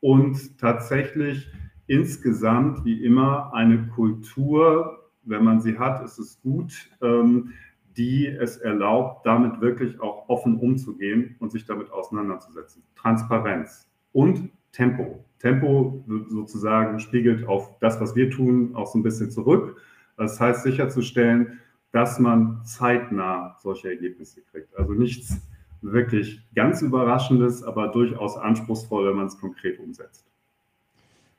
und 0.00 0.58
tatsächlich 0.58 1.50
insgesamt, 1.88 2.84
wie 2.84 3.04
immer, 3.04 3.52
eine 3.52 3.88
Kultur, 3.88 5.10
wenn 5.24 5.44
man 5.44 5.60
sie 5.60 5.78
hat, 5.78 6.02
ist 6.04 6.18
es 6.18 6.40
gut, 6.40 6.72
ähm, 7.02 7.52
die 7.96 8.26
es 8.26 8.58
erlaubt, 8.58 9.24
damit 9.26 9.60
wirklich 9.60 10.00
auch 10.00 10.28
offen 10.28 10.58
umzugehen 10.58 11.36
und 11.38 11.50
sich 11.50 11.64
damit 11.64 11.90
auseinanderzusetzen. 11.90 12.82
Transparenz 12.94 13.88
und 14.12 14.50
Tempo. 14.72 15.24
Tempo 15.38 16.04
sozusagen 16.28 16.98
spiegelt 17.00 17.46
auf 17.46 17.78
das, 17.78 18.00
was 18.00 18.14
wir 18.14 18.30
tun, 18.30 18.74
auch 18.74 18.86
so 18.86 18.98
ein 18.98 19.02
bisschen 19.02 19.30
zurück. 19.30 19.80
Das 20.16 20.40
heißt 20.40 20.62
sicherzustellen, 20.62 21.60
dass 21.92 22.18
man 22.18 22.62
zeitnah 22.64 23.56
solche 23.62 23.88
Ergebnisse 23.88 24.42
kriegt. 24.42 24.76
Also 24.76 24.92
nichts 24.92 25.40
wirklich 25.82 26.42
ganz 26.54 26.82
Überraschendes, 26.82 27.62
aber 27.62 27.88
durchaus 27.88 28.36
anspruchsvoll, 28.36 29.08
wenn 29.08 29.16
man 29.16 29.26
es 29.26 29.38
konkret 29.38 29.78
umsetzt. 29.78 30.26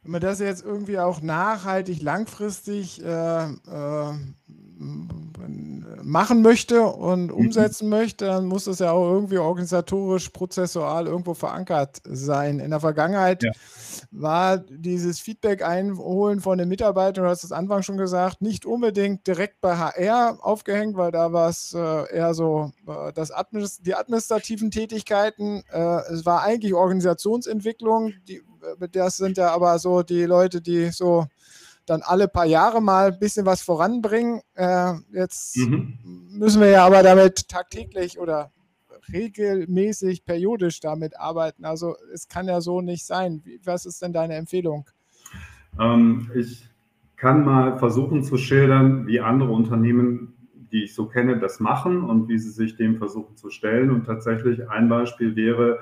Wenn 0.04 0.12
man 0.14 0.22
das 0.22 0.40
jetzt 0.40 0.64
irgendwie 0.64 1.00
auch 1.00 1.22
nachhaltig, 1.22 2.02
langfristig 2.02 3.04
äh, 3.04 3.44
äh, 3.44 4.14
machen 6.04 6.42
möchte 6.42 6.84
und 6.84 7.28
mhm. 7.28 7.34
umsetzen 7.34 7.90
möchte, 7.90 8.26
dann 8.26 8.46
muss 8.46 8.66
das 8.66 8.80
ja 8.80 8.92
auch 8.92 9.12
irgendwie 9.12 9.38
organisatorisch, 9.38 10.30
prozessual 10.30 11.08
irgendwo 11.08 11.34
verankert 11.34 11.98
sein. 12.04 12.60
In 12.60 12.72
der 12.72 12.80
Vergangenheit 12.80 13.44
ja. 13.44 13.52
war 14.12 14.58
dieses 14.58 15.20
Feedback 15.20 15.64
einholen 15.64 16.40
von 16.40 16.58
den 16.58 16.70
Mitarbeitern, 16.70 17.26
du 17.26 17.30
hast 17.30 17.44
es 17.44 17.52
Anfang 17.52 17.84
schon 17.84 17.98
gesagt, 17.98 18.42
nicht 18.42 18.66
unbedingt 18.66 19.26
direkt 19.28 19.62
bei 19.62 19.78
HR 19.78 20.38
aufgehängt, 20.42 20.96
weil 20.96 21.12
da 21.12 21.34
war 21.34 21.50
es 21.50 21.74
äh, 21.74 22.16
eher 22.16 22.34
so 22.34 22.72
äh, 22.88 23.12
das 23.14 23.32
Administ 23.32 23.82
die 23.82 23.96
administrativen 23.96 24.72
Tätigkeiten. 24.72 25.64
Äh, 25.72 26.14
es 26.14 26.26
war 26.26 26.44
eigentlich 26.44 26.74
Organisationsentwicklung, 26.74 28.14
die, 28.28 28.42
das 28.92 29.18
sind 29.18 29.38
ja 29.38 29.52
aber 29.52 29.80
so 29.80 30.04
die 30.04 30.24
Leute, 30.24 30.62
die 30.62 30.90
so 30.92 31.26
dann 31.88 32.02
alle 32.04 32.28
paar 32.28 32.46
Jahre 32.46 32.82
mal 32.82 33.14
ein 33.14 33.20
bisschen 33.20 33.46
was 33.46 33.62
voranbringen. 33.62 34.42
Äh, 34.56 34.94
jetzt 35.12 35.58
mhm. 35.58 35.98
müssen 36.32 36.62
wir 36.62 36.70
ja 36.70 36.86
aber 36.86 37.02
damit 37.02 37.48
tagtäglich 37.48 38.20
oder 38.20 38.52
regelmäßig, 39.12 40.26
periodisch 40.26 40.80
damit 40.80 41.20
arbeiten. 41.20 41.66
Also 41.66 41.96
es 42.14 42.28
kann 42.28 42.48
ja 42.48 42.62
so 42.62 42.82
nicht 42.82 43.06
sein. 43.06 43.42
Was 43.64 43.86
ist 43.86 44.02
denn 44.02 44.14
deine 44.14 44.36
Empfehlung? 44.36 44.86
Ähm, 45.80 46.30
ich 46.36 46.70
kann 47.16 47.46
mal 47.46 47.80
versuchen 47.80 48.24
zu 48.24 48.38
schildern, 48.38 49.08
wie 49.08 49.20
andere 49.20 49.52
Unternehmen, 49.52 50.34
die 50.72 50.84
ich 50.84 50.94
so 50.94 51.08
kenne, 51.08 51.40
das 51.40 51.60
machen 51.60 52.04
und 52.04 52.28
wie 52.28 52.38
sie 52.38 52.52
sich 52.52 52.76
dem 52.76 52.98
versuchen 52.98 53.38
zu 53.38 53.50
stellen. 53.50 53.92
Und 53.92 54.06
tatsächlich 54.06 54.70
ein 54.70 54.90
Beispiel 54.90 55.36
wäre, 55.36 55.80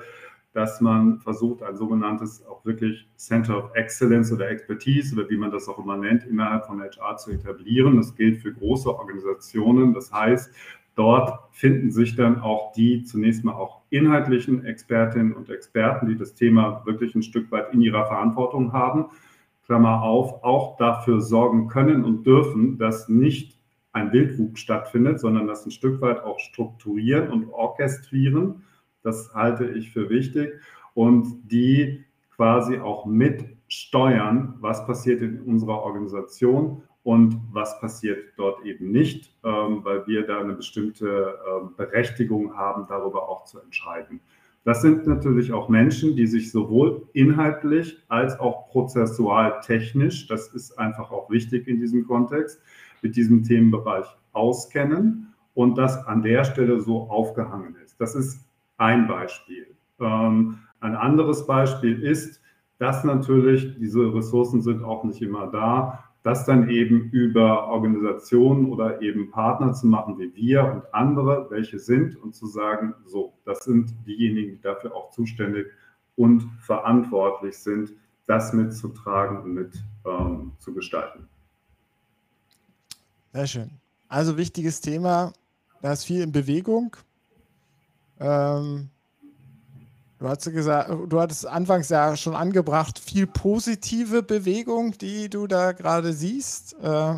dass 0.56 0.80
man 0.80 1.18
versucht, 1.18 1.62
ein 1.62 1.76
sogenanntes 1.76 2.46
auch 2.46 2.64
wirklich 2.64 3.06
Center 3.16 3.58
of 3.58 3.74
Excellence 3.74 4.32
oder 4.32 4.48
Expertise 4.48 5.14
oder 5.14 5.28
wie 5.28 5.36
man 5.36 5.50
das 5.50 5.68
auch 5.68 5.78
immer 5.78 5.98
nennt, 5.98 6.24
innerhalb 6.24 6.64
von 6.64 6.80
HR 6.80 7.18
zu 7.18 7.30
etablieren. 7.30 7.98
Das 7.98 8.14
gilt 8.14 8.40
für 8.40 8.54
große 8.54 8.88
Organisationen. 8.88 9.92
Das 9.92 10.10
heißt, 10.10 10.50
dort 10.94 11.38
finden 11.52 11.90
sich 11.90 12.16
dann 12.16 12.40
auch 12.40 12.72
die 12.72 13.04
zunächst 13.04 13.44
mal 13.44 13.52
auch 13.52 13.82
inhaltlichen 13.90 14.64
Expertinnen 14.64 15.34
und 15.34 15.50
Experten, 15.50 16.08
die 16.08 16.16
das 16.16 16.32
Thema 16.32 16.80
wirklich 16.86 17.14
ein 17.14 17.22
Stück 17.22 17.52
weit 17.52 17.74
in 17.74 17.82
ihrer 17.82 18.06
Verantwortung 18.06 18.72
haben. 18.72 19.10
Klammer 19.66 20.00
auf, 20.00 20.42
auch 20.42 20.78
dafür 20.78 21.20
sorgen 21.20 21.68
können 21.68 22.02
und 22.02 22.26
dürfen, 22.26 22.78
dass 22.78 23.10
nicht 23.10 23.58
ein 23.92 24.10
Wildwuchs 24.10 24.60
stattfindet, 24.60 25.20
sondern 25.20 25.46
das 25.46 25.66
ein 25.66 25.70
Stück 25.70 26.00
weit 26.00 26.24
auch 26.24 26.38
strukturieren 26.38 27.28
und 27.28 27.50
orchestrieren 27.50 28.62
das 29.06 29.34
halte 29.34 29.66
ich 29.66 29.92
für 29.92 30.10
wichtig. 30.10 30.52
Und 30.94 31.50
die 31.50 32.04
quasi 32.34 32.78
auch 32.78 33.06
mitsteuern, 33.06 34.54
was 34.60 34.86
passiert 34.86 35.22
in 35.22 35.40
unserer 35.40 35.82
Organisation 35.82 36.82
und 37.02 37.40
was 37.52 37.80
passiert 37.80 38.18
dort 38.36 38.64
eben 38.64 38.90
nicht, 38.90 39.32
ähm, 39.44 39.80
weil 39.84 40.06
wir 40.06 40.26
da 40.26 40.40
eine 40.40 40.54
bestimmte 40.54 41.38
ähm, 41.48 41.70
Berechtigung 41.76 42.56
haben, 42.56 42.86
darüber 42.88 43.28
auch 43.28 43.44
zu 43.44 43.60
entscheiden. 43.60 44.20
Das 44.64 44.82
sind 44.82 45.06
natürlich 45.06 45.52
auch 45.52 45.68
Menschen, 45.68 46.16
die 46.16 46.26
sich 46.26 46.50
sowohl 46.50 47.06
inhaltlich 47.12 48.02
als 48.08 48.38
auch 48.40 48.68
prozessual 48.68 49.60
technisch, 49.60 50.26
das 50.26 50.48
ist 50.48 50.76
einfach 50.76 51.12
auch 51.12 51.30
wichtig 51.30 51.68
in 51.68 51.78
diesem 51.78 52.04
Kontext, 52.04 52.60
mit 53.00 53.14
diesem 53.14 53.44
Themenbereich 53.44 54.06
auskennen 54.32 55.32
und 55.54 55.78
das 55.78 55.96
an 56.06 56.22
der 56.22 56.44
Stelle 56.44 56.80
so 56.80 57.08
aufgehangen 57.08 57.76
ist. 57.84 58.00
Das 58.00 58.16
ist 58.16 58.45
ein 58.78 59.06
Beispiel. 59.06 59.76
Ähm, 60.00 60.58
ein 60.80 60.94
anderes 60.94 61.46
Beispiel 61.46 62.02
ist, 62.02 62.40
dass 62.78 63.04
natürlich 63.04 63.76
diese 63.78 64.14
Ressourcen 64.14 64.60
sind 64.60 64.84
auch 64.84 65.04
nicht 65.04 65.22
immer 65.22 65.46
da, 65.46 66.04
das 66.22 66.44
dann 66.44 66.68
eben 66.68 67.10
über 67.10 67.68
Organisationen 67.68 68.66
oder 68.66 69.00
eben 69.00 69.30
Partner 69.30 69.72
zu 69.72 69.86
machen 69.86 70.18
wie 70.18 70.34
wir 70.34 70.64
und 70.64 70.94
andere, 70.94 71.46
welche 71.50 71.78
sind 71.78 72.16
und 72.16 72.34
zu 72.34 72.46
sagen, 72.46 72.94
so, 73.04 73.32
das 73.44 73.60
sind 73.60 73.94
diejenigen, 74.06 74.56
die 74.56 74.60
dafür 74.60 74.94
auch 74.94 75.10
zuständig 75.10 75.68
und 76.16 76.42
verantwortlich 76.58 77.56
sind, 77.56 77.92
das 78.26 78.52
mitzutragen 78.52 79.38
und 79.38 79.54
mit 79.54 79.84
ähm, 80.04 80.52
zu 80.58 80.74
gestalten. 80.74 81.28
Sehr 83.32 83.46
schön. 83.46 83.70
Also 84.08 84.36
wichtiges 84.36 84.80
Thema, 84.80 85.32
da 85.80 85.92
ist 85.92 86.04
viel 86.04 86.22
in 86.22 86.32
Bewegung. 86.32 86.96
Ähm, 88.18 88.88
du, 90.18 90.28
hast 90.28 90.50
gesagt, 90.50 90.90
du 91.08 91.20
hattest 91.20 91.46
anfangs 91.46 91.88
ja 91.88 92.16
schon 92.16 92.34
angebracht, 92.34 92.98
viel 92.98 93.26
positive 93.26 94.22
Bewegung, 94.22 94.96
die 94.98 95.28
du 95.28 95.46
da 95.46 95.72
gerade 95.72 96.12
siehst. 96.12 96.76
Äh, 96.82 97.14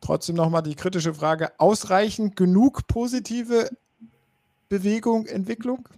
trotzdem 0.00 0.36
nochmal 0.36 0.62
die 0.62 0.74
kritische 0.74 1.14
Frage: 1.14 1.50
Ausreichend 1.58 2.36
genug 2.36 2.86
positive 2.86 3.70
Bewegung, 4.68 5.26
Entwicklung? 5.26 5.88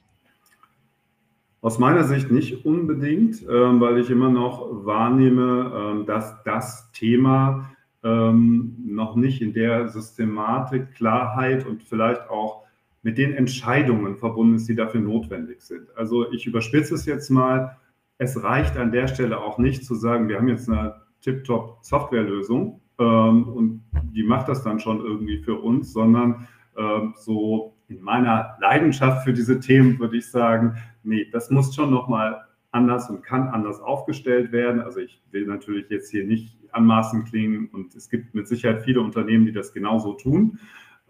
Aus 1.60 1.78
meiner 1.78 2.04
Sicht 2.04 2.30
nicht 2.30 2.64
unbedingt, 2.64 3.42
äh, 3.42 3.48
weil 3.48 3.98
ich 3.98 4.10
immer 4.10 4.30
noch 4.30 4.84
wahrnehme, 4.84 6.02
äh, 6.02 6.06
dass 6.06 6.42
das 6.44 6.90
Thema 6.92 7.68
ähm, 8.04 8.76
noch 8.86 9.16
nicht 9.16 9.42
in 9.42 9.52
der 9.52 9.88
Systematik, 9.88 10.94
Klarheit 10.94 11.66
und 11.66 11.82
vielleicht 11.82 12.28
auch 12.30 12.62
mit 13.08 13.16
den 13.16 13.32
Entscheidungen 13.32 14.18
verbunden 14.18 14.56
ist, 14.56 14.68
die 14.68 14.74
dafür 14.74 15.00
notwendig 15.00 15.62
sind. 15.62 15.88
Also 15.96 16.30
ich 16.30 16.46
überspitze 16.46 16.94
es 16.94 17.06
jetzt 17.06 17.30
mal. 17.30 17.78
Es 18.18 18.42
reicht 18.42 18.76
an 18.76 18.92
der 18.92 19.08
Stelle 19.08 19.40
auch 19.40 19.56
nicht 19.56 19.82
zu 19.82 19.94
sagen, 19.94 20.28
wir 20.28 20.36
haben 20.36 20.48
jetzt 20.48 20.68
eine 20.68 20.94
tip-top 21.22 21.78
Softwarelösung 21.80 22.82
ähm, 22.98 23.48
und 23.48 23.82
die 24.12 24.22
macht 24.22 24.50
das 24.50 24.62
dann 24.62 24.78
schon 24.78 25.00
irgendwie 25.00 25.38
für 25.38 25.54
uns, 25.54 25.90
sondern 25.90 26.46
ähm, 26.76 27.14
so 27.16 27.78
in 27.88 28.02
meiner 28.02 28.58
Leidenschaft 28.60 29.24
für 29.24 29.32
diese 29.32 29.58
Themen 29.58 29.98
würde 29.98 30.18
ich 30.18 30.30
sagen, 30.30 30.76
nee, 31.02 31.26
das 31.32 31.48
muss 31.50 31.74
schon 31.74 31.90
nochmal 31.90 32.44
anders 32.72 33.08
und 33.08 33.22
kann 33.22 33.48
anders 33.48 33.80
aufgestellt 33.80 34.52
werden. 34.52 34.82
Also 34.82 35.00
ich 35.00 35.22
will 35.30 35.46
natürlich 35.46 35.88
jetzt 35.88 36.10
hier 36.10 36.26
nicht 36.26 36.54
anmaßen 36.72 37.24
klingen 37.24 37.70
und 37.72 37.94
es 37.94 38.10
gibt 38.10 38.34
mit 38.34 38.48
Sicherheit 38.48 38.82
viele 38.82 39.00
Unternehmen, 39.00 39.46
die 39.46 39.52
das 39.52 39.72
genauso 39.72 40.12
tun, 40.12 40.58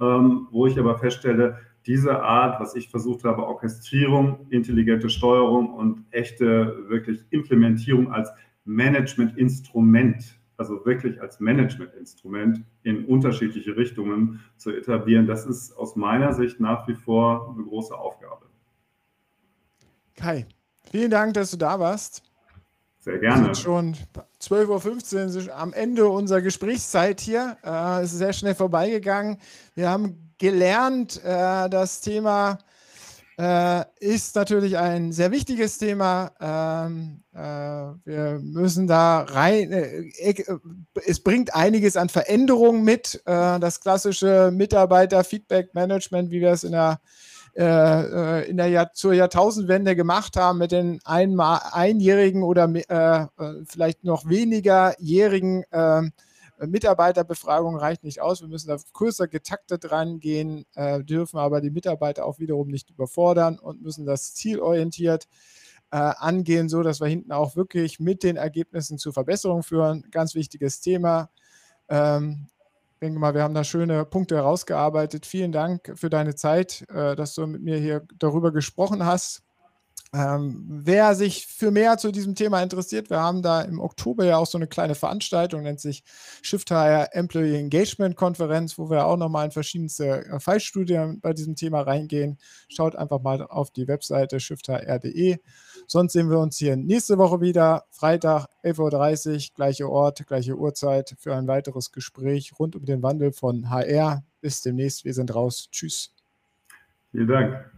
ähm, 0.01 0.47
wo 0.53 0.69
ich 0.69 0.79
aber 0.79 0.97
feststelle, 0.97 1.59
diese 1.87 2.23
Art, 2.23 2.61
was 2.61 2.75
ich 2.75 2.91
versucht 2.91 3.25
habe, 3.25 3.47
Orchestrierung, 3.47 4.47
intelligente 4.51 5.09
Steuerung 5.09 5.73
und 5.73 6.05
echte 6.11 6.89
wirklich 6.89 7.25
Implementierung 7.31 8.13
als 8.13 8.31
Managementinstrument, 8.65 10.39
also 10.57 10.85
wirklich 10.85 11.21
als 11.23 11.41
Managementinstrument 11.41 12.65
in 12.83 13.07
unterschiedliche 13.07 13.77
Richtungen 13.77 14.41
zu 14.57 14.71
etablieren, 14.71 15.27
das 15.27 15.47
ist 15.47 15.73
aus 15.77 15.97
meiner 15.97 16.33
Sicht 16.35 16.61
nach 16.61 16.87
wie 16.89 16.95
vor 16.95 17.55
eine 17.55 17.65
große 17.65 17.97
Aufgabe. 17.97 18.47
Kai, 20.15 20.47
vielen 20.91 21.11
Dank, 21.11 21.35
dass 21.35 21.53
du 21.53 21.57
da 21.57 21.81
warst. 21.81 22.23
Sehr 22.99 23.19
gerne. 23.19 23.47
Wir 23.47 23.55
sind 23.55 23.65
schon 23.65 23.97
12.15 24.43 25.47
Uhr 25.47 25.57
am 25.57 25.73
Ende 25.73 26.09
unserer 26.09 26.43
Gesprächszeit 26.43 27.21
hier. 27.21 27.57
Äh, 27.65 28.03
es 28.03 28.13
ist 28.13 28.19
sehr 28.19 28.33
schnell 28.33 28.55
vorbeigegangen. 28.55 29.39
Wir 29.75 29.89
haben 29.89 30.28
gelernt, 30.39 31.23
äh, 31.25 31.69
das 31.69 32.01
Thema 32.01 32.59
äh, 33.39 33.85
ist 34.01 34.35
natürlich 34.35 34.79
ein 34.79 35.13
sehr 35.13 35.31
wichtiges 35.31 35.79
Thema. 35.79 36.33
Ähm, 36.41 37.23
äh, 37.35 37.39
wir 37.39 38.41
müssen 38.43 38.87
da 38.87 39.21
rein. 39.21 40.11
Es 41.07 41.21
bringt 41.21 41.55
einiges 41.55 41.97
an 41.97 42.09
Veränderungen 42.09 42.83
mit. 42.83 43.23
Das 43.25 43.81
klassische 43.81 44.51
Mitarbeiter-Feedback-Management, 44.53 46.31
wie 46.31 46.41
wir 46.41 46.53
es 46.53 46.65
in 46.65 46.73
der 46.73 47.01
in 47.55 48.57
der 48.57 48.69
Jahr, 48.69 48.93
zur 48.93 49.15
Jahrtausendwende 49.15 49.97
gemacht 49.97 50.37
haben 50.37 50.59
mit 50.59 50.71
den 50.71 51.01
einmal, 51.05 51.61
einjährigen 51.73 52.45
oder 52.45 52.69
äh, 52.73 53.27
vielleicht 53.67 54.05
noch 54.05 54.29
weniger 54.29 54.95
jährigen 55.01 55.65
äh, 55.73 56.03
Mitarbeiterbefragungen 56.67 57.79
reicht 57.79 58.05
nicht 58.05 58.21
aus. 58.21 58.41
Wir 58.41 58.49
müssen 58.49 58.69
da 58.69 58.77
kürzer 58.93 59.29
getaktet 59.29 59.91
rangehen, 59.91 60.67
äh, 60.75 61.03
dürfen 61.05 61.39
aber 61.39 61.61
die 61.61 61.71
Mitarbeiter 61.71 62.25
auch 62.25 62.39
wiederum 62.39 62.69
nicht 62.69 62.91
überfordern 62.91 63.59
und 63.59 63.83
müssen 63.83 64.07
das 64.07 64.35
zielorientiert 64.35 65.29
äh, 65.91 65.97
angehen, 65.97 66.69
so 66.69 66.83
dass 66.83 67.01
wir 67.01 67.09
hinten 67.09 67.33
auch 67.33 67.57
wirklich 67.57 68.01
mit 68.01 68.23
den 68.23 68.37
Ergebnissen 68.37 68.99
zu 68.99 69.13
Verbesserungen 69.13 69.63
führen. 69.63 70.05
Ganz 70.11 70.35
wichtiges 70.35 70.81
Thema. 70.81 71.31
Ähm, 71.89 72.49
ich 72.95 73.01
denke 73.01 73.21
mal, 73.21 73.35
wir 73.35 73.43
haben 73.43 73.55
da 73.55 73.63
schöne 73.65 74.05
Punkte 74.05 74.37
herausgearbeitet. 74.37 75.25
Vielen 75.25 75.53
Dank 75.53 75.93
für 75.95 76.11
deine 76.11 76.35
Zeit, 76.35 76.85
äh, 76.91 77.15
dass 77.15 77.35
du 77.35 77.47
mit 77.47 77.63
mir 77.63 77.79
hier 77.79 78.07
darüber 78.19 78.53
gesprochen 78.53 79.07
hast. 79.07 79.45
Ähm, 80.15 80.65
wer 80.67 81.15
sich 81.15 81.47
für 81.47 81.71
mehr 81.71 81.99
zu 81.99 82.11
diesem 82.11 82.35
Thema 82.35 82.63
interessiert, 82.63 83.11
wir 83.11 83.21
haben 83.21 83.43
da 83.43 83.61
im 83.61 83.79
Oktober 83.79 84.25
ja 84.25 84.39
auch 84.39 84.47
so 84.47 84.57
eine 84.57 84.67
kleine 84.67 84.95
Veranstaltung, 84.95 85.63
nennt 85.63 85.81
sich 85.81 86.03
Shift 86.41 86.71
HR 86.71 87.15
Employee 87.15 87.59
Engagement 87.59 88.17
Konferenz, 88.17 88.79
wo 88.79 88.89
wir 88.89 89.05
auch 89.05 89.19
nochmal 89.19 89.45
in 89.47 89.51
verschiedenste 89.51 90.25
äh, 90.25 90.41
Fallstudien 90.41 91.21
bei 91.21 91.35
diesem 91.35 91.57
Thema 91.57 91.83
reingehen. 91.83 92.39
Schaut 92.69 92.97
einfach 92.97 93.21
mal 93.21 93.43
auf 93.43 93.71
die 93.71 93.87
Webseite 93.87 94.41
shifthr.de. 94.41 95.39
Sonst 95.87 96.13
sehen 96.15 96.31
wir 96.31 96.39
uns 96.39 96.57
hier 96.57 96.77
nächste 96.77 97.19
Woche 97.19 97.43
wieder, 97.43 97.85
Freitag 97.91 98.47
11.30 98.65 99.35
Uhr, 99.35 99.55
gleiche 99.55 99.91
Ort, 99.91 100.27
gleiche 100.27 100.57
Uhrzeit 100.57 101.17
für 101.19 101.35
ein 101.35 101.47
weiteres 101.49 101.93
Gespräch 101.93 102.53
rund 102.59 102.77
um 102.77 102.87
den 102.87 103.03
Wandel 103.03 103.33
von 103.33 103.69
HR. 103.69 104.25
Bis 104.41 104.63
demnächst, 104.63 105.05
wir 105.05 105.13
sind 105.13 105.35
raus. 105.35 105.69
Tschüss. 105.71 106.15
Vielen 107.11 107.29
Dank. 107.29 107.78